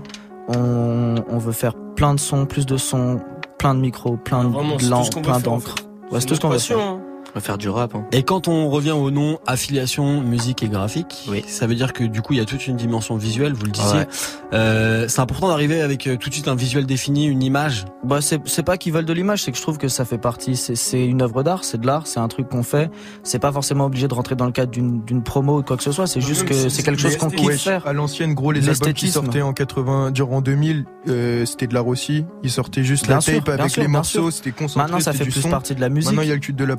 On, 0.50 1.16
on 1.30 1.38
veut 1.38 1.52
faire 1.54 1.74
plein 1.96 2.14
de 2.16 2.20
sons, 2.20 2.46
plus 2.46 2.66
de 2.66 2.76
sons, 2.78 3.20
plein 3.60 3.76
de 3.76 3.80
micros, 3.80 4.18
plein 4.18 4.44
Vraiment, 4.44 4.76
de 4.76 4.90
langues, 4.90 5.22
plein 5.22 5.40
d'encre. 5.40 5.76
Ouais, 6.12 6.20
c'est 6.20 6.26
tout 6.26 6.36
ce 6.36 6.42
qu'on 6.42 6.50
veut 6.50 6.58
faire. 6.60 6.78
Va 6.78 6.98
faire 7.40 7.58
du 7.58 7.70
rap. 7.70 7.96
Hein. 7.96 8.06
Et 8.12 8.24
quand 8.24 8.48
on 8.48 8.70
revient 8.70 8.92
au 8.92 9.12
nom 9.12 9.40
affiliation 9.48 10.22
musique 10.22 10.64
et 10.64 10.68
graphique, 10.68 11.30
ça 11.48 11.68
veut 11.68 11.76
dire 11.76 11.94
que 11.94 12.04
du 12.04 12.22
coup 12.22 12.34
il 12.34 12.40
y 12.40 12.42
a 12.42 12.46
toute 12.46 12.68
une 12.68 12.78
dimension 12.78 13.16
visuelle, 13.16 13.54
vous 13.54 13.66
le 13.66 13.72
disiez. 13.72 14.00
Ouais. 14.00 14.08
Euh, 14.54 15.08
c'est 15.08 15.22
important 15.22 15.48
d'arriver 15.48 15.82
avec 15.82 16.08
euh, 16.08 16.18
tout 16.18 16.30
de 16.30 16.34
suite 16.34 16.48
un 16.48 16.56
visuel 16.56 16.86
défini, 16.86 17.26
une 17.26 17.44
image. 17.44 17.86
Bah 18.04 18.22
c'est 18.22 18.42
c'est 18.48 18.64
pas 18.64 18.78
qu'ils 18.78 18.94
veulent 18.94 19.06
de 19.06 19.14
l'image, 19.14 19.44
c'est 19.44 19.52
que 19.52 19.58
je 19.58 19.62
trouve 19.62 19.78
que 19.78 19.88
ça 19.88 20.06
fait 20.06 20.18
partie. 20.18 20.56
C'est 20.56 20.76
c'est 20.76 21.06
une 21.06 21.22
œuvre 21.22 21.44
d'art, 21.44 21.64
c'est 21.64 21.80
de 21.80 21.88
l'art, 21.88 22.08
c'est 22.08 22.20
un 22.20 22.28
truc 22.28 22.50
qu'on 22.50 22.64
fait. 22.64 22.90
C'est 23.24 23.40
pas 23.40 23.52
forcément 23.52 23.86
obligé 23.86 24.08
de 24.08 24.14
rentrer 24.14 24.36
dans 24.36 24.46
le 24.46 24.52
cadre 24.52 24.72
d'une 24.72 25.04
d'une 25.04 25.24
promo 25.24 25.60
ou 25.60 25.64
quoi 25.64 25.78
que 25.78 25.84
ce 25.84 25.92
soit. 25.92 26.08
C'est 26.08 26.22
juste 26.22 26.46
que 26.46 26.70
c'est 26.70 26.84
quelque 26.84 27.02
chose 27.02 27.18
qu'on 27.18 27.30
kiffe 27.30 27.48
Wesh, 27.48 27.64
faire. 27.64 27.88
À 27.88 27.94
l'ancienne, 27.94 28.34
gros, 28.34 28.52
les 28.52 28.70
albums 28.70 28.94
qui 28.94 29.10
sortaient 29.10 29.42
en 29.42 29.54
80, 29.54 30.12
durant 30.12 30.42
2000, 30.42 30.86
euh, 31.08 31.46
c'était 31.46 31.68
de 31.68 31.74
l'art 31.74 31.88
aussi. 31.88 32.26
Ils 32.44 32.52
sortaient 32.52 32.84
juste 32.84 33.06
Bien 33.06 33.16
la 33.16 33.22
sûr, 33.22 33.44
tape 33.44 33.60
avec 33.60 33.72
sûr, 33.72 33.82
les 33.82 33.88
morceaux, 33.88 34.32
c'était 34.32 34.52
concentré. 34.52 34.84
Maintenant, 34.84 35.00
ça 35.00 35.14
fait 35.14 35.24
plus 35.24 35.42
son. 35.42 35.50
partie 35.50 35.76
de 35.76 35.82
la 35.82 35.90
musique. 35.90 36.12
Maintenant, 36.12 36.24
il 36.24 36.30
y 36.30 36.32
a 36.32 36.36
le 36.36 36.40
culte 36.40 36.58
de 36.58 36.66
la 36.66 36.76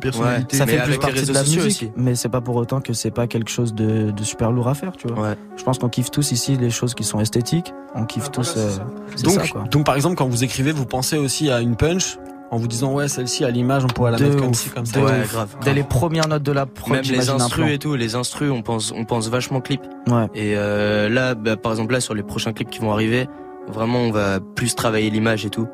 personnalité. 0.46 0.56
ça 0.56 0.66
fait 0.66 0.76
Mais 0.76 0.82
plus 0.84 0.98
partie 0.98 1.26
de 1.26 1.32
la 1.32 1.40
musique, 1.42 1.60
aussi. 1.66 1.90
mais 1.96 2.14
c'est 2.14 2.28
pas 2.28 2.40
pour 2.40 2.56
autant 2.56 2.80
que 2.80 2.92
c'est 2.92 3.10
pas 3.10 3.26
quelque 3.26 3.50
chose 3.50 3.74
de, 3.74 4.10
de 4.10 4.22
super 4.24 4.52
lourd 4.52 4.68
à 4.68 4.74
faire, 4.74 4.92
tu 4.96 5.08
vois. 5.08 5.34
Je 5.56 5.62
pense 5.64 5.78
qu'on 5.78 5.88
kiffe 5.88 6.10
tous 6.10 6.32
ici 6.32 6.56
les 6.56 6.70
choses 6.70 6.94
qui 6.94 7.04
sont 7.04 7.20
esthétiques. 7.20 7.72
On 7.94 8.04
kiffe 8.04 8.30
tous. 8.30 8.54
euh, 8.56 8.70
Donc, 9.22 9.32
ça, 9.34 9.48
quoi. 9.48 9.64
donc 9.70 9.84
par 9.86 9.96
exemple 9.96 10.16
quand 10.16 10.26
vous 10.28 10.44
écrivez, 10.44 10.72
vous 10.72 10.86
pensez 10.86 11.18
aussi 11.18 11.50
à 11.50 11.60
une 11.60 11.76
punch 11.76 12.16
en 12.50 12.56
vous 12.58 12.68
disant 12.68 12.92
ouais 12.92 13.08
celle-ci 13.08 13.44
à 13.44 13.50
l'image 13.50 13.84
on 13.84 13.88
pourrait 13.88 14.10
la 14.12 14.18
De 14.18 14.24
mettre 14.26 14.36
comme 14.42 14.54
ci 14.54 14.68
ça. 14.84 15.00
ouf. 15.00 15.56
Dès 15.64 15.72
les 15.74 15.82
premières 15.84 16.28
notes 16.28 16.42
de 16.42 16.52
la 16.52 16.66
prod, 16.66 16.92
Même 16.92 17.02
les 17.04 17.30
instrus 17.30 17.70
et 17.72 17.78
tout, 17.78 17.94
les 17.94 18.14
instrus, 18.14 18.50
on 18.50 18.62
pense, 18.62 18.92
on 18.96 19.04
pense 19.04 19.28
vachement 19.28 19.60
clip. 19.60 19.80
Ouais. 20.06 20.26
Et 20.34 20.54
euh, 20.56 21.08
là, 21.08 21.34
bah, 21.34 21.56
par 21.56 21.72
exemple, 21.72 21.92
là, 21.94 22.00
sur 22.00 22.14
les 22.14 22.22
prochains 22.22 22.52
clips 22.52 22.68
qui 22.70 22.80
vont 22.80 22.92
arriver, 22.92 23.26
vraiment, 23.68 24.00
on 24.00 24.10
va 24.10 24.38
plus 24.40 24.74
travailler 24.74 25.08
l'image 25.08 25.46
et 25.46 25.50
tout. 25.50 25.66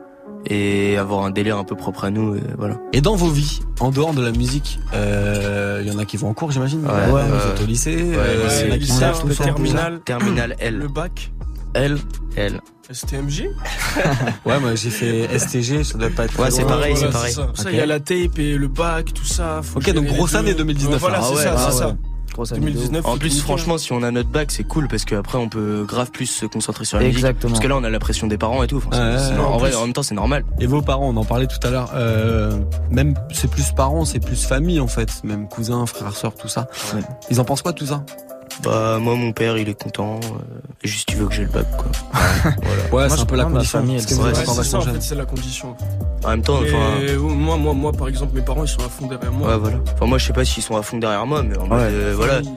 Et 0.46 0.96
avoir 0.96 1.24
un 1.24 1.30
délire 1.30 1.58
un 1.58 1.64
peu 1.64 1.74
propre 1.74 2.04
à 2.04 2.10
nous, 2.10 2.36
et 2.36 2.42
voilà. 2.56 2.78
Et 2.92 3.00
dans 3.00 3.16
vos 3.16 3.28
vies, 3.28 3.60
en 3.80 3.90
dehors 3.90 4.14
de 4.14 4.22
la 4.22 4.30
musique, 4.30 4.78
euh, 4.94 5.82
il 5.84 5.92
y 5.92 5.94
en 5.94 5.98
a 5.98 6.04
qui 6.04 6.16
vont 6.16 6.28
en 6.28 6.34
cours 6.34 6.50
j'imagine. 6.52 6.86
Ouais, 6.86 7.06
vous 7.08 7.14
ouais. 7.16 7.22
êtes 7.22 7.60
au 7.62 7.66
lycée. 7.66 7.96
Ouais, 7.96 8.16
euh, 8.16 8.46
ouais, 8.46 8.60
il 8.62 8.68
y 8.68 8.70
en 8.70 8.74
a 8.74 8.78
qui 8.78 9.28
le 9.28 9.34
terminal. 9.34 10.00
Terminal 10.04 10.56
L. 10.58 10.78
Le 10.78 10.88
bac. 10.88 11.32
L. 11.74 11.98
L. 12.36 12.60
STMG 12.90 13.50
Ouais, 14.46 14.58
moi 14.58 14.74
j'ai 14.74 14.88
fait 14.88 15.28
STG, 15.38 15.84
ça 15.84 15.98
doit 15.98 16.08
pas 16.08 16.24
être. 16.24 16.40
Ouais, 16.40 16.50
c'est 16.50 16.64
pareil, 16.64 16.96
c'est 16.96 17.10
pareil. 17.10 17.34
Ça, 17.34 17.70
il 17.70 17.76
y 17.76 17.80
a 17.80 17.86
la 17.86 18.00
tape 18.00 18.38
et 18.38 18.54
le 18.56 18.68
bac, 18.68 19.12
tout 19.12 19.26
ça. 19.26 19.60
Ok, 19.76 19.92
donc 19.92 20.06
grosse 20.06 20.34
année 20.34 20.54
2019, 20.54 20.94
Ouais, 20.94 20.98
Voilà, 20.98 21.18
là. 21.18 21.24
c'est 21.36 21.48
Ah 21.48 21.56
ça, 21.56 21.66
ah 21.66 21.70
c'est 21.70 21.84
ouais. 21.84 21.90
ça. 21.90 21.96
Grosse 22.38 22.52
année 22.52 22.60
2019. 22.60 23.04
En 23.04 23.18
plus, 23.18 23.40
franchement, 23.40 23.78
si 23.78 23.92
on 23.92 24.00
a 24.04 24.12
notre 24.12 24.28
bac, 24.28 24.52
c'est 24.52 24.62
cool 24.62 24.86
parce 24.86 25.04
qu'après, 25.04 25.38
on 25.38 25.48
peut 25.48 25.84
grave 25.84 26.12
plus 26.12 26.26
se 26.26 26.46
concentrer 26.46 26.84
sur 26.84 26.98
la 26.98 27.02
musique. 27.02 27.18
Exactement. 27.18 27.50
Parce 27.50 27.60
que 27.60 27.66
là, 27.66 27.76
on 27.76 27.82
a 27.82 27.90
la 27.90 27.98
pression 27.98 28.28
des 28.28 28.38
parents 28.38 28.62
et 28.62 28.68
tout. 28.68 28.76
Enfin, 28.76 29.16
en 29.40 29.54
en 29.54 29.58
vrai, 29.58 29.74
en 29.74 29.82
même 29.82 29.92
temps, 29.92 30.04
c'est 30.04 30.14
normal. 30.14 30.44
Et 30.60 30.66
vos 30.66 30.80
parents, 30.80 31.08
on 31.08 31.16
en 31.16 31.24
parlait 31.24 31.48
tout 31.48 31.58
à 31.66 31.70
l'heure. 31.70 31.90
Euh, 31.94 32.56
même 32.92 33.14
c'est 33.32 33.50
plus 33.50 33.72
parents, 33.72 34.04
c'est 34.04 34.20
plus 34.20 34.46
famille 34.46 34.78
en 34.78 34.86
fait, 34.86 35.24
même 35.24 35.48
cousins, 35.48 35.84
frères, 35.86 36.14
sœurs, 36.14 36.36
tout 36.36 36.46
ça. 36.46 36.68
Ils 37.28 37.40
en 37.40 37.44
pensent 37.44 37.62
quoi 37.62 37.72
tout 37.72 37.86
ça? 37.86 38.04
Bah, 38.64 38.98
moi, 39.00 39.14
mon 39.14 39.32
père, 39.32 39.56
il 39.56 39.68
est 39.68 39.80
content. 39.80 40.18
euh, 40.22 40.58
et 40.82 40.88
juste, 40.88 41.08
il 41.12 41.16
veut 41.18 41.26
que 41.26 41.34
j'ai 41.34 41.44
le 41.44 41.48
bac, 41.50 41.66
quoi. 41.76 41.86
Ouais, 42.92 43.06
Moi, 43.06 43.08
c'est 43.10 43.20
un 43.20 43.24
peu 43.26 43.36
la 43.36 43.44
condition. 43.44 43.80
Ouais, 43.80 43.86
Ouais, 43.94 43.98
c'est 44.00 44.14
ça, 44.14 44.52
vachement 44.52 44.78
en 44.78 44.82
jeune. 44.82 44.94
fait, 44.94 45.00
c'est 45.02 45.14
la 45.14 45.24
condition. 45.26 45.76
En 46.24 46.28
même 46.30 46.42
temps, 46.42 46.58
enfin. 46.62 47.18
moi, 47.20 47.56
moi, 47.56 47.74
moi, 47.74 47.92
par 47.92 48.08
exemple, 48.08 48.34
mes 48.34 48.42
parents, 48.42 48.64
ils 48.64 48.68
sont 48.68 48.80
à 48.80 48.88
fond 48.88 49.06
derrière 49.06 49.32
moi. 49.32 49.50
Ouais, 49.52 49.58
voilà. 49.58 49.76
Enfin, 49.94 50.06
moi, 50.06 50.18
je 50.18 50.26
sais 50.26 50.32
pas 50.32 50.44
s'ils 50.44 50.62
sont 50.62 50.76
à 50.76 50.82
fond 50.82 50.98
derrière 50.98 51.26
moi, 51.26 51.42
mais 51.42 51.56
en 51.58 51.66
mode, 51.66 51.78
euh, 51.80 52.12
voilà. 52.16 52.40
Ils, 52.40 52.48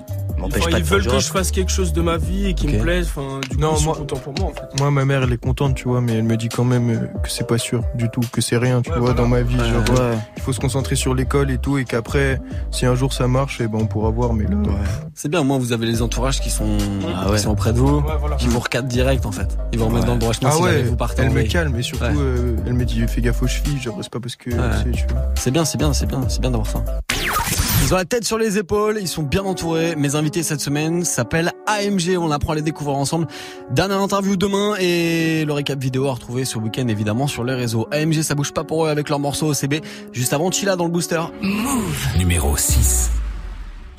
M'empêche 0.41 0.61
enfin, 0.63 0.71
pas 0.71 0.77
ils 0.79 0.83
veulent 0.83 1.05
que 1.05 1.19
je 1.19 1.27
fasse 1.27 1.51
quelque 1.51 1.71
chose 1.71 1.93
de 1.93 2.01
ma 2.01 2.17
vie 2.17 2.47
et 2.47 2.53
qui 2.55 2.67
me 2.67 2.79
plaise. 2.81 3.07
Enfin, 3.15 3.41
du 3.47 3.49
coup, 3.49 3.61
Non, 3.61 3.73
ils 3.75 3.77
sont 3.77 3.83
moi- 3.85 3.95
contents 3.95 4.15
pour 4.15 4.33
moi, 4.39 4.47
en 4.49 4.53
fait. 4.53 4.79
Moi, 4.79 4.89
ma 4.89 5.05
mère, 5.05 5.21
elle 5.21 5.31
est 5.33 5.37
contente, 5.37 5.75
tu 5.75 5.87
vois, 5.87 6.01
mais 6.01 6.13
elle 6.13 6.23
me 6.23 6.35
dit 6.35 6.49
quand 6.49 6.63
même 6.63 6.89
euh, 6.89 6.97
que 7.21 7.29
c'est 7.29 7.45
pas 7.45 7.59
sûr 7.59 7.83
du 7.93 8.09
tout, 8.09 8.21
que 8.31 8.41
c'est 8.41 8.57
rien, 8.57 8.81
tu 8.81 8.89
Ouais, 8.89 8.95
vois, 8.97 9.11
voilà. 9.11 9.21
dans 9.21 9.27
ma 9.27 9.43
vie. 9.43 9.55
Genre, 9.57 9.99
Ouais. 9.99 10.17
il 10.37 10.41
faut 10.41 10.51
se 10.51 10.59
concentrer 10.59 10.95
sur 10.95 11.13
l'école 11.13 11.51
et 11.51 11.59
tout, 11.59 11.77
et 11.77 11.85
qu'après, 11.85 12.41
si 12.71 12.87
un 12.87 12.95
jour 12.95 13.13
ça 13.13 13.27
marche, 13.27 13.59
eh 13.61 13.67
ben, 13.67 13.77
on 13.81 13.85
pourra 13.85 14.09
voir, 14.09 14.33
mais 14.33 14.45
là. 14.45 14.57
C'est 15.13 15.29
bien, 15.29 15.43
moi 15.43 15.59
vous 15.59 15.73
avez 15.73 15.85
les 15.91 16.01
entourages 16.01 16.39
qui 16.41 16.49
sont, 16.49 16.77
Ah 17.07 17.29
qui 17.33 17.39
sont 17.39 17.55
près 17.55 17.73
de 17.73 17.77
vous, 17.79 17.97
Ouais, 17.99 18.13
voilà. 18.19 18.35
qui 18.37 18.47
vous 18.47 18.59
recadrent 18.59 18.87
direct 18.87 19.25
en 19.25 19.31
fait. 19.31 19.57
Ils 19.73 19.79
vous 19.79 19.85
remettent 19.85 20.01
Ouais. 20.01 20.07
dans 20.07 20.13
le 20.13 20.19
droit 20.19 20.33
chemin 20.33 20.49
Ah 20.51 20.55
si 20.55 20.63
jamais 20.63 20.75
ouais, 20.77 20.83
vous 20.83 20.95
partez 20.95 21.21
elle 21.23 21.29
me 21.31 21.43
calme, 21.43 21.75
et 21.77 21.81
surtout, 21.83 22.03
Ouais. 22.05 22.11
euh, 22.17 22.55
elle 22.65 22.73
me 22.73 22.85
dit, 22.85 23.03
fais 23.07 23.21
gaffe 23.21 23.41
aux 23.43 23.47
chevilles, 23.47 23.79
genre, 23.79 23.97
c'est 24.01 24.09
pas 24.11 24.19
parce 24.19 24.35
que, 24.35 24.49
Ouais. 24.49 24.57
c'est, 25.35 25.51
bien, 25.51 25.65
c'est 25.65 25.77
bien, 25.77 25.93
c'est 25.93 26.05
bien, 26.07 26.21
c'est 26.27 26.41
bien 26.41 26.51
d'avoir 26.51 26.69
ça. 26.69 26.83
Ils 27.83 27.93
ont 27.93 27.97
la 27.97 28.05
tête 28.05 28.23
sur 28.25 28.37
les 28.37 28.57
épaules, 28.57 28.99
ils 29.01 29.07
sont 29.07 29.23
bien 29.23 29.43
entourés. 29.43 29.95
Mes 29.95 30.15
invités 30.15 30.43
cette 30.43 30.61
semaine 30.61 31.03
s'appellent 31.03 31.51
AMG, 31.67 32.15
on 32.17 32.31
apprend 32.31 32.53
à 32.53 32.55
les 32.55 32.61
découvrir 32.61 32.95
ensemble. 32.95 33.27
Dernière 33.71 33.99
interview 33.99 34.35
demain 34.37 34.75
et 34.79 35.43
le 35.45 35.51
récap 35.51 35.79
vidéo 35.79 36.07
à 36.07 36.11
retrouver 36.11 36.45
ce 36.45 36.57
week-end 36.59 36.87
évidemment 36.87 37.27
sur 37.27 37.43
les 37.43 37.53
réseaux. 37.55 37.87
AMG 37.91 38.21
ça 38.21 38.35
bouge 38.35 38.53
pas 38.53 38.63
pour 38.63 38.85
eux 38.85 38.89
avec 38.89 39.09
leur 39.09 39.19
morceau 39.19 39.51
OCB. 39.51 39.81
Juste 40.13 40.31
avant 40.31 40.51
Chilla 40.51 40.75
dans 40.75 40.85
le 40.85 40.91
booster. 40.91 41.21
Numéro 42.17 42.55
6. 42.55 43.09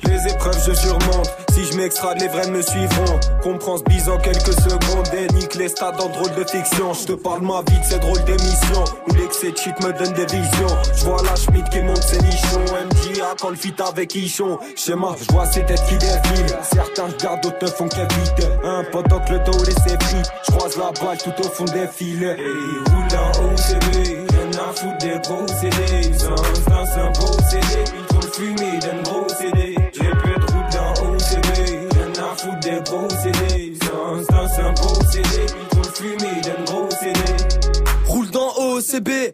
Les 0.05 0.31
épreuves 0.31 0.63
je 0.65 0.73
surmonte, 0.73 1.29
si 1.53 1.65
je 1.65 1.77
m'extrade 1.77 2.19
les 2.21 2.27
vrais 2.27 2.47
me 2.47 2.61
suivront. 2.61 3.19
Comprends 3.41 3.77
ce 3.77 3.83
bise 3.83 4.09
en 4.09 4.17
quelques 4.17 4.53
secondes. 4.53 5.07
Et 5.13 5.31
nique 5.33 5.55
les 5.55 5.67
stades 5.67 5.99
en 6.01 6.09
drôle 6.09 6.33
de 6.35 6.43
fiction. 6.49 6.93
Je 6.93 7.07
te 7.07 7.13
parle 7.13 7.41
ma 7.41 7.61
vie 7.67 7.79
de 7.79 7.85
ces 7.85 7.99
drôles 7.99 8.23
d'émissions. 8.23 8.83
Où 9.07 9.13
l'excès 9.15 9.51
de 9.51 9.57
shit 9.57 9.79
me 9.83 9.91
donne 9.93 10.13
des 10.13 10.25
visions. 10.25 10.77
Je 10.95 11.05
vois 11.05 11.21
la 11.23 11.35
Schmidt 11.35 11.69
qui 11.69 11.81
monte 11.81 12.01
ses 12.01 12.21
nichons. 12.21 12.61
MJA 12.61 13.35
quand 13.39 13.49
le 13.49 13.55
fit 13.55 13.75
avec 13.85 14.15
Ichon. 14.15 14.57
Schéma, 14.75 15.15
je 15.19 15.33
vois 15.33 15.45
ces 15.45 15.65
têtes 15.65 15.83
qui 15.87 15.97
défilent. 15.97 16.57
Certains 16.71 17.07
regardent, 17.07 17.41
d'autres 17.43 17.63
ne 17.63 17.67
font 17.67 17.87
qu'éviter. 17.87 18.47
Un 18.63 18.83
pendant 18.91 19.19
que 19.19 19.33
le 19.33 19.39
dos 19.39 19.63
laissé 19.65 19.97
frites. 19.99 20.31
Je 20.47 20.51
croise 20.51 20.77
la 20.77 20.91
balle 20.91 21.17
tout 21.17 21.33
au 21.39 21.49
fond 21.49 21.65
des 21.65 21.87
filets. 21.87 22.37
Et 22.39 22.89
roule 22.89 23.19
en 23.19 23.51
OCB 23.51 24.23
Rien 24.31 24.51
à 24.69 24.73
foutre 24.73 24.97
des 24.99 25.19
C'est 25.59 26.27
un, 26.27 26.85
c'est 26.85 26.99
un 26.99 27.11
beau 27.11 27.37
CD 27.49 27.83
trop 28.07 28.41
le 28.41 28.79
d'un 28.79 29.02
OCB, 38.93 39.33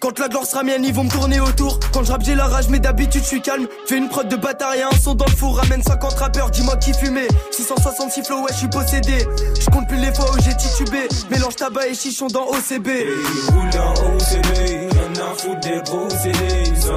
quand 0.00 0.18
la 0.18 0.28
gloire 0.28 0.46
sera 0.46 0.62
mienne, 0.62 0.82
ils 0.84 0.94
vont 0.94 1.04
me 1.04 1.10
tourner 1.10 1.40
autour. 1.40 1.78
Quand 1.92 2.02
je 2.02 2.10
rappe, 2.10 2.22
j'ai 2.24 2.34
la 2.34 2.46
rage, 2.46 2.68
mais 2.68 2.78
d'habitude, 2.78 3.22
je 3.22 3.26
suis 3.26 3.42
calme. 3.42 3.66
Fais 3.86 3.98
une 3.98 4.08
prod 4.08 4.26
de 4.26 4.36
bâtard 4.36 4.74
et 4.74 4.82
un 4.82 4.90
son 4.92 5.14
dans 5.14 5.26
le 5.26 5.32
four. 5.32 5.58
Ramène 5.58 5.82
50 5.82 6.14
rappeurs, 6.14 6.50
dis-moi 6.50 6.76
qui 6.76 6.94
fumait. 6.94 7.28
666 7.50 8.22
flow, 8.24 8.40
ouais, 8.40 8.50
je 8.50 8.56
suis 8.56 8.68
possédé. 8.68 9.26
Je 9.60 9.66
compte 9.70 9.86
plus 9.88 9.98
les 9.98 10.12
fois 10.14 10.26
où 10.32 10.40
j'ai 10.42 10.56
titubé. 10.56 11.06
Mélange 11.30 11.56
tabac 11.56 11.88
et 11.88 11.94
chichon 11.94 12.28
dans 12.28 12.46
OCB. 12.46 12.88
Ils 12.88 13.52
roulent 13.52 13.70
dans 13.70 13.92
OCB. 13.92 14.90
Rien 14.90 15.22
à 15.22 15.34
foutre 15.36 15.60
des 15.60 15.82
gros 15.84 16.08
CD. 16.08 16.72
C'est 16.80 16.90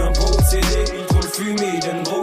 un, 0.00 0.14
CD. 0.44 0.66
Ils 0.96 1.06
trop 1.06 1.20
le 1.20 1.28
fumer 1.28 1.80
d'un 1.80 2.02
gros 2.02 2.17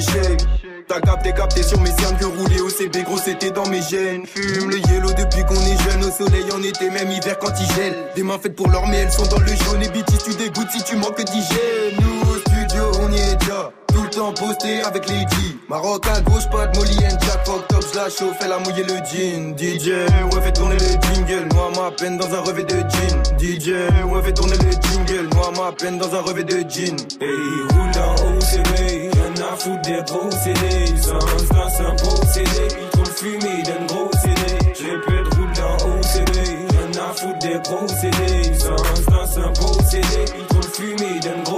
shake. 0.00 0.40
T'as 0.86 1.00
capté, 1.00 1.32
capté 1.32 1.62
sur 1.62 1.80
mes 1.80 1.90
cernes 1.90 2.16
que 2.18 2.24
rouler 2.24 2.60
au 2.60 2.68
CB, 2.68 3.02
gros 3.04 3.18
c'était 3.18 3.50
dans 3.50 3.66
mes 3.68 3.80
gènes. 3.80 4.26
Fume 4.26 4.70
le 4.70 4.78
yellow 4.78 5.12
depuis 5.12 5.44
qu'on 5.44 5.54
est 5.54 5.90
jeune, 5.90 6.04
au 6.04 6.10
soleil 6.10 6.44
en 6.52 6.62
été, 6.62 6.90
même 6.90 7.10
hiver 7.10 7.38
quand 7.38 7.52
il 7.60 7.74
gèle. 7.74 7.94
Des 8.16 8.22
mains 8.22 8.38
faites 8.42 8.56
pour 8.56 8.68
l'or, 8.68 8.86
mais 8.88 8.98
elles 8.98 9.12
sont 9.12 9.26
dans 9.26 9.38
le 9.38 9.46
jaune. 9.46 9.82
Et 9.82 9.88
BT, 9.88 10.18
tu 10.24 10.34
dégoûtes 10.34 10.70
si 10.70 10.82
tu 10.82 10.96
manques 10.96 11.22
d'hygiène. 11.22 11.94
Nous 12.00 12.30
au 12.30 12.38
studio, 12.38 12.82
on 13.02 13.12
y 13.12 13.20
est 13.20 13.36
déjà. 13.36 13.72
Tout 13.94 14.02
le 14.02 14.10
temps 14.10 14.32
posté 14.32 14.82
avec 14.82 15.08
les 15.08 15.20
G. 15.20 15.56
Maroc 15.68 16.06
à 16.06 16.20
gauche, 16.20 16.48
pas 16.50 16.66
de 16.66 16.78
Molly 16.78 16.98
and 17.06 17.18
Jack. 17.20 17.44
Fuck 17.44 17.68
top, 17.68 17.84
je 17.92 17.96
la 17.96 18.08
chauffe, 18.08 18.36
elle 18.44 18.52
a 18.52 18.58
mouillé 18.58 18.84
le 18.84 18.96
jean. 19.04 19.56
DJ, 19.56 19.90
ouais, 20.34 20.42
fait 20.42 20.52
tourner 20.52 20.76
le 20.76 21.14
jingle. 21.14 21.48
Moi, 21.54 21.70
ma 21.76 21.90
peine 21.92 22.16
dans 22.16 22.32
un 22.34 22.40
revêt 22.40 22.64
de 22.64 22.78
jean. 22.78 23.22
DJ, 23.38 23.68
ouais, 24.10 24.22
fait 24.22 24.32
tourner 24.32 24.56
le 24.56 24.70
jingle. 24.70 25.28
Moi, 25.34 25.52
ma 25.56 25.72
peine 25.72 25.98
dans 25.98 26.12
un 26.14 26.20
revêt 26.20 26.44
de 26.44 26.58
jean. 26.68 26.96
Hey, 27.20 27.30
roule 27.70 28.02
en 28.02 28.30
rien 28.76 29.09
à 29.09 29.09
foutre 29.60 29.82
des 29.82 30.02
procédés. 30.04 30.96
Sans 31.00 31.18
dans 31.54 31.88
un 31.88 31.94
procédé, 31.96 32.68
il 32.80 32.98
faut 32.98 33.04
le 33.04 33.10
fumer 33.10 33.62
d'un 33.62 33.86
gros 33.86 34.10
CD. 34.12 34.74
J'ai 34.78 34.96
peu 35.06 35.18
de 35.22 35.30
roule 35.36 35.52
en 35.62 35.76
OCD, 35.98 36.40
rien 36.70 37.02
à 37.02 37.12
foutre 37.12 37.38
des 37.40 37.58
procédés. 37.60 38.54
Sans 38.58 39.10
dans 39.10 39.38
un 39.38 39.52
procédé, 39.52 40.24
il 40.38 40.46
faut 40.54 40.62
le 40.62 40.68
fumer 40.68 41.20
d'un 41.20 41.42
gros 41.42 41.48
CD. 41.48 41.49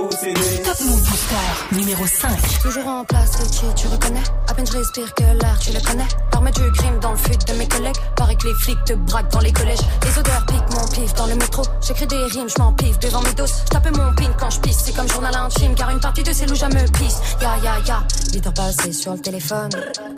Numéro 1.72 2.07
5. 2.07 2.61
Toujours 2.62 2.87
en 2.87 3.05
place, 3.05 3.37
Richie, 3.37 3.74
tu 3.76 3.87
reconnais? 3.87 4.22
À 4.49 4.55
peine 4.55 4.66
je 4.66 4.78
respire 4.78 5.14
que 5.14 5.22
l'air, 5.22 5.59
tu 5.59 5.72
le 5.72 5.80
connais? 5.80 6.07
L'armée 6.33 6.51
du 6.51 6.72
crime 6.72 6.99
dans 7.01 7.12
le 7.12 7.16
fut 7.16 7.37
de 7.37 7.53
mes 7.55 7.68
collègues? 7.68 7.97
Paraît 8.16 8.35
que 8.35 8.49
les 8.49 8.55
flics 8.55 8.85
te 8.85 8.95
braquent 8.95 9.30
dans 9.30 9.41
les 9.41 9.53
collèges. 9.53 9.78
Les 10.05 10.18
odeurs 10.18 10.45
piquent 10.47 10.76
mon 10.76 10.87
pif 10.89 11.14
dans 11.14 11.26
le 11.26 11.35
métro. 11.37 11.62
J'écris 11.80 12.07
des 12.09 12.24
rimes, 12.24 12.49
je 12.49 12.61
m'en 12.61 12.72
pif 12.72 12.99
devant 12.99 13.22
mes 13.22 13.33
doses. 13.35 13.64
Je 13.72 13.91
mon 13.91 14.14
pin 14.14 14.33
quand 14.39 14.51
je 14.51 14.61
pisse, 14.61 14.78
c'est 14.85 14.93
comme 14.93 15.09
journal 15.09 15.35
intime 15.37 15.74
Car 15.74 15.91
une 15.91 16.01
partie 16.01 16.22
de 16.22 16.33
ces 16.33 16.47
loups, 16.47 16.55
me 16.55 16.99
pisse. 16.99 17.20
Ya 17.41 17.57
ya 17.62 17.78
ya, 17.87 18.03
8 18.35 18.47
heures 18.47 18.55
passées 18.55 18.93
sur 18.93 19.12
le 19.12 19.20
téléphone. 19.20 19.70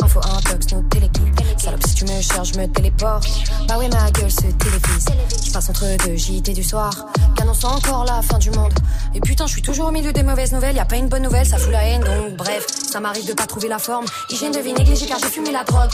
Info 0.02 0.20
intox, 0.20 0.72
nos 0.72 0.82
télékits 0.82 1.20
Salope 1.58 1.86
si 1.86 1.94
tu 1.94 2.04
me 2.04 2.20
cherches, 2.20 2.52
je 2.54 2.58
me 2.58 2.66
téléporte. 2.66 3.26
Bah 3.68 3.78
ouais 3.78 3.88
ma 3.88 4.10
gueule 4.10 4.30
se 4.30 4.40
télévise. 4.40 5.06
Je 5.46 5.52
passe 5.52 5.68
entre 5.68 5.84
deux 6.04 6.16
JT 6.16 6.52
du 6.52 6.62
soir. 6.64 6.92
Qu'annonce 7.36 7.64
encore 7.64 8.04
la 8.04 8.22
fin 8.22 8.38
du 8.38 8.50
monde? 8.50 8.72
Et 9.14 9.20
putain 9.20 9.46
je 9.46 9.52
suis 9.52 9.62
toujours 9.62 9.88
au 9.88 9.92
milieu 9.92 10.12
des 10.12 10.22
mauvaises 10.22 10.52
nouvelles 10.52 10.76
Y 10.76 10.80
a 10.80 10.84
pas 10.84 10.96
une 10.96 11.03
bonne 11.08 11.22
nouvelle, 11.22 11.46
ça 11.46 11.58
fout 11.58 11.72
la 11.72 11.82
haine 11.84 12.02
donc 12.02 12.36
bref 12.36 12.66
Ça 12.90 13.00
m'arrive 13.00 13.26
de 13.26 13.32
pas 13.32 13.46
trouver 13.46 13.68
la 13.68 13.78
forme 13.78 14.06
Hygiène 14.30 14.52
de 14.52 14.60
vie 14.60 14.72
négligée 14.72 15.06
car 15.06 15.18
j'ai 15.18 15.28
fumé 15.28 15.50
la 15.50 15.64
drogue 15.64 15.90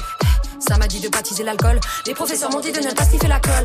Ça 0.66 0.76
m'a 0.76 0.86
dit 0.86 1.00
de 1.00 1.08
baptiser 1.08 1.42
l'alcool 1.42 1.80
Les 2.06 2.14
professeurs 2.14 2.50
m'ont 2.50 2.60
dit 2.60 2.72
de 2.72 2.80
ne 2.80 2.92
pas 2.92 3.04
sniffer 3.04 3.28
la 3.28 3.40
colle 3.40 3.64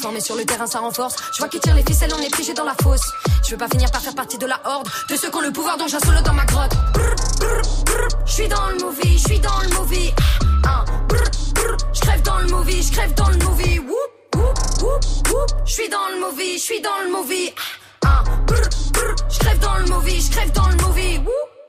Formé 0.00 0.20
sur 0.20 0.36
le 0.36 0.44
terrain, 0.44 0.66
ça 0.66 0.80
renforce. 0.80 1.16
Je 1.32 1.38
vois 1.38 1.48
qui 1.48 1.58
tire 1.58 1.74
les 1.74 1.82
ficelles, 1.82 2.12
on 2.14 2.20
est 2.20 2.30
piégé 2.30 2.52
dans 2.52 2.64
la 2.64 2.74
fosse. 2.82 3.10
Je 3.44 3.52
veux 3.52 3.56
pas 3.56 3.68
finir 3.68 3.90
par 3.90 4.02
faire 4.02 4.14
partie 4.14 4.36
de 4.36 4.46
la 4.46 4.60
horde 4.64 4.86
de 5.08 5.16
ceux 5.16 5.30
qui 5.30 5.36
ont 5.36 5.40
le 5.40 5.50
pouvoir, 5.50 5.78
un 5.80 5.88
solo 5.88 6.20
dans 6.22 6.34
ma 6.34 6.44
grotte. 6.44 6.72
Je 8.26 8.32
suis 8.32 8.48
dans 8.48 8.68
le 8.68 8.84
movie, 8.84 9.18
je 9.18 9.28
suis 9.28 9.40
dans 9.40 9.58
le 9.62 9.68
movie. 9.70 10.12
Je 11.94 12.00
crève 12.00 12.22
dans 12.22 12.38
le 12.38 12.46
movie, 12.48 12.82
je 12.82 12.92
crève 12.92 13.14
dans 13.14 13.28
le 13.30 13.38
movie. 13.38 13.80
Je 15.64 15.72
suis 15.72 15.88
dans 15.88 16.08
le 16.12 16.20
movie, 16.20 16.58
je 16.58 16.62
suis 16.62 16.80
dans 16.80 16.98
le 17.04 17.10
movie. 17.10 17.54
Je 19.28 19.38
crève 19.38 19.58
dans 19.58 19.76
le 19.76 19.86
movie, 19.86 20.20
je 20.20 20.30
crève 20.30 20.52
dans 20.52 20.68
le 20.68 20.76
movie. 20.76 21.20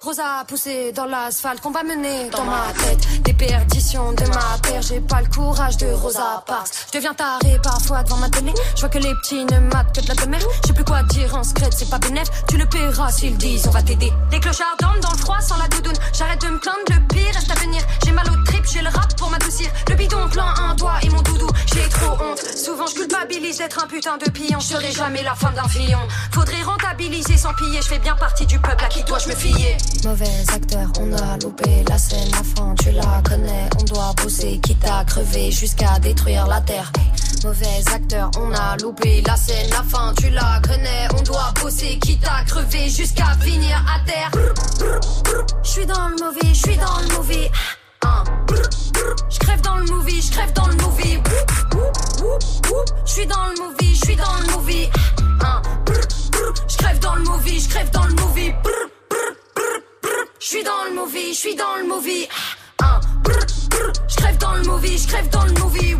Rosa 0.01 0.45
poussé 0.47 0.93
dans 0.93 1.05
l'asphalte 1.05 1.59
qu'on 1.59 1.71
va 1.71 1.83
mener 1.83 2.29
dans 2.29 2.45
ma 2.45 2.71
tête. 2.81 3.23
Des 3.23 3.33
perditions 3.33 4.13
de 4.13 4.23
ma 4.27 4.57
terre 4.61 4.81
J'ai 4.81 5.01
pas 5.01 5.21
le 5.21 5.27
courage 5.27 5.75
de 5.77 5.87
Rosa 5.87 6.43
Parks. 6.45 6.69
Je 6.87 6.97
deviens 6.97 7.13
taré 7.13 7.59
parfois 7.61 8.03
devant 8.03 8.15
ma 8.17 8.29
télé. 8.29 8.53
Je 8.75 8.81
vois 8.81 8.89
que 8.89 8.99
les 8.99 9.13
petits 9.15 9.43
ne 9.43 9.59
matent 9.59 9.93
que 9.93 10.01
de 10.01 10.07
la 10.07 10.15
demeure. 10.15 10.39
Je 10.61 10.67
sais 10.67 10.73
plus 10.73 10.85
quoi 10.85 11.03
dire 11.03 11.35
en 11.35 11.43
secret 11.43 11.69
c'est 11.75 11.89
pas 11.89 11.99
bénéf 11.99 12.29
Tu 12.47 12.57
le 12.57 12.65
paieras 12.65 13.11
s'ils 13.11 13.35
disent 13.35 13.67
on 13.67 13.71
va 13.71 13.81
t'aider. 13.81 14.13
Des 14.31 14.39
clochards 14.39 14.77
dorment 14.79 15.01
dans 15.01 15.11
le 15.11 15.17
froid 15.17 15.41
sans 15.41 15.57
la 15.57 15.67
doudoune. 15.67 15.97
J'arrête 16.13 16.41
de 16.41 16.47
me 16.47 16.59
plaindre 16.59 16.79
le 16.89 17.07
pire 17.07 17.33
reste 17.33 17.51
à 17.51 17.55
venir. 17.55 17.81
J'ai 18.05 18.11
mal 18.13 18.27
au 18.29 18.43
trip 18.45 18.56
j'ai 18.71 18.81
le 18.81 18.89
rap 18.89 19.15
pour 19.17 19.29
m'adoucir 19.29 19.69
Le 19.89 19.95
bidon 19.95 20.27
plein 20.29 20.53
un 20.61 20.75
doigt 20.75 20.95
et 21.01 21.09
mon 21.09 21.21
doudou 21.21 21.47
J'ai 21.73 21.87
trop 21.89 22.13
honte 22.13 22.39
Souvent 22.39 22.85
je 22.87 22.95
culpabilise 22.95 23.57
d'être 23.57 23.83
un 23.83 23.87
putain 23.87 24.17
de 24.17 24.29
pion 24.29 24.59
Je 24.59 24.65
serai 24.65 24.91
jamais 24.91 25.23
la 25.23 25.35
femme 25.35 25.53
d'un 25.55 25.67
fillon 25.67 25.99
Faudrait 26.31 26.61
rentabiliser 26.63 27.37
sans 27.37 27.53
piller 27.53 27.81
Je 27.81 27.87
fais 27.87 27.99
bien 27.99 28.15
partie 28.15 28.45
du 28.45 28.59
peuple 28.59 28.83
à 28.83 28.87
qui 28.87 29.03
dois-je 29.03 29.29
me 29.29 29.35
fier? 29.35 29.77
Mauvais 30.03 30.25
acteur, 30.53 30.91
on 30.99 31.11
a 31.13 31.37
loupé 31.37 31.83
la 31.89 31.97
scène, 31.97 32.29
la 32.31 32.43
fin, 32.43 32.75
tu 32.75 32.91
la 32.91 33.21
connais. 33.27 33.69
On 33.79 33.83
doit 33.83 34.13
bosser, 34.21 34.59
quitte 34.61 34.85
à 34.85 35.03
crever 35.03 35.51
jusqu'à 35.51 35.99
détruire 35.99 36.47
la 36.47 36.61
terre. 36.61 36.91
Mauvais 37.43 37.83
acteur, 37.93 38.31
on 38.39 38.53
a 38.53 38.77
loupé 38.77 39.21
la 39.25 39.35
scène, 39.35 39.69
la 39.71 39.83
fin, 39.83 40.13
tu 40.17 40.29
la 40.29 40.61
connais. 40.65 41.07
On 41.17 41.21
doit 41.23 41.53
bosser, 41.61 41.97
quitte 41.99 42.25
à 42.25 42.43
crever 42.45 42.89
jusqu'à 42.89 43.35
finir 43.41 43.83
à 43.87 43.99
terre. 44.05 44.31
Je 45.63 45.69
suis 45.69 45.85
dans 45.85 46.09
le 46.09 46.15
movie, 46.23 46.53
je 46.53 46.59
suis 46.59 46.77
dans 46.77 46.99
le 46.99 47.15
movie. 47.17 47.49
Je 49.29 49.39
crève 49.39 49.61
dans 49.61 49.77
le 49.77 49.85
movie, 49.85 50.21
je 50.21 50.31
crève 50.31 50.53
dans 50.53 50.67
le 50.67 50.75
movie. 50.75 51.19
Je 53.05 53.11
suis 53.11 53.25
dans 53.25 53.47
le 53.47 53.63
movie, 53.63 53.95
je 53.95 54.05
suis 54.05 54.15
dans 54.15 54.37
le 54.41 54.57
movie. 54.57 54.89
Je 56.67 56.77
crève 56.77 56.99
dans 56.99 57.15
le 57.15 57.21
movie, 57.23 57.59
je 57.59 57.69
crève 57.69 57.89
dans 57.91 58.05
le 58.05 58.13
movie. 58.13 58.53
Je 60.39 60.45
suis 60.45 60.63
dans 60.63 60.83
le 60.85 60.93
movie, 60.93 61.33
je 61.33 61.39
suis 61.39 61.55
dans 61.55 61.75
le 61.77 61.87
movie. 61.87 62.27
Je 64.07 64.15
crève 64.15 64.37
dans 64.37 64.53
le 64.55 64.63
movie, 64.63 64.97
je 64.97 65.07
crève 65.07 65.29
dans 65.29 65.45
le 65.45 65.53
movie. 65.53 65.95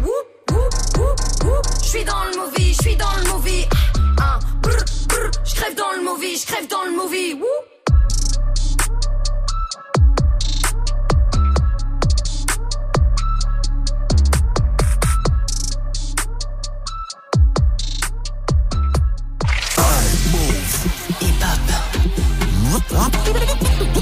Je 1.81 1.87
suis 1.87 2.03
dans 2.05 2.23
le 2.25 2.37
movie, 2.37 2.73
je 2.73 2.81
suis 2.81 2.95
dans 2.95 3.15
le 3.17 3.31
movie. 3.33 3.67
Je 5.45 5.55
crève 5.55 5.75
dans 5.75 5.91
le 5.95 6.03
movie, 6.03 6.37
je 6.37 6.45
crève 6.45 6.67
dans 6.67 6.83
le 6.85 6.91
movie. 6.91 7.39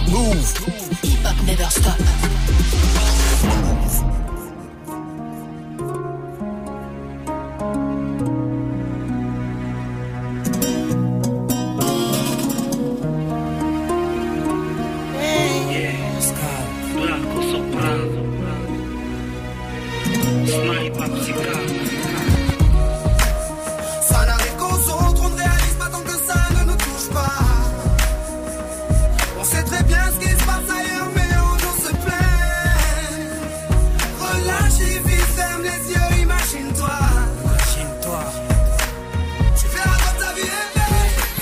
Move. 0.10 0.58
Hip 1.04 1.24
Hop 1.24 1.38
never 1.46 1.70
stop. 1.70 2.00
Blanco 16.96 17.42
soprano. 17.52 18.16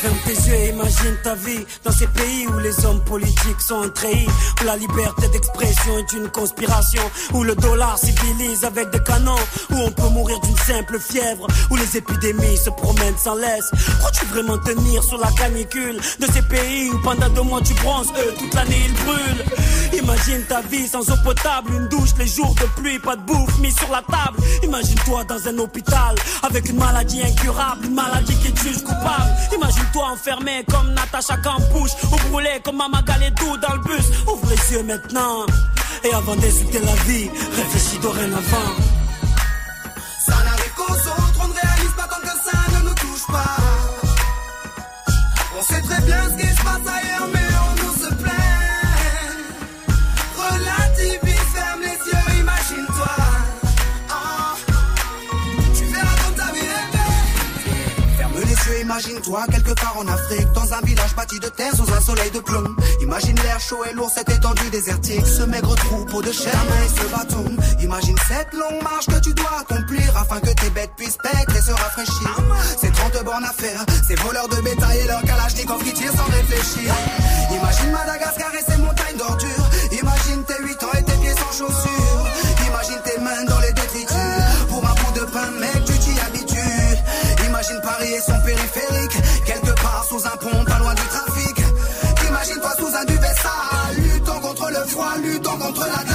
Ferme 0.04 0.18
tes 0.26 0.34
yeux 0.34 0.74
imagine 0.74 1.18
ta 1.24 1.34
vie 1.34 1.66
dans 1.86 1.92
ces 1.94 2.08
pays 2.08 2.46
où 2.46 2.60
les 2.60 2.86
hommes 2.86 3.02
politiques 3.06 3.62
sont 3.62 3.90
trahis, 3.96 4.28
où 4.60 4.66
la 4.66 4.76
liberté 4.76 5.30
d'expression 5.30 5.98
est 5.98 6.12
une 6.12 6.28
conspiration, 6.28 7.04
où 7.34 7.42
le 7.42 7.56
dollar 7.56 7.98
civilise 7.98 8.66
avec 8.66 8.90
des 8.90 9.02
canons, 9.02 9.46
où 9.70 9.76
on 9.78 9.92
peut 9.92 10.10
mourir 10.10 10.38
d'une 10.42 10.58
simple 10.58 11.00
fièvre, 11.00 11.48
où 11.72 11.78
les 11.78 11.96
épidémies 11.96 12.58
se 12.58 12.70
promènent 12.72 13.18
sans 13.18 13.36
laisse. 13.36 13.72
Crois-tu 14.00 14.26
vraiment 14.26 14.58
tenir 14.58 15.02
sur 15.06 15.20
la 15.20 15.32
canicule 15.32 15.96
de 15.96 16.26
ces 16.34 16.42
pays 16.42 16.90
où 16.90 17.00
pendant 17.00 17.30
deux 17.30 17.44
mois 17.44 17.62
tu 17.62 17.74
bronzes, 17.76 18.12
eux 18.18 18.34
toute 18.38 18.54
l'année 18.56 18.82
ils 18.86 19.06
brûlent? 19.06 19.46
Imagine 19.94 20.44
ta 20.50 20.60
vie 20.64 20.88
sans 20.88 21.10
eau 21.10 21.16
potable, 21.24 21.72
une 21.76 21.88
douche 21.88 22.10
les 22.18 22.28
jours 22.28 22.54
de 22.56 22.82
pluie, 22.82 23.00
pas 23.00 23.16
de 23.16 23.22
bouffe 23.22 23.58
mise 23.60 23.78
sur 23.78 23.90
la 23.90 24.02
table. 24.02 24.38
Imagine-toi 24.64 25.24
dans 25.26 25.48
un 25.48 25.58
hôpital 25.60 26.16
avec 26.42 26.68
une 26.68 26.78
maladie 26.78 27.22
incurable, 27.22 27.86
une 27.86 27.94
maladie 27.94 28.36
qui 28.36 28.52
te 28.52 28.60
juge 28.64 28.84
coupable. 28.84 29.32
Imagine-toi 29.94 30.12
enfermé 30.12 30.64
comme 30.70 30.94
Natacha 30.94 31.38
Campouche 31.38 31.92
ou 32.12 32.30
brûlé 32.30 32.60
comme 32.64 32.78
Mama 32.78 33.02
Galedou 33.06 33.58
dans 33.58 33.74
le 33.76 33.80
bus. 33.82 34.06
Ouvre 34.28 34.50
les 34.50 34.74
yeux 34.74 34.84
maintenant 34.84 35.46
et 36.04 36.14
avant 36.14 36.36
d'insulter 36.36 36.80
la 36.80 36.96
vie, 37.04 37.30
réfléchis 37.56 38.00
dorénavant. 38.00 39.03
Imagine-toi 58.94 59.46
quelque 59.50 59.74
part 59.74 59.98
en 59.98 60.08
Afrique, 60.08 60.52
dans 60.54 60.72
un 60.72 60.82
village 60.82 61.16
bâti 61.16 61.40
de 61.40 61.48
terre 61.48 61.76
sous 61.76 61.92
un 61.92 62.00
soleil 62.00 62.30
de 62.30 62.40
plomb. 62.40 62.76
Imagine 63.02 63.36
l'air 63.42 63.60
chaud 63.60 63.84
et 63.90 63.94
lourd, 63.94 64.12
cette 64.14 64.30
étendue 64.30 64.70
désertique, 64.70 65.26
ce 65.26 65.42
maigre 65.42 65.74
troupeau 65.74 66.22
de 66.22 66.28
main 66.28 66.32
et 66.32 67.02
ce 67.02 67.08
bâton. 67.08 67.46
Imagine 67.82 68.16
cette 68.28 68.54
longue 68.54 68.84
marche 68.84 69.08
que 69.08 69.20
tu 69.20 69.34
dois 69.34 69.62
accomplir 69.62 70.16
afin 70.16 70.40
que 70.42 70.54
tes 70.54 70.70
bêtes 70.70 70.92
puissent 70.96 71.18
paître 71.18 71.56
et 71.56 71.62
se 71.62 71.72
rafraîchir. 71.72 72.38
Ces 72.80 72.92
30 72.92 73.26
bornes 73.26 73.46
à 73.46 73.54
faire, 73.54 73.84
ces 74.08 74.14
voleurs 74.14 74.48
de 74.48 74.62
bétail 74.62 75.00
et 75.00 75.08
leurs 75.08 75.24
kalachnikov 75.24 75.84
qui 75.84 75.94
tirent 75.94 76.14
sans 76.14 76.26
réfléchir. 76.26 76.94
Imagine 77.50 77.92
Madagascar 77.94 78.52
et 78.54 78.72
ses 78.72 78.78
montagnes 78.78 79.18
d'ordures. 79.18 79.70
Imagine 79.92 80.44
tes 80.46 80.62
8 80.62 80.84
ans 80.84 80.92
et 81.00 81.04
tes 81.04 81.18
pieds 81.18 81.34
sans 81.34 81.66
chaussures. 81.66 82.03
Contre 95.64 95.88
la 95.88 96.13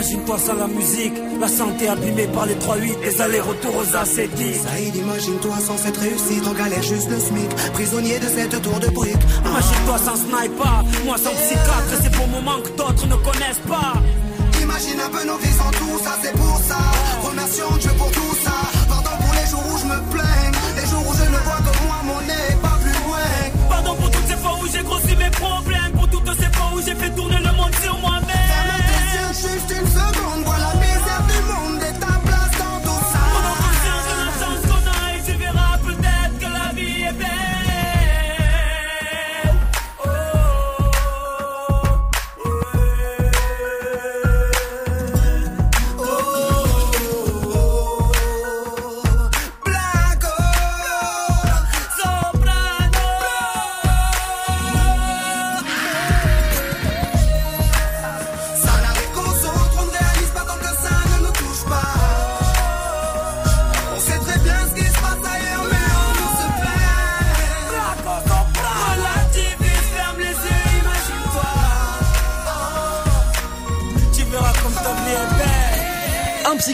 imagine-toi 0.00 0.38
sans 0.38 0.54
la 0.54 0.66
musique, 0.66 1.12
la 1.38 1.46
santé 1.46 1.86
abîmée 1.86 2.26
par 2.28 2.46
les 2.46 2.54
3-8, 2.54 3.02
les 3.04 3.20
allers-retours 3.20 3.76
aux 3.76 3.96
acétiques. 3.96 4.56
Saïd, 4.64 4.96
imagine-toi 4.96 5.56
sans 5.60 5.76
cette 5.76 5.98
réussite, 5.98 6.46
en 6.48 6.54
galère 6.54 6.82
juste 6.82 7.10
le 7.10 7.20
SMIC, 7.20 7.50
prisonnier 7.74 8.18
de 8.18 8.26
cette 8.26 8.62
tour 8.62 8.80
de 8.80 8.88
briques. 8.88 9.26
Imagine-toi 9.44 9.98
sans 9.98 10.16
sniper, 10.16 10.84
moi 11.04 11.18
sans 11.18 11.34
psychiatre, 11.36 11.92
et 11.92 12.02
c'est 12.02 12.12
pour 12.12 12.28
moments 12.28 12.62
que 12.62 12.70
d'autres 12.78 13.06
ne 13.06 13.16
connaissent 13.16 13.66
pas. 13.68 13.92
Imagine 14.62 15.00
un 15.00 15.10
peu 15.10 15.22
nos 15.26 15.36
vies 15.36 15.56
sans 15.58 15.70
tout 15.72 15.98
ça, 16.02 16.16
c'est 16.22 16.32
pour 16.32 16.58
ça. 16.66 16.78
Remercions 17.22 17.76
Dieu 17.78 17.90
pour 17.98 18.10
tout 18.10 18.34
ça. 18.42 18.56
Pardon 18.88 19.10
pour 19.20 19.34
les 19.34 19.50
jours 19.50 19.64
où 19.70 19.76
je 19.76 19.84
me 19.84 20.00
plains, 20.12 20.50
les 20.76 20.86
jours 20.88 21.04
où 21.06 21.12
je 21.12 21.24
ne 21.28 21.49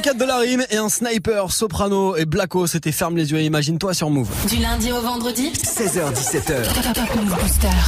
4 0.07 0.19
de 0.19 0.25
la 0.25 0.39
rime 0.39 0.65
et 0.71 0.77
un 0.77 0.89
sniper, 0.89 1.51
soprano 1.51 2.15
et 2.15 2.27
blacko, 2.27 2.69
c'était 2.69 2.93
ferme 2.93 3.17
les 3.17 3.33
yeux 3.33 3.39
et 3.39 3.45
imagine-toi 3.45 3.93
sur 3.93 4.09
Move. 4.09 4.31
Du 4.49 4.55
lundi 4.55 4.93
au 4.93 5.01
vendredi, 5.01 5.51
16h17h. 5.51 6.63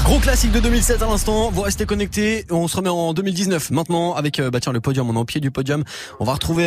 Gros 0.03 0.19
classique 0.19 0.51
de 0.51 0.59
2007 0.59 1.01
à 1.01 1.07
l'instant, 1.07 1.53
vous 1.53 1.63
restez 1.63 1.87
connectés, 1.87 2.45
on 2.51 2.67
se 2.67 2.77
remet 2.77 2.89
en 2.89 3.15
2019 3.15 3.71
maintenant 3.71 4.15
avec 4.15 4.41
bah 4.41 4.59
tiens, 4.59 4.73
le 4.73 4.81
podium, 4.81 5.09
on 5.09 5.15
est 5.15 5.19
en 5.19 5.25
pied 5.25 5.41
du 5.41 5.53
podium. 5.53 5.85
On 6.19 6.25
va 6.25 6.33
retrouver 6.33 6.67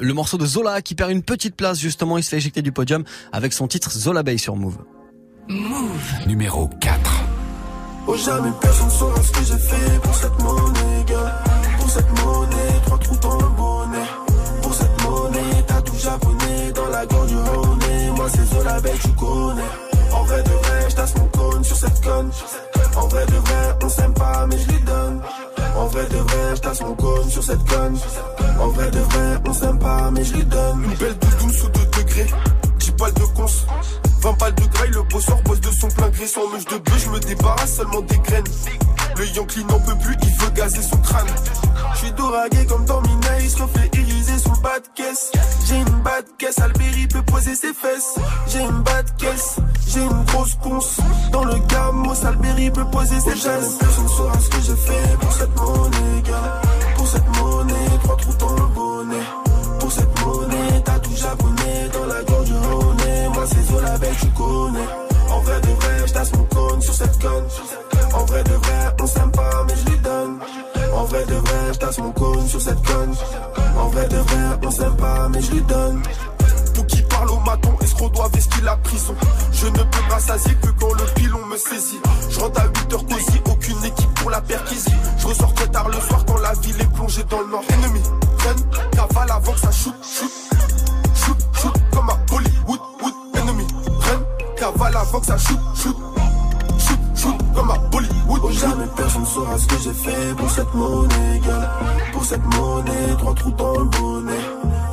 le 0.00 0.12
morceau 0.14 0.38
de 0.38 0.46
Zola 0.46 0.80
qui 0.80 0.94
perd 0.94 1.10
une 1.10 1.22
petite 1.22 1.56
place 1.56 1.78
justement, 1.78 2.16
il 2.16 2.24
se 2.24 2.30
fait 2.30 2.38
éjecter 2.38 2.62
du 2.62 2.72
podium 2.72 3.04
avec 3.32 3.52
son 3.52 3.68
titre 3.68 3.90
Zola 3.90 4.22
Bay 4.22 4.38
sur 4.38 4.56
Move. 4.56 4.78
Move 5.50 6.26
numéro 6.26 6.70
4. 6.80 6.98
Oh 8.06 8.16
jamais 8.16 8.48
personne 8.62 8.90
saura 8.90 9.22
ce 9.22 9.30
que 9.30 9.44
j'ai 9.44 9.58
fait 9.58 10.00
pour 10.02 10.14
cette 10.14 10.42
monnaie. 10.42 11.04
Pour 11.78 11.90
cette 11.90 12.24
monnaie, 12.24 12.80
trois 12.86 12.98
trous 12.98 13.18
dans 13.20 13.35
En 18.76 20.24
vrai 20.24 20.42
de 20.42 20.50
vrai, 20.50 20.90
j'tasse 20.90 21.14
mon 21.16 21.24
cône 21.28 21.64
sur 21.64 21.76
cette 21.76 21.98
conne. 22.04 22.30
En 22.94 23.08
vrai 23.08 23.24
de 23.24 23.32
vrai, 23.32 23.78
on 23.82 23.88
s'aime 23.88 24.12
pas, 24.12 24.46
mais 24.46 24.58
je 24.58 24.68
lui 24.68 24.80
donne. 24.80 25.22
En 25.74 25.86
vrai 25.86 26.04
de 26.04 26.18
vrai, 26.18 26.56
j'tasse 26.56 26.82
mon 26.82 26.94
cône 26.94 27.30
sur 27.30 27.42
cette 27.42 27.64
conne. 27.66 27.98
En 28.60 28.68
vrai 28.68 28.90
de 28.90 28.98
vrai, 28.98 29.40
on 29.48 29.54
s'aime 29.54 29.78
pas, 29.78 30.10
mais 30.10 30.22
je 30.24 30.34
lui 30.34 30.44
donne. 30.44 30.84
Une 30.84 30.94
belle 30.94 31.16
douce 31.40 31.62
ou 31.64 31.68
2 31.68 31.86
degrés. 31.98 32.26
10 32.78 32.90
balles 32.92 33.14
de 33.14 33.24
cons. 33.34 33.46
20 34.20 34.38
balles 34.38 34.54
de 34.54 34.66
graille, 34.66 34.90
le 34.90 35.02
bosseur 35.04 35.42
bosse 35.42 35.60
de 35.60 35.70
son 35.70 35.88
plein 35.88 36.10
gré. 36.10 36.26
Sans 36.26 36.46
mèche 36.52 36.66
de 36.66 36.76
bœuf, 36.76 37.02
je 37.02 37.08
me 37.08 37.20
débarrasse 37.20 37.76
seulement 37.76 38.02
des 38.02 38.18
graines. 38.18 38.44
Le 39.16 39.26
Yankee 39.28 39.64
n'en 39.64 39.80
peut 39.80 39.96
plus, 39.96 40.16
il 40.22 40.34
veut 40.38 40.50
gazer 40.50 40.82
son 40.82 40.96
crâne. 40.98 41.26
Je 41.94 41.98
suis 41.98 42.12
doragué 42.12 42.66
comme 42.66 42.84
dans 42.84 43.00
Mina, 43.02 43.28
reflet 43.60 43.90
irisé 43.94 44.38
sous 44.38 44.50
le 44.50 44.62
bas 44.62 44.78
de 44.78 44.86
caisse. 44.94 45.32
J'ai 45.66 45.76
une 45.76 46.02
bas 46.02 46.20
de 46.20 46.28
caisse, 46.38 46.58
Alberi 46.58 47.06
peut 47.06 47.22
poser 47.22 47.54
ses 47.54 47.72
fesses. 47.72 48.16
J'ai 48.48 48.60
une 48.60 48.82
bas 48.82 49.02
de 49.02 49.10
caisse, 49.18 49.56
j'ai 49.88 50.02
une 50.02 50.24
grosse 50.24 50.54
conce. 50.62 50.98
Dans 51.32 51.44
le 51.44 51.58
gamos, 51.68 52.24
Alberi 52.26 52.70
peut 52.70 52.84
poser 52.86 53.18
ses 53.20 53.36
gestes. 53.36 53.78
Personne 53.78 54.08
saura 54.08 54.38
ce 54.38 54.48
que 54.50 54.62
j'ai 54.62 54.76
fait 54.76 55.18
pour 55.20 55.32
cette 55.32 55.56
monnaie, 55.56 56.22
gars. 56.24 56.60
Pour 56.96 57.06
cette 57.06 57.36
monnaie, 57.38 57.98
trois 58.02 58.16
trous 58.16 58.34
dans 58.34 58.54
le 58.54 58.66
bonnet. 58.74 59.26
Pour 59.80 59.92
cette 59.92 60.20
monnaie, 60.20 60.82
t'as 60.84 60.98
tout 60.98 61.16
japonais 61.16 61.88
dans 61.92 62.06
la 62.06 62.22
gorge. 62.24 62.50
Moi 63.32 63.44
c'est 63.48 63.72
Zola 63.72 63.98
Bay, 63.98 64.10
tu 64.20 64.26
connais. 64.28 64.88
En 65.30 65.40
vrai 65.40 65.60
de 65.60 65.68
vrai, 65.68 66.06
j'tasse 66.06 66.32
mon 66.34 66.44
cône 66.44 66.80
sur 66.82 66.94
cette 66.94 67.20
conne. 67.20 67.44
En 68.16 68.24
vrai 68.24 68.42
de 68.44 68.54
vrai, 68.54 68.96
on 69.00 69.06
s'aime 69.06 69.30
pas, 69.30 69.64
mais 69.68 69.74
je 69.76 69.90
lui 69.90 69.98
donne. 69.98 70.38
En 70.94 71.04
vrai 71.04 71.24
de 71.26 71.34
vrai, 71.34 71.72
j'tasse 71.74 71.98
mon 71.98 72.12
cône 72.12 72.46
sur 72.48 72.60
cette 72.60 72.82
conne. 72.82 73.14
En 73.78 73.88
vrai 73.88 74.08
de 74.08 74.16
vrai, 74.16 74.58
on 74.64 74.70
s'aime 74.70 74.96
pas, 74.96 75.28
mais 75.28 75.40
je 75.42 75.50
lui 75.52 75.60
donne. 75.62 76.02
Pour 76.74 76.86
qui 76.86 77.02
parle 77.02 77.30
au 77.30 77.38
maton, 77.40 77.76
escroc 77.82 78.10
doit 78.10 78.28
vestir 78.28 78.64
la 78.64 78.76
prison. 78.76 79.14
Je 79.52 79.66
ne 79.66 79.78
peux 79.78 80.02
me 80.06 80.12
rassasier 80.12 80.54
que 80.54 80.68
quand 80.80 80.92
le 80.94 81.04
pilon 81.14 81.44
me 81.46 81.56
saisit. 81.56 82.00
Je 82.30 82.40
rentre 82.40 82.60
à 82.60 82.64
8 82.66 82.92
heures 82.94 83.06
cosy, 83.06 83.40
aucune 83.50 83.84
équipe 83.84 84.14
pour 84.14 84.30
la 84.30 84.40
perquisie. 84.40 84.92
Je 85.18 85.26
ressors 85.26 85.54
très 85.54 85.68
tard 85.68 85.88
le 85.88 86.00
soir 86.00 86.24
quand 86.26 86.38
la 86.38 86.52
ville 86.54 86.80
est 86.80 86.92
plongée 86.94 87.24
dans 87.30 87.40
le 87.40 87.46
nord. 87.48 87.64
Ennemi, 87.68 88.00
run, 88.38 88.80
cavale 88.92 89.30
avant 89.30 89.52
que 89.52 89.60
ça 89.60 89.70
shoot, 89.70 89.94
shoot. 90.02 90.32
Shoot, 91.14 91.36
shoot, 91.54 91.72
comme 91.92 92.10
à 92.10 92.18
Hollywood, 92.32 92.80
wood. 93.02 93.14
Ennemi, 93.34 93.66
run, 94.00 94.22
cavale 94.56 94.96
avant 94.96 95.20
que 95.20 95.26
ça 95.26 95.38
shoot, 95.38 95.58
shoot. 95.74 95.96
Shoot, 96.78 96.98
shoot, 97.14 97.36
comme 97.54 97.70
à 97.70 97.78
Bollywood. 97.78 97.95
Oh, 98.42 98.50
jamais 98.50 98.86
personne 98.96 99.26
saura 99.26 99.58
ce 99.58 99.66
que 99.66 99.78
j'ai 99.82 99.92
fait 99.92 100.34
pour 100.36 100.50
cette 100.50 100.74
monnaie, 100.74 101.40
gars. 101.46 101.70
Pour 102.12 102.24
cette 102.24 102.44
monnaie, 102.44 103.16
trois 103.18 103.34
trous 103.34 103.50
dans 103.52 103.78
le 103.78 103.84
bonnet. 103.84 104.44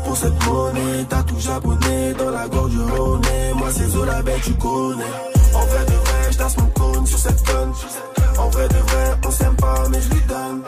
Pour 0.06 0.18
cette 0.18 0.46
monnaie, 0.46 1.06
t'as 1.10 1.24
tout 1.24 1.40
japonais 1.40 2.14
dans 2.14 2.30
la 2.32 2.48
gorge 2.48 2.72
du. 2.72 2.78
Moi, 2.78 3.68
c'est 3.72 3.88
Zola 3.88 4.22
Bay, 4.22 4.36
tu 4.44 4.54
connais. 4.54 5.14
En 5.54 5.66
vrai 5.66 5.86
de 5.86 5.94
vrai, 5.94 6.32
j'tasse 6.32 6.58
mon 6.58 6.68
cône 6.68 7.06
sur 7.06 7.20
cette 7.20 7.46
conne. 7.46 7.74
En 8.40 8.50
vrai 8.50 8.68
de 8.68 8.78
vrai, 8.78 9.18
on 9.26 9.32
s'aime 9.32 9.56
pas, 9.56 9.90
mais 9.90 10.02
je 10.02 10.10
lui 10.10 10.22
donne. 10.28 10.64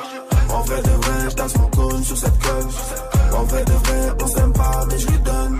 En 0.50 0.62
vrai 0.62 0.82
de 0.82 0.90
vrai, 0.90 1.30
j'tasse 1.30 1.58
mon 1.58 1.68
cône 1.68 2.04
sur 2.04 2.18
cette 2.18 2.40
conne. 2.40 2.70
En 3.40 3.44
vrai 3.44 3.66
de 3.66 3.72
vrai, 3.72 4.12
on 4.24 4.28
s'aime 4.28 4.54
pas, 4.54 4.86
mais 4.90 5.00
je 5.00 5.08
lui 5.08 5.20
donne. 5.20 5.60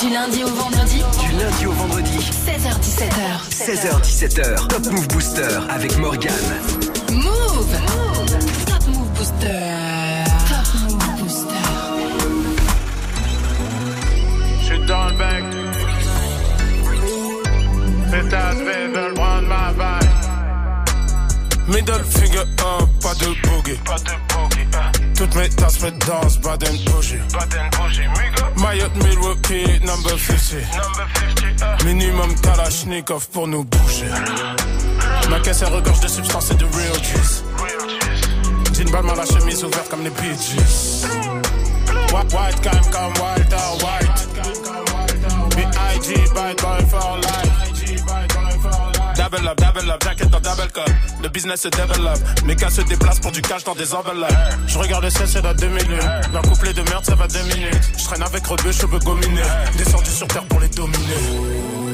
Du 0.00 0.10
lundi 0.10 0.44
au 0.44 0.48
vendredi. 0.48 1.02
Du 1.20 1.36
lundi 1.36 1.66
au 1.66 1.72
vendredi. 1.72 2.18
16h17h. 2.18 3.50
16h17h. 3.50 4.68
Top 4.68 4.86
Move 4.92 5.08
Booster 5.08 5.48
avec 5.68 5.98
Morgan. 5.98 6.32
Move. 7.10 7.24
Move. 7.24 8.38
Top 8.66 8.86
Move 8.86 9.08
Booster. 9.16 10.24
Top 10.48 10.74
Move 10.82 11.22
Booster. 11.22 11.54
Je 14.60 14.66
suis 14.66 14.86
dans 14.86 15.06
le 15.06 15.12
bain. 15.18 15.58
Veulent 18.94 19.14
prendre 19.14 19.48
ma. 19.48 19.98
Middle 21.66 22.04
finger 22.04 22.40
up, 22.40 22.88
pas 23.02 23.14
de 23.14 23.26
boogie. 23.46 24.27
Toutes 25.18 25.34
mes 25.34 25.48
tasses 25.48 25.82
me 25.82 25.90
dansent, 25.90 26.40
Baden 26.42 26.76
bougie. 26.86 27.18
Baden 27.32 27.68
bougie, 27.76 28.06
Mayotte, 28.56 28.94
Milwaukee, 29.02 29.80
number 29.84 30.16
50. 30.16 31.84
Minimum 31.84 32.36
Kalashnikov 32.40 33.26
pour 33.32 33.48
nous 33.48 33.64
bouger. 33.64 34.06
Ma 35.28 35.40
caisse 35.40 35.62
elle 35.62 35.74
regorge 35.74 35.98
de 35.98 36.06
substances 36.06 36.52
et 36.52 36.54
de 36.54 36.66
real 36.66 37.02
juice. 37.02 37.42
Jean 38.74 38.92
Balmain, 38.92 39.16
la 39.16 39.26
chemise 39.26 39.64
ouverte 39.64 39.88
comme 39.88 40.04
les 40.04 40.12
Gees. 40.40 41.04
White, 42.12 42.32
white, 42.32 42.60
calm, 42.62 42.84
calm, 42.92 43.12
Walter 43.20 43.56
White. 43.82 44.28
B.I.G. 45.56 46.14
bad 46.32 46.56
boy 46.58 46.86
for 46.88 47.16
life. 47.16 47.57
Double 49.30 49.46
up, 49.46 49.58
double 49.58 49.90
up, 49.90 50.02
jacket 50.02 50.30
dans 50.30 50.40
double 50.40 50.72
cup. 50.72 50.90
Le 51.22 51.28
business 51.28 51.60
se 51.60 51.68
développe. 51.68 52.18
Mes 52.46 52.56
gars 52.56 52.70
se 52.70 52.80
déplacent 52.80 53.20
pour 53.20 53.30
du 53.30 53.42
cash 53.42 53.62
dans 53.62 53.74
des 53.74 53.92
enveloppes. 53.92 54.32
Je 54.66 54.78
regarde 54.78 55.04
le 55.04 55.10
ciel, 55.10 55.28
c'est 55.28 55.42
dans 55.42 55.52
deux 55.52 55.68
minutes. 55.68 56.08
Leur 56.32 56.42
couplet 56.42 56.72
de 56.72 56.80
merde, 56.80 57.04
ça 57.04 57.14
va 57.14 57.28
deux 57.28 57.42
minutes. 57.42 57.90
Je 57.98 58.04
traîne 58.04 58.22
avec 58.22 58.46
rebeu, 58.46 58.72
je 58.72 58.86
veux 58.86 58.98
gominer. 59.00 59.42
Descendu 59.76 60.10
sur 60.10 60.28
terre 60.28 60.44
pour 60.44 60.60
les 60.60 60.68
dominer. 60.68 61.87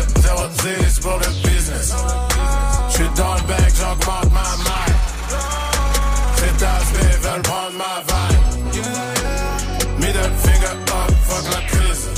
J'ai 0.00 0.06
de 0.06 0.20
0 0.20 1.00
pour 1.02 1.18
le 1.18 1.48
business. 1.48 1.94
J'suis 2.90 3.08
dans 3.16 3.34
le 3.34 3.40
bec, 3.42 3.74
j'augmente 3.76 4.32
ma 4.32 4.56
maille. 4.64 4.96
Ces 6.36 6.52
tasses 6.58 6.92
veulent 7.22 7.42
prendre 7.42 7.76
ma 7.76 8.00
vibe. 8.08 8.40
Middle 9.98 10.32
finger 10.42 10.72
up, 10.72 11.12
fuck 11.26 11.44
la 11.52 11.60
crise. 11.66 12.08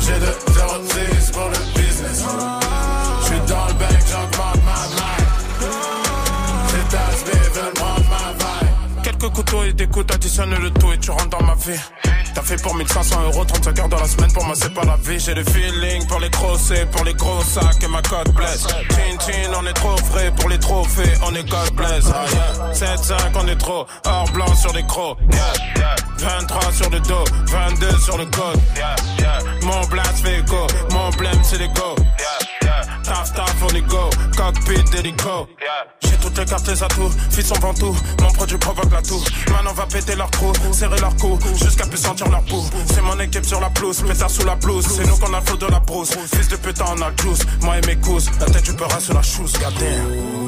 J'ai 0.00 0.18
de 0.18 0.32
0 0.52 0.72
pour 1.32 1.48
le 1.48 1.80
business. 1.80 2.24
Couteaux 9.40 9.64
et 9.64 9.72
des 9.72 9.86
coups 9.86 10.06
le 10.06 10.70
tout 10.70 10.92
et 10.92 10.98
tu 10.98 11.10
rentres 11.10 11.38
dans 11.38 11.42
ma 11.42 11.54
vie. 11.54 11.80
T'as 12.34 12.42
fait 12.42 12.60
pour 12.62 12.74
1500 12.74 13.22
euros, 13.24 13.44
35 13.44 13.78
heures 13.78 13.88
dans 13.88 13.98
la 13.98 14.06
semaine, 14.06 14.32
pour 14.32 14.44
moi 14.44 14.54
c'est 14.54 14.72
pas 14.74 14.84
la 14.84 14.96
vie. 14.96 15.18
J'ai 15.18 15.34
le 15.34 15.44
feeling 15.44 16.06
pour 16.06 16.20
les 16.20 16.30
crosser, 16.30 16.84
pour 16.92 17.04
les 17.04 17.14
gros 17.14 17.42
sacs 17.42 17.82
et 17.82 17.88
ma 17.88 18.02
cote 18.02 18.32
blesse. 18.34 18.66
Chin 18.90 19.18
chin, 19.18 19.50
on 19.58 19.66
est 19.66 19.72
trop 19.72 19.96
frais 19.96 20.30
pour 20.36 20.48
les 20.48 20.58
trophées, 20.58 21.14
on 21.22 21.34
est 21.34 21.48
God 21.48 21.72
bless. 21.74 22.04
Ah, 22.12 22.24
yeah. 22.74 22.96
7-5, 22.96 23.14
on 23.34 23.48
est 23.48 23.56
trop 23.56 23.86
hors 24.04 24.30
blanc 24.32 24.54
sur 24.54 24.72
les 24.74 24.84
crocs. 24.84 25.18
Yeah. 25.32 25.96
23 26.18 26.72
sur 26.72 26.90
le 26.90 27.00
dos, 27.00 27.24
22 27.46 27.98
sur 27.98 28.18
le 28.18 28.26
code. 28.26 28.60
Mon 29.62 29.80
blast 29.86 30.18
fait 30.22 30.42
go, 30.46 30.66
mon 30.90 31.10
blême 31.10 31.40
c'est 31.42 31.58
les 31.58 31.68
go. 31.68 31.96
Taf 33.04 33.32
on 33.62 33.74
est 33.74 33.82
go, 33.82 34.10
cockpit 34.36 34.84
d'hélico. 34.92 35.48
J'ai 36.02 36.16
toutes 36.30 36.38
les 36.38 36.44
cartes, 36.44 36.68
atouts, 36.68 37.10
fils 37.30 37.46
sont 37.46 37.58
ventoux, 37.60 37.96
mon 38.22 38.30
produit 38.32 38.58
provoque 38.58 38.92
la 38.92 39.02
toux. 39.02 39.22
Maintenant 39.50 39.72
va 39.72 39.86
péter 39.86 40.14
leur 40.14 40.30
trou, 40.30 40.52
serrer 40.72 40.98
leur 41.00 41.14
cou, 41.16 41.38
jusqu'à 41.56 41.86
plus 41.86 41.98
sentir 41.98 42.28
leur 42.28 42.42
pouls. 42.42 42.64
C'est 42.92 43.02
mon 43.02 43.18
équipe 43.20 43.44
sur 43.44 43.60
la 43.60 43.70
pelouse, 43.70 44.02
pétard 44.06 44.30
sous 44.30 44.44
la 44.44 44.54
blouse. 44.56 44.86
C'est 44.86 45.06
nous 45.06 45.16
qu'on 45.16 45.32
a 45.34 45.40
le 45.40 45.56
de 45.56 45.66
la 45.66 45.80
brousse. 45.80 46.12
Fils 46.34 46.48
de 46.48 46.56
putain, 46.56 46.84
on 46.88 47.02
a 47.02 47.10
le. 47.10 47.40
Moi 47.62 47.78
et 47.78 47.86
mes 47.86 47.96
cousses, 47.96 48.30
la 48.38 48.46
tête 48.46 48.64
du 48.64 48.72
beurre 48.72 49.00
sur 49.00 49.14
la 49.14 49.22
chousse, 49.22 49.52
goddamn. 49.54 50.39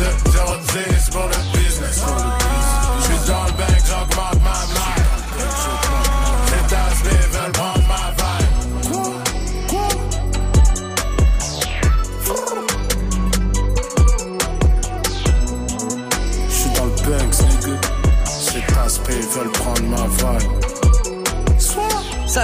J'ai 0.00 0.06
de 0.06 0.30
0 0.30 1.10
pour 1.10 1.28
le 1.28 1.58
business. 1.58 2.39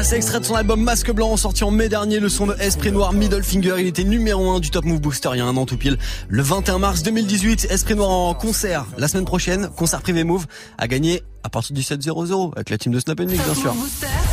C'est 0.02 0.16
extrait 0.16 0.40
de 0.40 0.44
son 0.44 0.54
album 0.54 0.82
Masque 0.82 1.10
Blanc, 1.10 1.36
sorti 1.38 1.64
en 1.64 1.70
mai 1.70 1.88
dernier, 1.88 2.20
le 2.20 2.28
son 2.28 2.46
de 2.46 2.54
Esprit 2.60 2.92
Noir 2.92 3.14
Middle 3.14 3.42
Finger. 3.42 3.76
Il 3.78 3.86
était 3.86 4.04
numéro 4.04 4.50
1 4.50 4.60
du 4.60 4.70
Top 4.70 4.84
Move 4.84 5.00
Booster 5.00 5.30
il 5.32 5.38
y 5.38 5.40
a 5.40 5.46
un 5.46 5.56
an 5.56 5.64
tout 5.64 5.78
pile. 5.78 5.96
Le 6.28 6.42
21 6.42 6.78
mars 6.78 7.02
2018, 7.02 7.68
Esprit 7.70 7.94
Noir 7.94 8.10
en 8.10 8.34
concert. 8.34 8.84
La 8.98 9.08
semaine 9.08 9.24
prochaine, 9.24 9.70
concert 9.74 10.02
privé 10.02 10.22
Move, 10.22 10.46
a 10.76 10.86
gagné 10.86 11.22
à 11.46 11.48
partir 11.48 11.74
du 11.74 11.82
7-0-0 11.82 12.54
avec 12.56 12.70
la 12.70 12.76
team 12.76 12.92
de 12.92 12.98
Snap 12.98 13.20
Mix, 13.20 13.42
bien 13.42 13.54
sûr. 13.54 13.72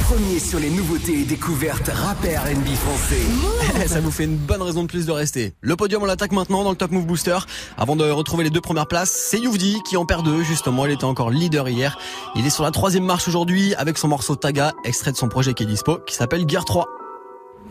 Premier 0.05 0.39
sur 0.39 0.59
les 0.59 0.71
nouveautés 0.71 1.19
et 1.19 1.23
découvertes 1.23 1.87
rap 1.93 2.25
et 2.25 2.35
R&B 2.35 2.67
français. 2.75 3.87
Ça 3.87 4.01
vous 4.01 4.09
fait 4.09 4.23
une 4.23 4.35
bonne 4.35 4.63
raison 4.63 4.81
de 4.81 4.87
plus 4.87 5.05
de 5.05 5.11
rester. 5.11 5.53
Le 5.61 5.75
podium, 5.75 6.01
on 6.01 6.05
l'attaque 6.07 6.31
maintenant 6.31 6.63
dans 6.63 6.71
le 6.71 6.75
Top 6.75 6.89
Move 6.89 7.05
Booster. 7.05 7.37
Avant 7.77 7.95
de 7.95 8.09
retrouver 8.09 8.43
les 8.43 8.49
deux 8.49 8.61
premières 8.61 8.87
places, 8.87 9.11
c'est 9.11 9.39
Youvdi 9.39 9.79
qui 9.87 9.95
en 9.95 10.07
perd 10.07 10.25
deux, 10.25 10.41
justement. 10.41 10.87
Il 10.87 10.91
était 10.91 11.03
encore 11.03 11.29
leader 11.29 11.69
hier. 11.69 11.99
Il 12.35 12.47
est 12.47 12.49
sur 12.49 12.63
la 12.63 12.71
troisième 12.71 13.05
marche 13.05 13.27
aujourd'hui 13.27 13.75
avec 13.75 13.99
son 13.99 14.07
morceau 14.07 14.35
Taga, 14.35 14.73
extrait 14.83 15.11
de 15.11 15.17
son 15.17 15.29
projet 15.29 15.53
qui 15.53 15.63
est 15.63 15.67
dispo, 15.67 15.99
qui 16.07 16.15
s'appelle 16.15 16.49
Gear 16.49 16.65
3. 16.65 16.87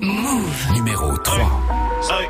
Move 0.01 0.72
numéro 0.72 1.18
3. 1.18 1.36
Hey, 2.11 2.28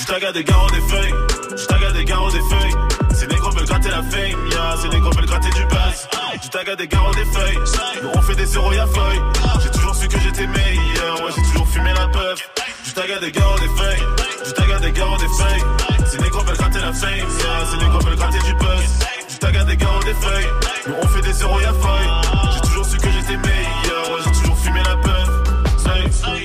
je 0.00 0.06
taga 0.06 0.32
des 0.32 0.44
garros 0.44 0.70
des 0.70 0.80
feuilles, 0.80 1.14
je 1.56 1.66
taga 1.66 1.90
des 1.92 2.04
garros 2.04 2.30
des 2.30 2.40
feuilles. 2.40 2.74
Ces 3.14 3.26
négros 3.26 3.41
veulent 3.62 3.68
gratter 3.68 3.90
la 3.90 4.02
fame, 4.02 4.46
yeah, 4.50 4.76
ces 4.80 4.88
négros 4.88 5.10
veulent 5.12 5.26
gratter 5.26 5.50
du 5.50 5.64
buzz. 5.66 6.08
Je 6.42 6.48
taga 6.48 6.76
des 6.76 6.88
garros 6.88 7.14
des 7.14 7.24
feuilles, 7.24 7.58
nous 8.02 8.10
on 8.14 8.22
fait 8.22 8.34
des 8.34 8.46
zéros 8.46 8.72
y'a 8.72 8.86
feuille. 8.86 9.20
J'ai 9.62 9.70
toujours 9.70 9.94
su 9.94 10.08
que 10.08 10.18
j'étais 10.18 10.46
meilleur, 10.46 11.24
ouais, 11.24 11.32
j'ai 11.36 11.42
toujours 11.52 11.68
fumé 11.68 11.92
la 11.94 12.08
puff. 12.08 12.50
Je 12.84 12.92
taga 12.92 13.18
des 13.20 13.32
garros 13.32 13.58
des 13.58 13.68
feuilles, 13.68 14.06
je 14.44 14.50
taga 14.50 14.78
des 14.80 14.92
garros 14.92 15.16
des 15.18 15.28
feuilles. 15.28 15.62
Ces 16.06 16.18
négros 16.18 16.44
veulent 16.44 16.56
gratter 16.56 16.80
la 16.80 16.92
fame, 16.92 17.10
yeah, 17.12 17.66
ces 17.70 17.76
négros 17.78 18.00
veulent 18.00 18.16
gratter 18.16 18.38
du 18.38 18.54
buzz. 18.54 19.06
Je 19.28 19.36
taga 19.38 19.64
des 19.64 19.76
garros 19.76 20.02
des 20.02 20.14
feuilles, 20.14 20.48
nous 20.88 20.94
on 21.00 21.06
fait 21.08 21.22
des 21.22 21.32
zéros 21.32 21.60
y'a 21.60 21.72
feuille. 21.72 22.10
J'ai 22.54 22.60
toujours 22.60 22.86
su 22.86 22.96
que 22.98 23.10
j'étais 23.10 23.36
meilleur, 23.36 24.10
ouais, 24.10 24.20
j'ai 24.24 24.32
toujours 24.40 24.58
fumé 24.58 24.80
la 24.84 24.96
puff. 24.96 25.28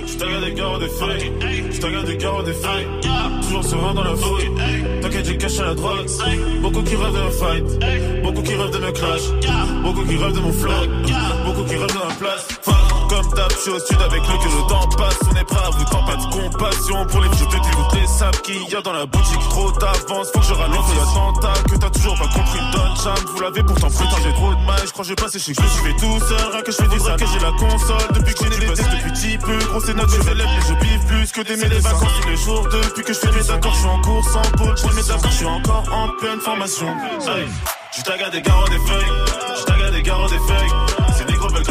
Je 0.08 0.18
taga 0.18 0.40
des 0.42 0.54
garros 0.54 0.78
des 0.80 0.90
feuilles, 0.90 1.34
je 1.72 1.80
taga 1.80 2.02
des 2.04 2.18
garros 2.18 2.44
des 2.44 2.54
feuilles. 2.54 2.88
Toujours 3.48 3.64
serein 3.64 3.94
dans 3.94 4.04
la 4.04 4.16
fouille. 4.16 4.52
T'inquiète, 5.02 5.26
j'ai 5.26 5.38
caché 5.38 5.62
la 5.62 5.74
drogue. 5.74 6.06
Beaucoup 6.62 6.82
qui 6.84 6.96
rêvent 6.96 7.14
de 7.14 7.20
me 7.20 7.32
fight. 7.32 8.24
Beaucoup 8.24 8.42
qui 8.42 8.56
rêvent 8.56 8.72
de 8.72 8.78
me 8.78 8.92
clash. 8.92 9.22
Beaucoup 9.84 10.04
qui 10.04 10.18
rêvent 10.18 10.34
de 10.34 10.40
mon 10.40 10.52
flow. 10.52 10.72
Beaucoup 11.46 11.64
qui 11.64 11.76
rêvent 11.76 11.88
de 11.88 11.94
ma 11.94 12.14
place. 12.20 12.48
Je 13.36 13.62
suis 13.62 13.72
au 13.72 13.80
sud 13.80 14.02
avec 14.02 14.22
le 14.22 14.38
que 14.38 14.48
le 14.48 14.68
temps 14.70 14.88
passe. 14.98 15.18
On 15.30 15.36
est 15.36 15.44
prêt 15.44 15.66
à 15.66 15.70
vous 15.70 15.84
tant 15.86 16.04
pas 16.06 16.16
de 16.16 16.26
compassion 16.32 17.06
pour 17.08 17.22
les 17.22 17.30
vieux 17.30 17.46
de 17.46 17.52
toutes 17.52 18.00
les 18.00 18.08
sables 18.08 18.38
qu'il 18.42 18.64
y 18.70 18.76
a 18.76 18.82
dans 18.82 18.94
la 18.94 19.06
boutique. 19.06 19.40
Trop 19.50 19.72
d'avance, 19.74 20.32
faut 20.32 20.40
que 20.40 20.46
je 20.46 20.54
rallume, 20.54 20.82
faut 20.82 20.94
l'attentat 20.94 21.54
que 21.70 21.76
t'as 21.76 21.90
toujours 21.90 22.18
pas 22.18 22.28
compris. 22.28 22.60
Donne 22.72 22.96
charme, 23.04 23.26
vous 23.34 23.42
l'avez 23.42 23.64
pourtant 23.64 23.88
putain, 23.88 24.18
j'ai 24.24 24.34
trop 24.34 24.54
de 24.54 24.66
mal. 24.66 24.80
Je 24.86 24.92
crois 24.92 25.04
que 25.04 25.10
je 25.10 25.10
vais 25.10 25.22
passer 25.22 25.40
chez 25.40 25.54
que 25.54 25.64
je 25.64 25.68
fais 25.68 25.94
tout 26.00 26.20
seul. 26.20 26.52
Rien 26.52 26.62
que 26.62 26.72
je 26.72 26.78
fais 26.78 26.88
du 26.88 26.98
que 26.98 27.26
j'ai 27.26 27.40
la 27.40 27.52
console. 27.52 28.08
Depuis 28.14 28.34
que 28.34 28.44
j'ai 28.44 28.60
les 28.60 28.68
tests 28.68 28.92
depuis 28.92 29.12
petit 29.12 29.38
peu. 29.38 29.58
Gros, 29.58 29.82
c'est 29.82 29.94
notre 29.94 30.30
élèves, 30.30 30.48
mais 30.56 30.66
je 30.68 30.74
biffe 30.80 31.06
plus 31.08 31.32
que 31.32 31.42
des 31.42 31.58
mes 31.58 31.80
vacances 31.80 32.14
tous 32.22 32.30
les 32.30 32.38
jours. 32.38 32.68
Depuis 32.70 33.04
que 33.04 33.14
je 33.14 33.20
fais 33.20 33.32
mes 33.32 33.50
accords, 33.52 33.74
je 33.74 33.80
suis 33.80 33.88
en 33.88 34.02
course 34.02 34.36
en 34.36 34.58
pôle. 34.58 34.78
Je 34.78 34.96
mes 34.96 35.12
accords, 35.12 35.32
je 35.32 35.38
suis 35.38 35.46
encore 35.46 35.84
en 35.92 36.10
pleine 36.20 36.40
formation. 36.40 36.88
Je 37.98 38.04
taga 38.04 38.30
des 38.30 38.42
garros 38.42 38.68
des 38.68 38.80
feuilles, 38.80 39.12
je 39.60 39.64
taga 39.64 39.92
des 39.92 40.04
garros 40.04 40.30
des 40.30 40.40
feuilles. 40.40 40.97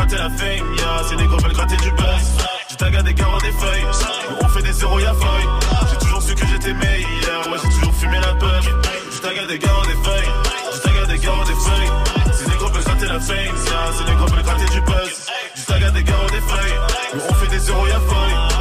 Gratter 0.06 0.22
la 0.22 0.30
fame, 0.30 0.74
yeah, 0.76 1.02
ces 1.08 1.16
négros 1.16 1.38
veulent 1.38 1.52
gratter 1.52 1.76
du 1.78 1.90
buzz. 1.90 2.36
Je 2.70 2.76
taga 2.76 3.02
des 3.02 3.12
garros 3.12 3.40
des 3.40 3.50
feuilles, 3.50 3.82
nous 4.30 4.36
on 4.40 4.48
fait 4.48 4.62
des 4.62 4.72
zéros 4.72 5.00
y'a 5.00 5.12
feuille. 5.12 5.48
J'ai 5.90 5.98
toujours 5.98 6.22
su 6.22 6.34
que 6.36 6.46
j'étais 6.46 6.74
meilleur, 6.74 7.48
ouais 7.50 7.58
j'ai 7.60 7.68
toujours 7.70 7.92
fumé 7.94 8.16
la 8.20 8.34
puff. 8.34 8.70
Je 9.10 9.18
taga 9.20 9.46
des 9.46 9.58
garros 9.58 9.84
des 9.84 9.96
feuilles, 10.04 10.30
je 10.74 10.78
taga 10.80 11.06
des 11.06 11.18
garros 11.18 11.44
des 11.44 11.54
feuilles. 11.54 11.90
Ces 12.38 12.46
négros 12.48 12.68
veulent 12.68 12.84
gratter 12.84 13.06
la 13.06 13.18
fame, 13.18 13.36
yeah, 13.36 13.92
ces 13.98 14.04
négros 14.04 14.26
veulent 14.26 14.42
gratter 14.44 14.72
du 14.72 14.80
buzz. 14.82 15.26
Je 15.56 15.62
taga 15.64 15.90
des 15.90 16.04
garros 16.04 16.30
des 16.30 16.40
feuilles, 16.40 16.78
nous 17.14 17.20
on 17.28 17.34
fait 17.34 17.48
des 17.48 17.58
zéros 17.58 17.86
y'a 17.88 17.94
feuille. 17.94 18.55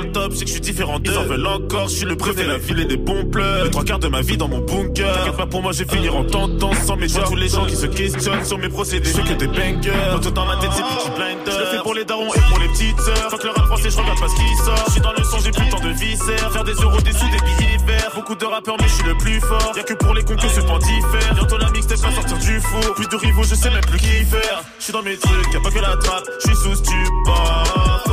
Dans 0.00 0.06
le 0.06 0.12
top, 0.12 0.32
c'est 0.32 0.44
que 0.44 0.46
je 0.46 0.52
suis 0.52 0.60
différent 0.62 0.98
d'eux. 0.98 1.12
Ils 1.12 1.18
en 1.18 1.24
veulent 1.24 1.46
encore, 1.46 1.88
je 1.88 1.96
suis 1.96 2.06
le 2.06 2.16
préfet, 2.16 2.46
la 2.46 2.56
ville 2.56 2.80
et 2.80 2.84
des 2.86 2.96
bons 2.96 3.26
pleurs. 3.26 3.64
Les 3.64 3.70
trois 3.70 3.84
quarts 3.84 3.98
de 3.98 4.08
ma 4.08 4.22
vie 4.22 4.38
dans 4.38 4.48
mon 4.48 4.60
bunker. 4.60 5.12
T'inquiète 5.12 5.36
pas 5.36 5.46
pour 5.46 5.60
moi, 5.60 5.72
je 5.72 5.84
vais 5.84 5.94
finir 5.94 6.16
en 6.16 6.24
tentant 6.24 6.72
sans 6.72 6.96
médias. 6.96 7.24
Tous 7.24 7.36
les 7.36 7.48
gens 7.48 7.66
qui 7.66 7.76
se 7.76 7.84
questionnent 7.84 8.44
sur 8.46 8.56
mes 8.56 8.70
procédés, 8.70 9.10
je 9.10 9.20
que 9.20 9.34
des 9.34 9.46
bangers. 9.46 9.92
Tout 10.22 10.30
dans 10.30 10.46
ma 10.46 10.56
tête, 10.56 10.70
c'est 10.72 10.82
petit 10.82 11.10
blinder. 11.10 11.50
Je 11.52 11.58
le 11.58 11.66
fais 11.66 11.82
pour 11.82 11.92
les 11.92 12.06
darons 12.06 12.32
et 12.32 12.40
pour 12.48 12.58
les 12.60 12.68
petites 12.68 12.98
sœurs. 12.98 13.30
Fuck 13.30 13.44
le 13.44 13.50
rap 13.50 13.66
français, 13.66 13.90
je 13.90 13.98
regarde 13.98 14.20
pas 14.20 14.28
ce 14.28 14.36
qui 14.36 14.64
sort. 14.64 14.84
Je 14.86 14.92
suis 14.92 15.00
dans 15.02 15.12
le 15.12 15.22
son, 15.22 15.38
j'ai 15.44 15.50
plus 15.50 15.64
le 15.64 15.70
temps 15.70 15.84
de 15.84 15.90
viscères. 15.90 16.50
Faire 16.50 16.64
des 16.64 16.72
euros, 16.72 17.00
des 17.02 17.12
sous, 17.12 17.28
des 17.28 17.44
billets 17.44 17.76
verts. 17.86 18.12
Beaucoup 18.14 18.34
de 18.34 18.46
rappeurs, 18.46 18.76
mais 18.80 18.88
je 18.88 18.94
suis 18.94 19.06
le 19.06 19.18
plus 19.18 19.38
fort. 19.40 19.72
Y'a 19.76 19.82
que 19.82 19.94
pour 19.94 20.14
les 20.14 20.24
cons 20.24 20.36
que 20.36 20.48
ce 20.48 20.60
pan 20.60 20.78
diffère. 20.78 21.34
Bientôt 21.34 21.58
la 21.58 21.70
mixtape 21.72 21.98
va 21.98 22.10
sortir 22.10 22.38
du 22.38 22.58
four. 22.60 22.94
Plus 22.94 23.06
de 23.06 23.16
rivaux, 23.16 23.42
je 23.42 23.54
sais 23.54 23.70
même 23.70 23.84
plus 23.84 23.98
qui 23.98 24.24
faire. 24.24 24.62
Je 24.78 24.84
suis 24.84 24.92
dans 24.94 25.02
mes 25.02 25.18
trucs, 25.18 25.52
y'a 25.52 25.60
pas 25.60 25.70
que 25.70 25.78
la 25.78 25.94
trappe. 25.98 26.24
Je 26.40 26.46
suis 26.46 26.56
sous 26.56 26.74
stupor. 26.74 28.09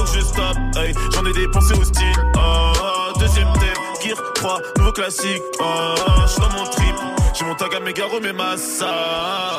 Hey. 0.77 0.93
J'en 1.13 1.25
ai 1.25 1.33
dépensé 1.33 1.73
au 1.73 1.83
style. 1.83 2.13
Oh, 2.35 3.19
deuxième 3.19 3.51
thème, 3.53 3.83
Gear 4.03 4.17
3, 4.35 4.59
nouveau 4.77 4.91
classique. 4.91 5.41
Oh, 5.59 5.95
je 6.23 6.31
suis 6.31 6.41
dans 6.41 6.49
mon 6.57 6.65
trip. 6.65 6.95
J'ai 7.33 7.45
mon 7.45 7.55
tag 7.55 7.75
à 7.75 7.79
mes 7.79 7.93
garros, 7.93 8.19
mes 8.19 8.33
massas. 8.33 8.85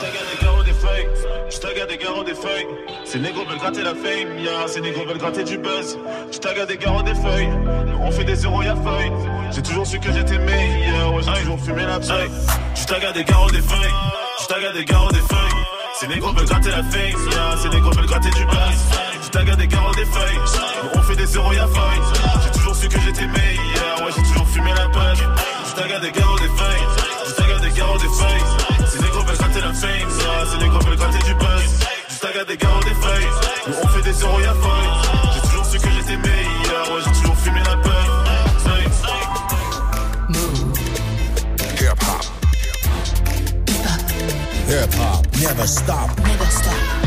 J'tag 0.00 0.10
à 0.10 0.36
des 0.36 0.44
garros, 0.44 0.62
des 0.64 0.72
feuilles. 0.72 1.08
J'tag 1.50 1.78
à 1.78 1.86
des 1.86 1.96
garros, 1.96 2.24
des 2.24 2.34
feuilles. 2.34 2.66
Ces 3.04 3.18
négros 3.20 3.44
veulent 3.44 3.58
gratter 3.58 3.82
la 3.82 3.94
fame, 3.94 4.38
ya. 4.38 4.66
Ces 4.66 4.80
négros 4.80 5.04
veulent 5.04 5.18
gratter 5.18 5.44
du 5.44 5.58
buzz. 5.58 5.96
J'tag 6.32 6.58
à 6.58 6.66
des 6.66 6.76
garros, 6.76 7.02
des 7.02 7.14
feuilles. 7.14 7.48
Nous, 7.48 7.98
on 8.00 8.10
fait 8.10 8.24
des 8.24 8.34
zéros, 8.34 8.62
y'a 8.62 8.74
feuille. 8.74 9.12
J'ai 9.52 9.62
toujours 9.62 9.86
su 9.86 10.00
que 10.00 10.12
j'étais 10.12 10.38
meilleur. 10.38 11.14
Ouais, 11.14 11.22
j'ai 11.22 11.40
toujours 11.42 11.60
fumé 11.60 11.84
la 11.86 12.00
paille. 12.00 12.30
J'tag 12.74 13.04
à 13.04 13.12
des 13.12 13.24
garros, 13.24 13.50
des 13.50 13.62
feuilles. 13.62 13.94
J'tag 14.42 14.64
à 14.64 14.72
des 14.72 14.84
garros, 14.84 15.12
des 15.12 15.18
feuilles. 15.18 15.62
Ces 16.00 16.08
négros 16.08 16.32
veulent 16.32 16.46
gratter 16.46 16.70
la 16.70 16.82
fame, 16.82 17.30
ya. 17.32 17.56
Ces 17.62 17.68
négros 17.68 17.90
veulent 17.90 18.06
gratter 18.06 18.30
du 18.30 18.44
buzz. 18.44 19.07
À 19.38 19.56
des 19.56 19.68
garros, 19.68 19.94
des 19.94 20.04
feuilles. 20.04 20.40
On 20.94 21.02
fait 21.02 21.14
des 21.14 21.26
zéros, 21.26 21.52
y'a 21.52 21.66
feuille. 21.68 22.00
J'ai 22.42 22.50
toujours 22.58 22.74
su 22.74 22.88
que 22.88 23.00
j'étais 23.00 23.26
meilleur. 23.26 24.02
Ouais, 24.04 24.12
j'ai 24.16 24.22
toujours 24.22 24.48
fumé 24.48 24.70
la. 24.70 24.88
J'tag 25.68 25.92
à 25.92 26.00
des 26.00 26.10
garros, 26.10 26.38
des 26.38 26.48
feuilles. 26.48 27.56
À 27.56 27.60
des 27.60 27.70
garros, 27.70 27.98
des 27.98 28.08
feuilles. 28.08 28.88
Ces 28.90 28.98
négros 29.00 29.22
veulent 29.22 29.36
gratter 29.36 29.60
la 29.60 29.72
fame, 29.72 29.90
ya. 29.90 30.46
Ces 30.50 30.58
négros 30.58 30.80
veulent 30.80 30.96
gratter 30.96 31.24
du 31.24 31.34
buzz. 31.34 32.40
À 32.40 32.44
des 32.44 32.56
garros, 32.56 32.80
des 32.80 32.94
feuilles. 32.94 33.28
On 33.82 33.88
fait 33.88 34.02
des 34.02 34.12
zéros, 34.12 34.40
y'a 34.40 34.54
feuille. 34.54 34.90
J'ai 35.34 35.40
toujours 35.48 35.66
su 35.66 35.78
que 35.78 35.88
j'étais 35.88 36.16
meilleur. 36.16 36.92
Ouais, 36.92 37.00
j'ai 37.04 37.12
toujours 37.20 37.36
fumé 37.36 37.60
la 37.64 37.72
hop. 42.02 42.24
Hip 44.68 44.94
hop 45.00 45.26
never 45.40 45.66
stop. 45.66 46.10
Never 46.18 46.50
stop. 46.50 46.97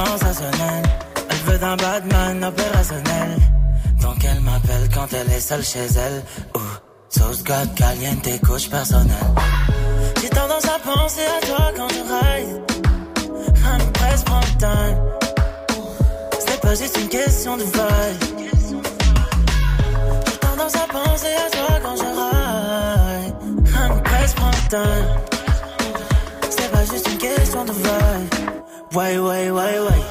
Elle 0.00 1.52
veut 1.52 1.58
d'un 1.58 1.76
Batman 1.76 2.44
opérationnel. 2.44 3.38
Donc 4.00 4.24
elle 4.24 4.40
m'appelle 4.40 4.88
quand 4.94 5.12
elle 5.12 5.30
est 5.32 5.40
seule 5.40 5.64
chez 5.64 5.86
elle. 5.86 6.22
Ouh, 6.54 6.60
sauce 7.08 7.42
God 7.42 7.74
caliente, 7.74 8.40
coach 8.46 8.68
personnel. 8.68 9.16
J'ai 10.20 10.28
tendance 10.28 10.66
à 10.66 10.78
penser 10.78 11.22
à 11.22 11.46
toi 11.46 11.72
quand 11.76 11.88
je 11.88 12.00
ride. 12.12 12.62
Honey, 13.64 13.92
presse 13.92 14.22
prend 14.22 14.40
le 14.40 14.60
temps. 14.60 15.10
C'est 16.38 16.60
pas 16.60 16.74
juste 16.76 16.98
une 17.00 17.08
question 17.08 17.56
de 17.56 17.64
vibe. 17.64 18.50
J'ai 20.26 20.38
tendance 20.38 20.76
à 20.76 20.86
penser 20.92 21.34
à 21.46 21.50
toi 21.56 21.78
quand 21.82 21.96
je 21.96 22.04
ride. 22.22 23.34
Honey, 23.74 24.02
presse 24.02 24.34
prend 24.34 24.50
le 24.50 24.70
temps. 24.70 25.30
C'est 26.50 26.70
pas 26.70 26.84
juste 26.84 27.08
une 27.10 27.18
question 27.18 27.64
de 27.64 27.72
vibe. 27.72 28.47
Ouais, 28.98 29.16
ouais, 29.16 29.48
ouais, 29.50 29.78
ouais. 29.78 30.02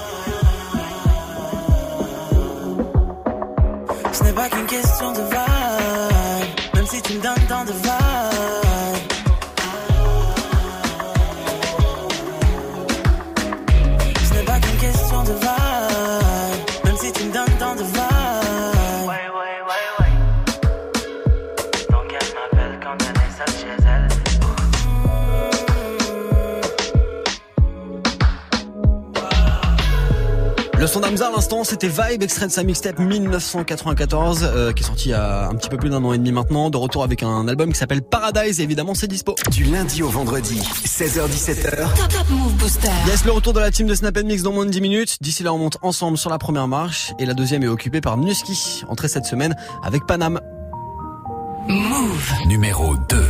Ce 4.13 4.23
n'est 4.23 4.31
pas 4.31 4.47
qu'une 4.47 4.65
question 4.65 5.11
de 5.11 5.23
vibe. 5.23 5.46
Son 30.97 31.01
d'Amza 31.01 31.27
à 31.27 31.31
l'instant, 31.31 31.63
c'était 31.63 31.89
Vibe, 31.89 32.23
extrait 32.23 32.47
de 32.47 32.51
sa 32.51 32.63
mixtape 32.63 32.97
1994, 32.97 34.39
euh, 34.43 34.73
qui 34.73 34.81
est 34.81 34.85
sorti 34.85 35.09
il 35.09 35.11
y 35.11 35.13
a 35.13 35.47
un 35.47 35.53
petit 35.53 35.69
peu 35.69 35.77
plus 35.77 35.91
d'un 35.91 36.03
an 36.03 36.11
et 36.11 36.17
demi 36.17 36.31
maintenant, 36.31 36.71
de 36.71 36.77
retour 36.77 37.03
avec 37.03 37.21
un 37.21 37.47
album 37.47 37.71
qui 37.71 37.77
s'appelle 37.77 38.01
Paradise, 38.01 38.59
et 38.59 38.63
évidemment 38.63 38.95
c'est 38.95 39.05
dispo. 39.05 39.35
Du 39.51 39.65
lundi 39.65 40.01
au 40.01 40.09
vendredi, 40.09 40.59
16h17h. 40.85 41.93
Top 41.95 42.07
Top 42.09 42.29
Move 42.29 42.53
Booster. 42.53 42.89
Yes, 43.05 43.25
le 43.25 43.31
retour 43.31 43.53
de 43.53 43.59
la 43.59 43.69
team 43.69 43.85
de 43.85 43.93
Snap 43.93 44.17
Mix 44.23 44.41
dans 44.41 44.53
moins 44.53 44.65
de 44.65 44.71
10 44.71 44.81
minutes. 44.81 45.17
D'ici 45.21 45.43
là, 45.43 45.53
on 45.53 45.59
monte 45.59 45.77
ensemble 45.83 46.17
sur 46.17 46.31
la 46.31 46.39
première 46.39 46.67
marche, 46.67 47.13
et 47.19 47.27
la 47.27 47.35
deuxième 47.35 47.61
est 47.61 47.67
occupée 47.67 48.01
par 48.01 48.17
Nuski, 48.17 48.83
entrée 48.89 49.07
cette 49.07 49.25
semaine 49.25 49.55
avec 49.83 50.07
Panam. 50.07 50.39
Move 51.67 52.33
numéro 52.47 52.95
2. 53.09 53.23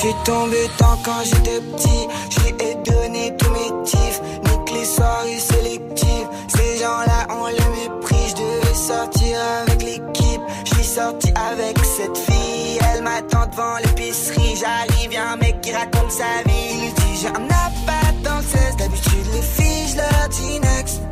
Suis 0.00 0.14
tombé 0.24 0.56
tant 0.78 0.96
quand 1.04 1.22
j'étais 1.24 1.60
petit, 1.60 2.08
j'ai 2.30 2.74
donné 2.90 3.36
tous 3.36 3.50
mes 3.50 3.84
tifs. 3.84 4.20
Nique 4.44 4.72
les 4.72 4.84
soirées 4.86 5.38
sélectives, 5.38 6.28
ces 6.48 6.78
gens-là 6.78 7.26
ont 7.28 7.48
le 7.48 7.66
mépris. 7.76 8.34
Je 8.64 8.74
sortir 8.74 9.36
avec 9.60 9.82
l'équipe, 9.82 10.40
je 10.64 10.74
suis 10.74 10.84
sorti 10.84 11.30
avec 11.52 11.76
cette 11.84 12.16
fille. 12.16 12.78
Elle 12.90 13.02
m'attend 13.02 13.46
devant 13.48 13.76
l'épicerie, 13.84 14.56
j'arrive, 14.56 15.12
y'a 15.12 15.32
un 15.32 15.36
mec 15.36 15.60
qui 15.60 15.72
raconte 15.72 16.10
sa 16.10 16.48
vie. 16.48 16.86
Il 16.86 16.94
dit 16.94 17.26
un 17.26 17.44
appart 17.44 18.16
dans 18.22 18.36
le 18.36 18.42
16, 18.42 18.76
d'habitude 18.78 19.26
les 19.34 19.42
filles, 19.42 19.88
je 19.92 19.96
leur 19.96 20.28
dis 20.30 20.60
next. 20.60 21.02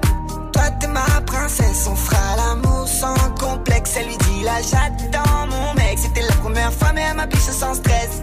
Toi 0.55 0.70
t'es 0.80 0.86
ma 0.86 1.20
princesse, 1.26 1.86
on 1.91 1.95
fera 1.95 2.36
l'amour 2.39 2.89
sans 2.89 3.14
complexe. 3.39 3.97
Elle 3.99 4.07
lui 4.07 4.16
dit 4.16 4.45
là 4.45 4.62
j'attends 4.62 5.47
mon 5.47 5.74
mec, 5.74 5.99
c'était 5.99 6.22
la 6.22 6.36
première 6.36 6.72
fois 6.72 6.93
mais 6.95 7.03
elle 7.11 7.16
m'a 7.16 7.26
biche 7.26 7.41
sans 7.41 7.74
stress. 7.74 8.22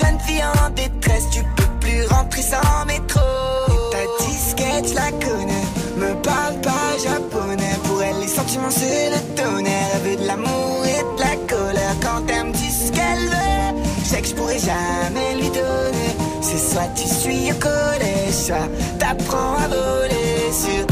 Jeune 0.00 0.18
fille 0.20 0.42
en 0.42 0.70
détresse, 0.70 1.26
tu 1.30 1.42
peux 1.56 1.70
plus 1.80 2.06
rentrer 2.06 2.42
sans 2.42 2.84
métro. 2.86 3.20
Et 3.68 3.94
ta 3.94 4.24
disquette, 4.24 4.94
la 4.94 5.10
connais, 5.12 5.66
me 5.96 6.14
parle 6.22 6.60
pas 6.60 6.90
japonais. 7.02 7.76
Pour 7.84 8.02
elle, 8.02 8.20
les 8.20 8.28
sentiments, 8.28 8.70
c'est 8.70 9.10
le 9.10 9.20
tonnerre. 9.36 9.88
Elle 9.94 10.10
veut 10.10 10.16
de 10.16 10.26
l'amour 10.26 10.84
et 10.84 11.02
de 11.16 11.20
la 11.20 11.36
colère. 11.48 11.94
Quand 12.02 12.22
elle 12.28 12.46
me 12.48 12.52
dit 12.52 12.70
ce 12.70 12.90
qu'elle 12.92 13.26
veut, 13.28 13.82
je 14.02 14.08
sais 14.08 14.22
que 14.22 14.28
je 14.28 14.34
pourrais 14.34 14.58
jamais 14.58 15.34
lui 15.36 15.50
donner. 15.50 16.12
C'est 16.42 16.72
soit 16.72 16.90
tu 16.94 17.06
suis 17.06 17.52
au 17.52 17.54
collège, 17.56 18.34
soit 18.46 18.68
t'apprends 18.98 19.56
à 19.56 19.68
voler 19.68 20.52
sur. 20.52 20.89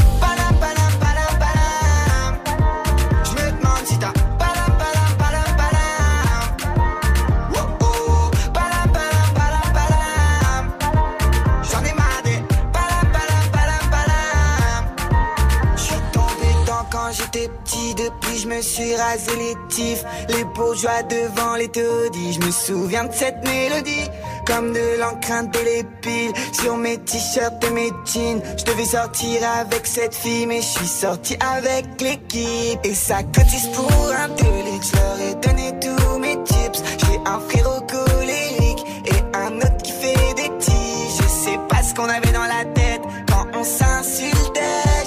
Me 18.49 18.61
suis 18.61 18.95
rasé 18.95 19.31
les 19.37 19.55
tifs, 19.69 20.03
les 20.27 20.43
bourgeois 20.43 21.03
devant 21.03 21.55
les 21.55 21.67
taudis. 21.67 22.33
Je 22.33 22.45
me 22.45 22.51
souviens 22.51 23.05
de 23.05 23.13
cette 23.13 23.43
mélodie, 23.43 24.09
comme 24.47 24.73
de 24.73 24.99
l'encre 24.99 25.31
indélébile 25.31 26.33
sur 26.51 26.75
mes 26.77 26.97
t-shirts 26.97 27.63
et 27.63 27.69
mes 27.69 27.91
jeans. 28.05 28.41
Je 28.57 28.63
devais 28.65 28.85
sortir 28.85 29.41
avec 29.61 29.85
cette 29.85 30.15
fille, 30.15 30.47
mais 30.47 30.61
je 30.61 30.79
suis 30.79 30.87
sorti 30.87 31.37
avec 31.39 31.85
l'équipe. 32.01 32.79
Et 32.83 32.95
ça 32.95 33.21
cotise 33.23 33.69
pour 33.75 34.11
un 34.23 34.29
délit, 34.29 34.81
je 34.81 34.95
leur 34.97 35.19
ai 35.27 35.35
donné 35.35 35.79
tous 35.79 36.17
mes 36.17 36.43
tips. 36.43 36.83
J'ai 37.05 37.19
un 37.25 37.39
frérot 37.47 37.81
colérique 37.81 38.83
et 39.05 39.37
un 39.37 39.57
autre 39.57 39.77
qui 39.83 39.91
fait 39.91 40.33
des 40.35 40.49
petits. 40.49 41.21
Je 41.21 41.27
sais 41.27 41.59
pas 41.69 41.83
ce 41.83 41.93
qu'on 41.93 42.09
avait 42.09 42.31
dans 42.31 42.49
la 42.57 42.65
tête 42.73 43.01
quand 43.29 43.45
on 43.53 43.63
s'insultait. 43.63 44.38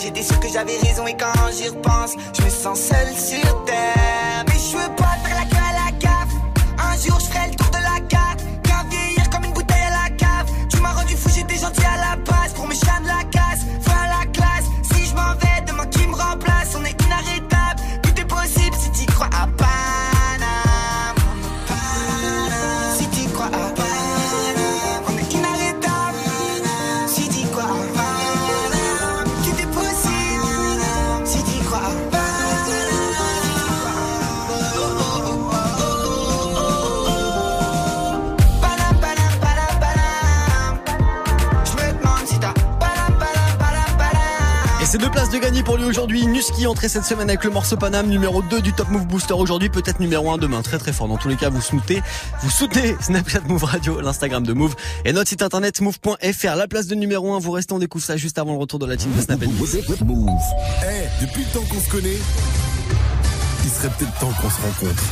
J'étais 0.03 0.23
sûr 0.25 0.41
que 0.41 0.49
j'avais 0.49 0.77
raison 0.79 1.07
et 1.07 1.17
quand 1.17 1.33
j'y 1.57 1.69
repense, 1.69 2.17
je 2.37 2.43
me 2.43 2.51
sens 2.51 2.81
seul 2.81 3.07
sur 3.15 3.65
terre. 3.65 4.45
Mais 4.49 4.59
je 4.59 4.77
veux 4.77 4.95
pas 4.97 5.15
faire 5.23 5.37
la 5.37 5.45
queue 5.45 5.63
à 5.63 5.85
la 5.85 5.97
gaffe. 5.97 6.35
Un 6.77 6.97
jour 6.97 7.21
je 7.21 7.27
ferai 7.27 7.51
le 7.51 7.55
tour 7.55 7.71
de 7.71 7.77
la 7.77 8.01
carte. 8.09 8.41
Qu'à 8.65 8.83
vieillir 8.91 9.31
comme 9.31 9.45
une 9.45 9.53
bouteille 9.53 9.77
à 9.81 10.09
la 10.09 10.17
cave. 10.17 10.51
Tu 10.69 10.81
m'as 10.81 10.93
rendu 10.93 11.15
fou, 11.17 11.29
j'étais 11.33 11.57
gentil 11.57 11.85
à 11.85 11.99
la 11.99 12.17
base. 12.17 12.42
De 45.33 45.39
gagner 45.39 45.63
pour 45.63 45.79
lui 45.79 45.85
aujourd'hui. 45.85 46.27
Nuski 46.27 46.67
entré 46.67 46.89
cette 46.89 47.05
semaine 47.05 47.31
avec 47.31 47.43
le 47.45 47.51
morceau 47.51 47.77
Paname, 47.77 48.09
numéro 48.09 48.43
2 48.43 48.61
du 48.61 48.73
Top 48.75 48.89
Move 48.91 49.07
Booster 49.07 49.33
aujourd'hui, 49.33 49.71
peut-être 49.71 49.99
numéro 49.99 50.31
1 50.31 50.37
demain. 50.37 50.61
Très 50.61 50.79
très 50.79 50.93
fort. 50.93 51.09
Dans 51.09 51.17
tous 51.17 51.29
les 51.29 51.37
cas, 51.37 51.49
vous 51.49 51.63
soutenez, 51.63 52.03
vous 52.43 52.51
soutenez 52.51 52.97
Snapchat 53.01 53.41
Move 53.49 53.65
Radio, 53.65 54.01
l'Instagram 54.01 54.45
de 54.45 54.53
Move 54.53 54.75
et 55.07 55.13
notre 55.13 55.31
site 55.31 55.41
internet 55.41 55.81
move.fr. 55.81 56.57
La 56.57 56.69
place 56.69 56.87
de 56.87 56.95
numéro 56.95 57.33
1, 57.33 57.39
vous 57.39 57.53
restez, 57.53 57.73
on 57.73 57.79
découvre 57.79 58.05
ça 58.05 58.17
juste 58.19 58.39
avant 58.39 58.53
le 58.53 58.59
retour 58.59 58.79
de 58.79 58.87
la 58.87 58.97
team 58.97 59.11
de 59.13 59.21
Snap. 59.23 59.41
Move. 59.41 60.39
Eh, 60.85 61.25
depuis 61.25 61.45
le 61.45 61.51
temps 61.51 61.65
qu'on 61.67 61.81
se 61.81 61.89
connaît, 61.89 62.19
il 63.65 63.71
serait 63.71 63.89
peut-être 63.89 64.19
temps 64.19 64.33
qu'on 64.41 64.51
se 64.51 64.61
rencontre. 64.61 65.03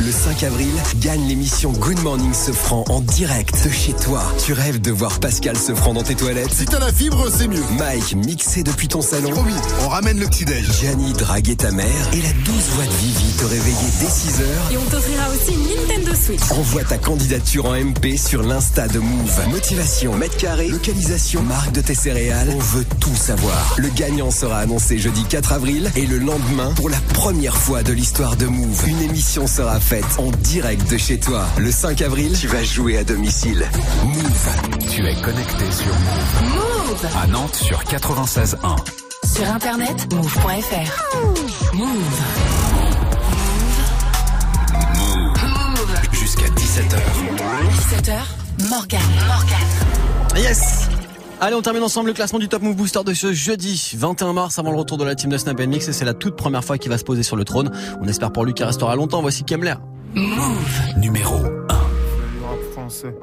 Le 0.00 0.12
5 0.12 0.44
avril, 0.44 0.72
gagne 1.02 1.28
l'émission 1.28 1.72
Good 1.72 2.00
Morning 2.00 2.32
Sofran 2.32 2.84
en 2.88 3.00
direct 3.00 3.54
de 3.66 3.70
chez 3.70 3.92
toi. 3.92 4.22
Tu 4.42 4.54
rêves 4.54 4.80
de 4.80 4.90
voir 4.90 5.20
Pascal 5.20 5.58
Sofran 5.58 5.92
dans 5.92 6.02
tes 6.02 6.14
toilettes? 6.14 6.50
Si 6.54 6.64
t'as 6.64 6.78
la 6.78 6.90
fibre, 6.90 7.28
c'est 7.30 7.46
mieux. 7.46 7.62
Mike 7.78 8.14
mixé 8.14 8.62
depuis 8.62 8.88
ton 8.88 9.02
salon. 9.02 9.28
Promis, 9.28 9.52
on 9.84 9.88
ramène 9.88 10.18
le 10.18 10.26
petit-déj. 10.26 10.64
Gianni 10.80 11.12
draguer 11.12 11.54
ta 11.54 11.70
mère 11.70 11.86
et 12.14 12.22
la 12.22 12.32
douce 12.44 12.68
voix 12.74 12.86
de 12.86 12.92
Vivi 12.92 13.32
te 13.36 13.44
réveiller 13.44 13.76
dès 14.00 14.06
6 14.06 14.40
heures. 14.40 14.72
Et 14.72 14.78
on 14.78 14.84
t'offrira 14.84 15.28
aussi 15.28 15.52
une 15.52 15.88
Nintendo 15.88 16.12
Switch. 16.14 16.50
Envoie 16.50 16.84
ta 16.84 16.96
candidature 16.96 17.66
en 17.66 17.74
MP 17.74 18.16
sur 18.16 18.42
l'Insta 18.42 18.88
de 18.88 19.00
Move. 19.00 19.48
Motivation, 19.50 20.16
mètre 20.16 20.38
carré, 20.38 20.68
localisation, 20.68 21.42
marque 21.42 21.72
de 21.72 21.82
tes 21.82 21.94
céréales. 21.94 22.48
On 22.56 22.58
veut 22.58 22.86
tout 23.00 23.16
savoir. 23.16 23.74
Le 23.76 23.90
gagnant 23.90 24.30
sera 24.30 24.60
annoncé 24.60 24.98
jeudi 24.98 25.24
4 25.24 25.52
avril 25.52 25.90
et 25.94 26.06
le 26.06 26.16
lendemain, 26.16 26.72
pour 26.76 26.88
la 26.88 27.00
première 27.12 27.58
fois 27.58 27.82
de 27.82 27.92
l'histoire 27.92 28.36
de 28.36 28.46
Move, 28.46 28.88
une 28.88 29.02
émission 29.02 29.46
sera 29.46 29.78
faite 29.78 29.89
en 30.18 30.30
direct 30.30 30.88
de 30.88 30.96
chez 30.96 31.18
toi. 31.18 31.44
Le 31.58 31.72
5 31.72 32.00
avril, 32.02 32.36
tu 32.38 32.46
vas 32.46 32.62
jouer 32.62 32.98
à 32.98 33.04
domicile. 33.04 33.66
Move. 34.04 34.88
Tu 34.88 35.04
es 35.04 35.14
connecté 35.16 35.64
sur 35.72 35.92
Move. 35.92 36.90
Move 36.90 37.08
À 37.20 37.26
Nantes 37.26 37.56
sur 37.56 37.82
96.1. 37.82 38.76
Sur 39.34 39.50
internet, 39.50 40.12
move.fr. 40.14 41.74
Move. 41.74 42.20
Jusqu'à 46.12 46.46
17h. 46.46 46.98
17h, 47.96 48.68
Morgane. 48.68 49.00
Morgane. 49.26 50.36
Yes 50.36 50.99
Allez, 51.42 51.54
on 51.54 51.62
termine 51.62 51.82
ensemble 51.82 52.08
le 52.08 52.12
classement 52.12 52.38
du 52.38 52.48
Top 52.48 52.60
Move 52.60 52.76
Booster 52.76 53.00
de 53.02 53.14
ce 53.14 53.32
jeudi 53.32 53.92
21 53.96 54.34
mars 54.34 54.58
avant 54.58 54.72
le 54.72 54.76
retour 54.76 54.98
de 54.98 55.04
la 55.04 55.14
team 55.14 55.30
de 55.30 55.38
Snap 55.38 55.58
Mix 55.58 55.88
et 55.88 55.94
c'est 55.94 56.04
la 56.04 56.12
toute 56.12 56.36
première 56.36 56.62
fois 56.62 56.76
qu'il 56.76 56.90
va 56.90 56.98
se 56.98 57.04
poser 57.04 57.22
sur 57.22 57.34
le 57.34 57.44
trône. 57.44 57.70
On 58.02 58.06
espère 58.06 58.30
pour 58.30 58.44
lui 58.44 58.52
qu'il 58.52 58.66
restera 58.66 58.94
longtemps. 58.94 59.22
Voici 59.22 59.42
Kemler. 59.42 59.76
Move. 60.14 60.98
Numéro 60.98 61.36
1. 61.36 61.40
Le 61.40 61.48
rap 62.46 62.60
français. 62.72 63.14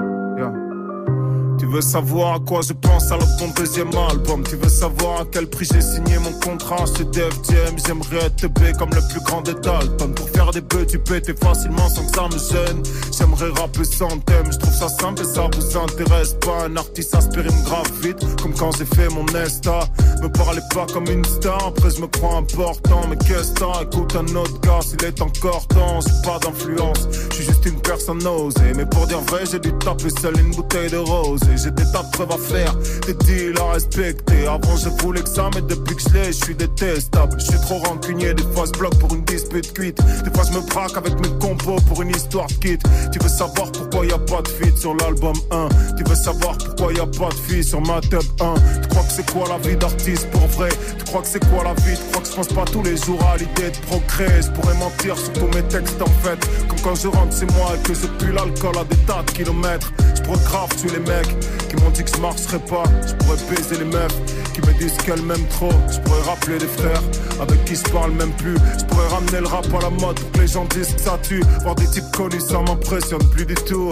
Tu 1.60 1.66
veux 1.66 1.82
savoir 1.82 2.36
à 2.36 2.40
quoi 2.40 2.62
je 2.62 2.74
pense 2.74 3.12
à 3.12 3.18
ton 3.40 3.48
deuxième 3.56 3.90
album. 4.10 4.44
Tu 4.44 4.56
veux 4.56 4.70
savoir 4.70 5.22
à 5.22 5.26
quel 5.32 5.50
prix 5.50 5.68
j'ai 5.72 5.82
signé 5.82 6.20
mon 6.20 6.32
contrat. 6.40 6.86
Chez 6.96 7.04
Def 7.06 7.34
Jam 7.50 7.76
J'aimerais 7.86 8.26
être 8.26 8.36
teubé 8.36 8.74
comme 8.78 8.90
le 8.92 9.02
plus 9.10 9.22
grand 9.26 9.42
des 9.42 9.56
Dalton. 9.56 10.14
Pour 10.14 10.30
faire 10.30 10.52
des 10.52 10.62
bœufs 10.62 10.86
tu 10.86 11.00
pétais 11.00 11.34
facilement 11.34 11.90
sans 11.90 12.06
que 12.06 12.16
ça 12.16 12.28
me 12.28 12.38
gêne. 12.38 12.84
J'aimerais 13.18 13.50
rapper 13.60 13.84
sans 13.86 14.20
thème 14.20 14.52
Je 14.52 14.58
trouve 14.58 14.74
ça 14.74 14.90
simple 14.90 15.24
et 15.24 15.26
ça 15.26 15.50
vous 15.52 15.78
intéresse 15.78 16.34
pas. 16.46 16.66
Un 16.66 16.78
artiste 16.78 17.16
aspiré 17.16 17.50
me 17.50 17.66
grave 17.66 17.92
vite 18.02 18.24
Comme 18.42 18.54
quand 18.54 18.78
j'ai 18.78 18.86
fait 18.86 19.10
mon 19.10 19.26
Nesta 19.26 19.80
Me 20.22 20.30
parlez 20.30 20.62
pas 20.74 20.86
comme 20.94 21.08
une 21.08 21.26
star 21.26 21.68
Après 21.68 21.90
je 21.90 22.02
me 22.02 22.08
crois 22.08 22.38
important 22.38 23.02
Mais 23.10 23.18
qu'est-ce 23.18 23.54
que 23.54 23.84
Écoute 23.84 24.16
un 24.16 24.36
autre 24.36 24.60
gars 24.62 24.82
s'il 24.82 25.04
est 25.04 25.22
encore 25.22 25.68
temps. 25.68 26.00
J'ai 26.02 26.30
pas 26.30 26.40
d'influence 26.40 27.08
Je 27.30 27.36
suis 27.36 27.46
juste 27.46 27.66
une 27.66 27.80
personne 27.82 28.26
osée. 28.26 28.74
Mais 28.76 28.86
pour 28.86 29.08
dire 29.08 29.22
vrai 29.22 29.42
j'ai 29.52 29.60
dû 29.60 29.74
taper 29.74 30.10
seul 30.22 30.40
une 30.40 30.52
bouteille 30.52 30.92
de 30.92 30.98
rose 30.98 31.47
J'ai 31.56 31.72
des 31.72 31.84
tas 31.92 32.04
de 32.04 32.12
preuves 32.12 32.32
à 32.32 32.38
faire. 32.38 32.76
Des 33.06 33.14
deals 33.14 33.60
à 33.60 33.74
respecter. 33.74 34.48
Avant 34.48 34.78
je 34.78 34.90
voulais 35.02 35.22
que 35.22 35.30
ça 35.30 35.50
mais 35.56 35.62
depuis 35.62 35.96
que 35.96 36.02
je 36.02 36.14
l'ai 36.14 36.26
Je 36.26 36.44
suis 36.46 36.56
détestable. 36.56 37.36
Je 37.40 37.46
suis 37.46 37.62
trop 37.62 37.78
rancunier 37.80 38.34
Des 38.34 38.44
fois 38.54 38.66
je 38.66 38.78
bloque 38.78 38.98
pour 39.00 39.14
une 39.14 39.24
dispute 39.26 39.74
cuite 39.74 40.00
Des 40.24 40.32
fois 40.32 40.44
je 40.50 40.58
me 40.58 40.62
braque 40.68 40.98
avec 40.98 41.14
mes 41.20 41.40
compos 41.40 41.78
Pour 41.88 42.02
une 42.02 42.10
histoire 42.10 42.48
quitte. 42.48 42.82
Tu 43.12 43.20
veux 43.20 43.30
savoir 43.30 43.72
pourquoi 43.72 44.06
y 44.06 44.12
a 44.12 44.18
pas 44.18 44.42
de 44.42 44.48
feat 44.48 44.78
sur 44.78 44.96
l'album 44.96 45.36
1 45.52 45.70
Tu 45.98 46.04
veux 46.04 46.16
savoir 46.16 46.58
pourquoi 46.58 46.94
y 46.94 47.00
a 47.00 47.06
pas 47.06 47.30
de 47.30 47.40
fille 47.48 47.64
sur 47.64 47.82
ma 47.82 48.02
tub 48.02 48.22
1 48.40 48.54
Tu 48.82 48.88
crois 48.90 49.04
que 49.04 49.12
c'est 49.12 49.32
quoi 49.32 49.48
la 49.50 49.58
vie 49.58 49.76
d'artiste 49.76 50.30
pour 50.32 50.48
vrai? 50.48 50.70
Tu 50.98 51.06
crois 51.06 51.22
que 51.22 51.28
c'est 51.28 51.46
quoi 51.50 51.64
la 51.64 51.74
vie? 51.74 51.98
Tu 51.98 52.12
crois 52.12 52.22
que 52.22 52.30
je 52.30 52.36
pense 52.36 52.48
pas 52.48 52.66
tous 52.66 52.84
les 52.84 52.98
jours 52.98 53.24
à 53.34 53.38
l'idée 53.38 53.72
de 53.72 53.78
progrès 53.88 54.42
Je 54.42 54.52
pourrais 54.52 54.76
mentir 54.76 55.18
sur 55.18 55.34
tous 55.34 55.48
mes 55.56 55.64
textes 55.64 56.02
en 56.02 56.06
fait. 56.24 56.40
Comme 56.68 56.80
quand 56.82 56.96
je 56.96 57.08
rentre 57.08 57.38
chez 57.38 57.46
moi 57.58 57.72
et 57.76 57.88
que 57.88 57.94
je 57.94 58.08
l'alcool 58.32 58.78
à 58.80 58.84
des 58.84 58.98
tas 59.06 59.24
de 59.24 59.32
kilomètres. 59.32 59.92
Je 60.16 60.22
grave 60.50 60.76
tuer 60.76 60.90
les 60.92 61.00
mecs 61.00 61.40
qui 61.70 61.76
m'ont 61.78 61.90
dit 61.90 62.04
que 62.04 62.12
je 62.16 62.22
marcherais 62.22 62.60
pas. 62.60 62.84
Je 63.08 63.14
pourrais 63.16 63.38
baiser 63.50 63.78
les 63.78 63.86
meufs 63.86 64.16
qui 64.54 64.62
me 64.62 64.74
disent 64.78 64.98
qu'elles 64.98 65.22
m'aiment 65.22 65.48
trop. 65.50 65.72
Je 65.90 66.00
pourrais 66.00 66.22
rappeler 66.24 66.58
des 66.58 66.68
frères 66.68 67.02
avec 67.42 67.64
qui 67.66 67.76
je 67.76 67.84
parle 67.92 68.12
même 68.12 68.32
plus. 68.34 68.56
Je 68.80 68.86
pourrais 68.86 69.08
ramener 69.08 69.40
le 69.40 69.48
rap 69.48 69.66
à 69.74 69.82
la 69.82 69.90
mode 69.90 70.20
pour 70.20 70.42
les 70.42 70.48
gens 70.48 70.66
disent 70.66 70.94
que 70.94 71.02
ça 71.02 71.18
tue. 71.22 71.44
Voir 71.62 71.76
des 71.76 71.88
types 71.88 72.12
connus 72.12 72.42
ça 72.42 72.60
m'impressionne 72.60 73.24
plus 73.30 73.46
du 73.46 73.56
tout. 73.56 73.92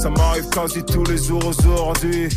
Ça 0.00 0.08
m'arrive 0.08 0.48
quasi 0.48 0.82
tous 0.82 1.04
les 1.04 1.18
jours 1.18 1.44
aujourd'hui. 1.44 2.30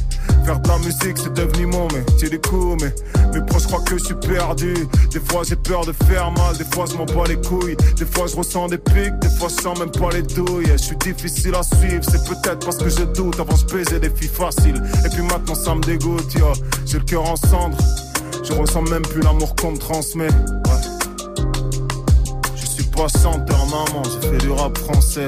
Faire 0.43 0.59
de 0.59 0.67
la 0.67 0.77
musique 0.79 1.17
c'est 1.17 1.33
devenu 1.33 1.67
mon 1.67 1.87
métier 1.93 2.29
du 2.29 2.37
coup 2.41 2.75
Mais 2.81 2.93
mes 3.33 3.45
proches 3.45 3.67
croient 3.67 3.83
que 3.85 3.97
je 3.97 4.03
suis 4.03 4.15
perdu. 4.15 4.73
Des 5.09 5.21
fois 5.21 5.43
j'ai 5.47 5.55
peur 5.55 5.85
de 5.85 5.93
faire 6.05 6.29
mal 6.31 6.57
Des 6.57 6.65
fois 6.65 6.83
je 6.91 6.97
m'en 6.97 7.05
bats 7.05 7.23
les 7.25 7.37
couilles. 7.37 7.77
Des 7.95 8.05
fois 8.05 8.27
je 8.27 8.35
ressens 8.35 8.67
des 8.67 8.77
pics 8.77 9.17
Des 9.21 9.29
fois 9.37 9.47
je 9.47 9.61
sens 9.63 9.79
même 9.79 9.91
pas 9.91 10.09
les 10.11 10.23
douilles. 10.23 10.73
Je 10.73 10.83
suis 10.83 10.97
difficile 10.97 11.55
à 11.55 11.63
suivre 11.63 12.03
C'est 12.03 12.25
peut-être 12.27 12.65
parce 12.65 12.77
que 12.77 12.89
je 12.89 13.03
doute 13.05 13.39
Avant 13.39 13.55
je 13.55 13.65
baisais 13.73 13.99
des 14.01 14.09
filles 14.09 14.27
faciles. 14.27 14.83
Et 15.05 15.09
puis 15.09 15.21
maintenant 15.21 15.55
ça 15.55 15.73
me 15.73 15.81
dégoûte 15.81 16.33
yo. 16.33 16.47
J'ai 16.85 16.97
le 16.97 17.05
cœur 17.05 17.29
en 17.29 17.37
cendres 17.37 17.77
Je 18.43 18.51
ressens 18.51 18.81
même 18.81 19.03
plus 19.03 19.21
l'amour 19.21 19.55
qu'on 19.55 19.71
me 19.71 19.77
transmet. 19.77 20.27
Ouais. 20.27 20.81
Je 22.57 22.65
suis 22.65 22.83
pas 22.83 23.07
chanteur 23.07 23.65
maman 23.67 24.03
J'ai 24.03 24.31
fait 24.31 24.37
du 24.39 24.51
rap 24.51 24.77
français. 24.77 25.27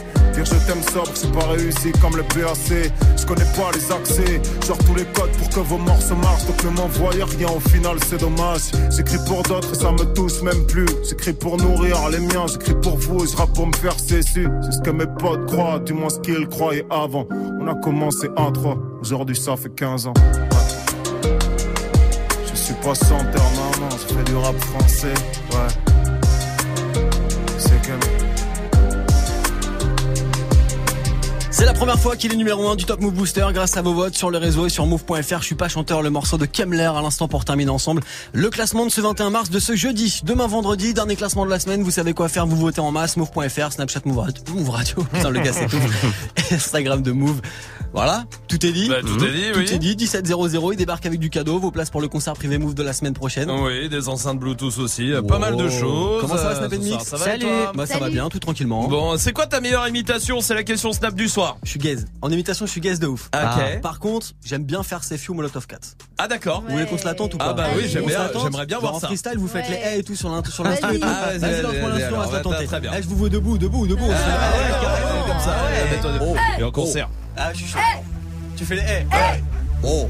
Dire 0.33 0.45
je 0.45 0.55
t'aime 0.65 0.81
sobre, 0.93 1.11
c'est 1.13 1.31
pas 1.31 1.47
réussi 1.47 1.91
comme 2.01 2.15
le 2.15 2.23
PAC. 2.23 2.91
Je 3.17 3.25
connais 3.25 3.45
pas 3.55 3.71
les 3.73 3.91
accès, 3.91 4.41
genre 4.65 4.77
tous 4.77 4.95
les 4.95 5.05
codes 5.05 5.31
pour 5.37 5.49
que 5.49 5.59
vos 5.59 5.77
morceaux 5.77 6.15
marchent. 6.15 6.45
Donc 6.45 6.63
ne 6.63 6.69
m'envoyez 6.69 7.23
rien, 7.23 7.49
au 7.49 7.59
final 7.59 7.97
c'est 8.07 8.19
dommage. 8.19 8.71
J'écris 8.95 9.19
pour 9.27 9.43
d'autres 9.43 9.71
et 9.73 9.79
ça 9.79 9.91
me 9.91 10.05
touche 10.13 10.41
même 10.41 10.65
plus. 10.67 10.87
J'écris 11.07 11.33
pour 11.33 11.57
nourrir 11.57 11.97
les 12.09 12.19
miens, 12.19 12.45
j'écris 12.47 12.75
pour 12.81 12.97
vous 12.97 13.23
et 13.23 13.27
je 13.27 13.35
rappe 13.35 13.53
pour 13.53 13.67
me 13.67 13.75
faire 13.75 13.99
cesser. 13.99 14.45
C'est 14.61 14.71
ce 14.71 14.81
que 14.81 14.91
mes 14.91 15.07
potes 15.07 15.45
croient, 15.47 15.79
du 15.79 15.93
moins 15.93 16.09
ce 16.09 16.19
qu'ils 16.19 16.47
croyaient 16.47 16.85
avant. 16.89 17.27
On 17.31 17.67
a 17.67 17.75
commencé 17.75 18.29
à 18.37 18.51
3, 18.51 18.77
aujourd'hui 19.01 19.35
ça 19.35 19.55
fait 19.57 19.73
15 19.75 20.07
ans. 20.07 20.13
Je 22.45 22.55
suis 22.55 22.73
pas 22.75 22.93
chanteur, 22.93 23.51
non, 23.55 23.81
non, 23.81 23.89
je 23.91 24.13
fais 24.13 24.23
du 24.23 24.35
rap 24.35 24.57
français, 24.59 25.13
ouais. 25.51 25.80
C'est 31.61 31.67
la 31.67 31.73
première 31.73 31.99
fois 31.99 32.15
qu'il 32.15 32.33
est 32.33 32.37
numéro 32.37 32.67
1 32.69 32.75
du 32.75 32.85
Top 32.85 33.01
Move 33.01 33.13
Booster 33.13 33.45
grâce 33.53 33.77
à 33.77 33.83
vos 33.83 33.93
votes 33.93 34.15
sur 34.15 34.31
le 34.31 34.39
réseau 34.39 34.65
et 34.65 34.69
sur 34.71 34.87
move.fr. 34.87 35.41
Je 35.41 35.45
suis 35.45 35.53
pas 35.53 35.69
chanteur, 35.69 36.01
le 36.01 36.09
morceau 36.09 36.39
de 36.39 36.47
Kemler 36.47 36.85
à 36.85 37.03
l'instant 37.03 37.27
pour 37.27 37.45
terminer 37.45 37.69
ensemble. 37.69 38.01
Le 38.33 38.49
classement 38.49 38.83
de 38.87 38.89
ce 38.89 38.99
21 38.99 39.29
mars 39.29 39.51
de 39.51 39.59
ce 39.59 39.75
jeudi. 39.75 40.21
Demain 40.23 40.47
vendredi, 40.47 40.95
dernier 40.95 41.15
classement 41.15 41.45
de 41.45 41.51
la 41.51 41.59
semaine. 41.59 41.83
Vous 41.83 41.91
savez 41.91 42.15
quoi 42.15 42.29
faire, 42.29 42.47
vous 42.47 42.55
votez 42.55 42.81
en 42.81 42.91
masse. 42.91 43.15
Move.fr, 43.15 43.73
Snapchat 43.73 43.99
Move 44.05 44.17
Radio. 44.17 44.43
Move 44.55 44.69
Radio. 44.71 44.95
Putain, 45.13 45.29
le 45.29 45.39
gars 45.39 45.53
c'est 45.53 45.67
tout. 45.67 45.77
Et 46.49 46.55
Instagram 46.55 47.03
de 47.03 47.11
Move. 47.11 47.41
Voilà, 47.93 48.23
tout 48.47 48.65
est 48.65 48.71
dit. 48.71 48.89
Bah, 48.89 49.01
tout 49.01 49.23
est 49.23 49.31
dit, 49.31 49.51
Tout 49.53 49.59
oui. 49.59 49.69
est 49.71 49.77
dit. 49.77 49.95
1700, 49.97 50.71
il 50.71 50.77
débarque 50.77 51.05
avec 51.05 51.19
du 51.19 51.29
cadeau. 51.29 51.59
Vos 51.59 51.69
places 51.69 51.91
pour 51.91 52.01
le 52.01 52.07
concert 52.07 52.33
privé 52.33 52.57
Move 52.57 52.73
de 52.73 52.81
la 52.81 52.93
semaine 52.93 53.13
prochaine. 53.13 53.51
Oui, 53.51 53.87
des 53.87 54.09
enceintes 54.09 54.39
Bluetooth 54.39 54.79
aussi, 54.79 55.11
pas 55.27 55.37
mal 55.37 55.57
de 55.57 55.69
choses. 55.69 56.21
Comment 56.21 56.37
ça 56.37 56.53
va 56.55 56.63
Euh, 56.63 56.67
Snap 56.69 56.79
Mix? 56.79 57.03
Ça 57.03 57.17
va 57.17 57.35
et 57.35 57.39
toi? 57.39 57.71
Bah 57.75 57.85
ça 57.85 57.99
va 57.99 58.09
bien, 58.09 58.29
tout 58.29 58.39
tranquillement. 58.39 58.87
Bon, 58.87 59.15
c'est 59.17 59.31
quoi 59.33 59.45
ta 59.45 59.61
meilleure 59.61 59.87
imitation? 59.87 60.41
C'est 60.41 60.55
la 60.55 60.63
question 60.63 60.91
Snap 60.91 61.13
du 61.13 61.27
soir. 61.27 61.50
Je 61.63 61.69
suis 61.69 61.79
gaze. 61.79 62.05
En 62.21 62.29
imitation, 62.31 62.65
je 62.65 62.71
suis 62.71 62.81
gaze 62.81 62.99
de 62.99 63.07
ouf. 63.07 63.29
Ah, 63.31 63.55
ok. 63.57 63.63
Ah. 63.75 63.79
Par 63.81 63.99
contre, 63.99 64.27
j'aime 64.43 64.63
bien 64.63 64.83
faire 64.83 65.03
ces 65.03 65.17
few 65.17 65.33
Molotov 65.33 65.67
4. 65.67 65.79
Ah 66.17 66.27
d'accord. 66.27 66.61
Vous 66.61 66.71
voulez 66.73 66.85
qu'on 66.85 66.97
se 66.97 67.05
l'attente 67.05 67.33
ou 67.33 67.37
pas 67.37 67.49
Ah 67.49 67.53
bah 67.53 67.67
oui, 67.75 67.83
j'aime 67.87 68.05
bien, 68.05 68.29
j'aimerais 68.41 68.65
bien 68.65 68.79
voir 68.79 68.95
en 68.95 68.99
ça. 68.99 69.07
freestyle, 69.07 69.37
vous 69.37 69.47
faites 69.47 69.69
les 69.69 69.75
haies 69.75 69.99
et 69.99 70.03
tout 70.03 70.15
sur 70.15 70.29
l'instru 70.29 70.63
Vas-y. 70.63 70.73
l'instru. 70.73 70.99
Ah, 71.03 71.25
vas-y, 71.25 71.39
Vas-y, 71.39 71.51
vas-y, 71.51 71.61
lance 71.61 71.71
vas-y, 71.73 71.81
mon 71.81 71.87
instru, 71.95 72.13
on 72.15 72.19
va 72.19 72.37
se 72.37 72.43
tenter. 72.43 72.65
très 72.65 72.79
bien. 72.79 72.91
Je 73.01 73.07
vous 73.07 73.17
veux 73.17 73.29
debout, 73.29 73.57
debout, 73.57 73.87
debout. 73.87 74.09
Ah, 74.11 75.27
comme 75.27 75.39
ça, 75.39 76.13
debout. 76.13 76.35
Et 76.59 76.63
en 76.63 76.71
concert. 76.71 77.09
Ah, 77.37 77.51
je 77.53 77.57
suis 77.59 77.67
chaud. 77.67 77.79
Tu 78.55 78.65
fais 78.65 78.75
les 78.75 78.81
haies. 78.81 79.07
Oh, 79.83 80.09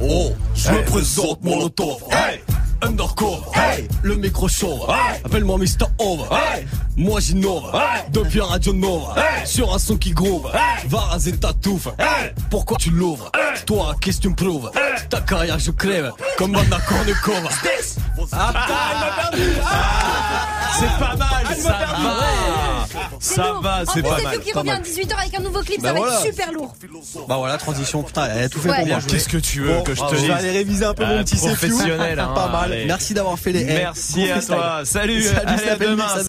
Oh, 0.00 0.32
je 0.54 0.70
me 0.70 0.84
présente 0.84 1.42
Molotov. 1.42 2.04
Hey, 2.10 2.40
undercover. 2.82 3.42
Hey, 3.54 3.88
le 4.02 4.16
micro 4.16 4.48
chaud. 4.48 4.86
Hey, 4.88 5.20
appelle-moi 5.24 5.58
Mr. 5.58 5.86
Over. 5.98 6.24
Hey, 6.32 6.66
moi 6.96 7.20
j'innove. 7.20 7.70
Hey, 7.74 8.02
depuis 8.10 8.40
Radio 8.40 8.72
Nova. 8.72 9.14
Hey, 9.16 9.46
sur 9.46 9.72
un 9.74 9.78
son 9.78 9.96
qui 9.96 10.10
groove. 10.12 10.46
Hey, 10.54 10.86
va 10.88 10.98
raser 11.00 11.36
ta 11.38 11.52
touffe. 11.52 11.88
Hey, 11.98 12.32
pourquoi 12.50 12.76
tu 12.78 12.90
l'ouvres? 12.90 13.30
Toi, 13.66 13.94
qu'est-ce 14.00 14.18
que 14.18 14.22
tu 14.22 14.28
me 14.30 14.34
prouves 14.34 14.70
Ta 15.10 15.20
carrière, 15.20 15.58
je 15.58 15.70
crève. 15.70 16.12
Comme 16.36 16.52
Banda 16.52 16.78
Kornikova. 16.88 17.48
Ah, 18.32 18.52
m'a 18.52 19.22
perdu. 19.22 19.52
C'est 20.78 20.98
pas 20.98 21.16
mal, 21.16 21.44
Ah, 21.46 21.54
ça 21.54 21.68
va. 21.70 22.67
Ça 23.20 23.54
va, 23.62 23.82
c'est 23.92 24.02
pas 24.02 24.16
c'est 24.18 24.22
mal. 24.24 24.34
Feu 24.34 24.40
qui 24.40 24.52
revient 24.52 24.70
à 24.70 24.74
mal. 24.74 24.82
18h 24.82 25.18
avec 25.18 25.34
un 25.38 25.42
nouveau 25.42 25.60
clip, 25.62 25.80
Bah 25.82 25.88
ça 25.88 25.92
va 25.94 25.98
voilà. 26.00 26.14
être 26.18 26.24
super 26.26 26.52
lourd. 26.52 26.74
Bah 27.28 27.36
voilà, 27.36 27.56
transition. 27.58 28.02
Putain, 28.02 28.28
elle 28.34 28.44
a 28.44 28.48
tout 28.48 28.60
fait 28.60 28.70
Ouais. 28.70 28.78
pour 28.78 28.86
moi. 28.88 28.98
Qu'est-ce 29.06 29.28
que 29.28 29.36
tu 29.38 29.60
veux 29.60 29.74
Bon, 29.74 29.82
que 29.82 29.92
je 29.94 29.96
te 29.96 30.00
bravo. 30.02 30.16
dise 30.16 30.22
Je 30.26 30.32
vais 30.32 30.38
aller 30.38 30.50
réviser 30.50 30.84
un 30.84 30.94
peu 30.94 31.04
mon 31.04 31.18
Ah, 31.18 31.24
petit 31.24 31.36
CFU. 31.36 31.46
professionnel, 31.48 32.18
hein, 32.20 32.32
Pas 32.34 32.48
mal. 32.48 32.72
allez. 32.72 32.84
Merci 32.86 33.14
d'avoir 33.14 33.38
fait 33.38 33.52
les. 33.52 33.64
Merci 33.64 34.30
à 34.30 34.40
toi. 34.42 34.80
Salut, 34.84 35.22
Salut, 35.22 35.38
allez, 35.46 35.68
à 35.68 35.76
demain. 35.76 36.22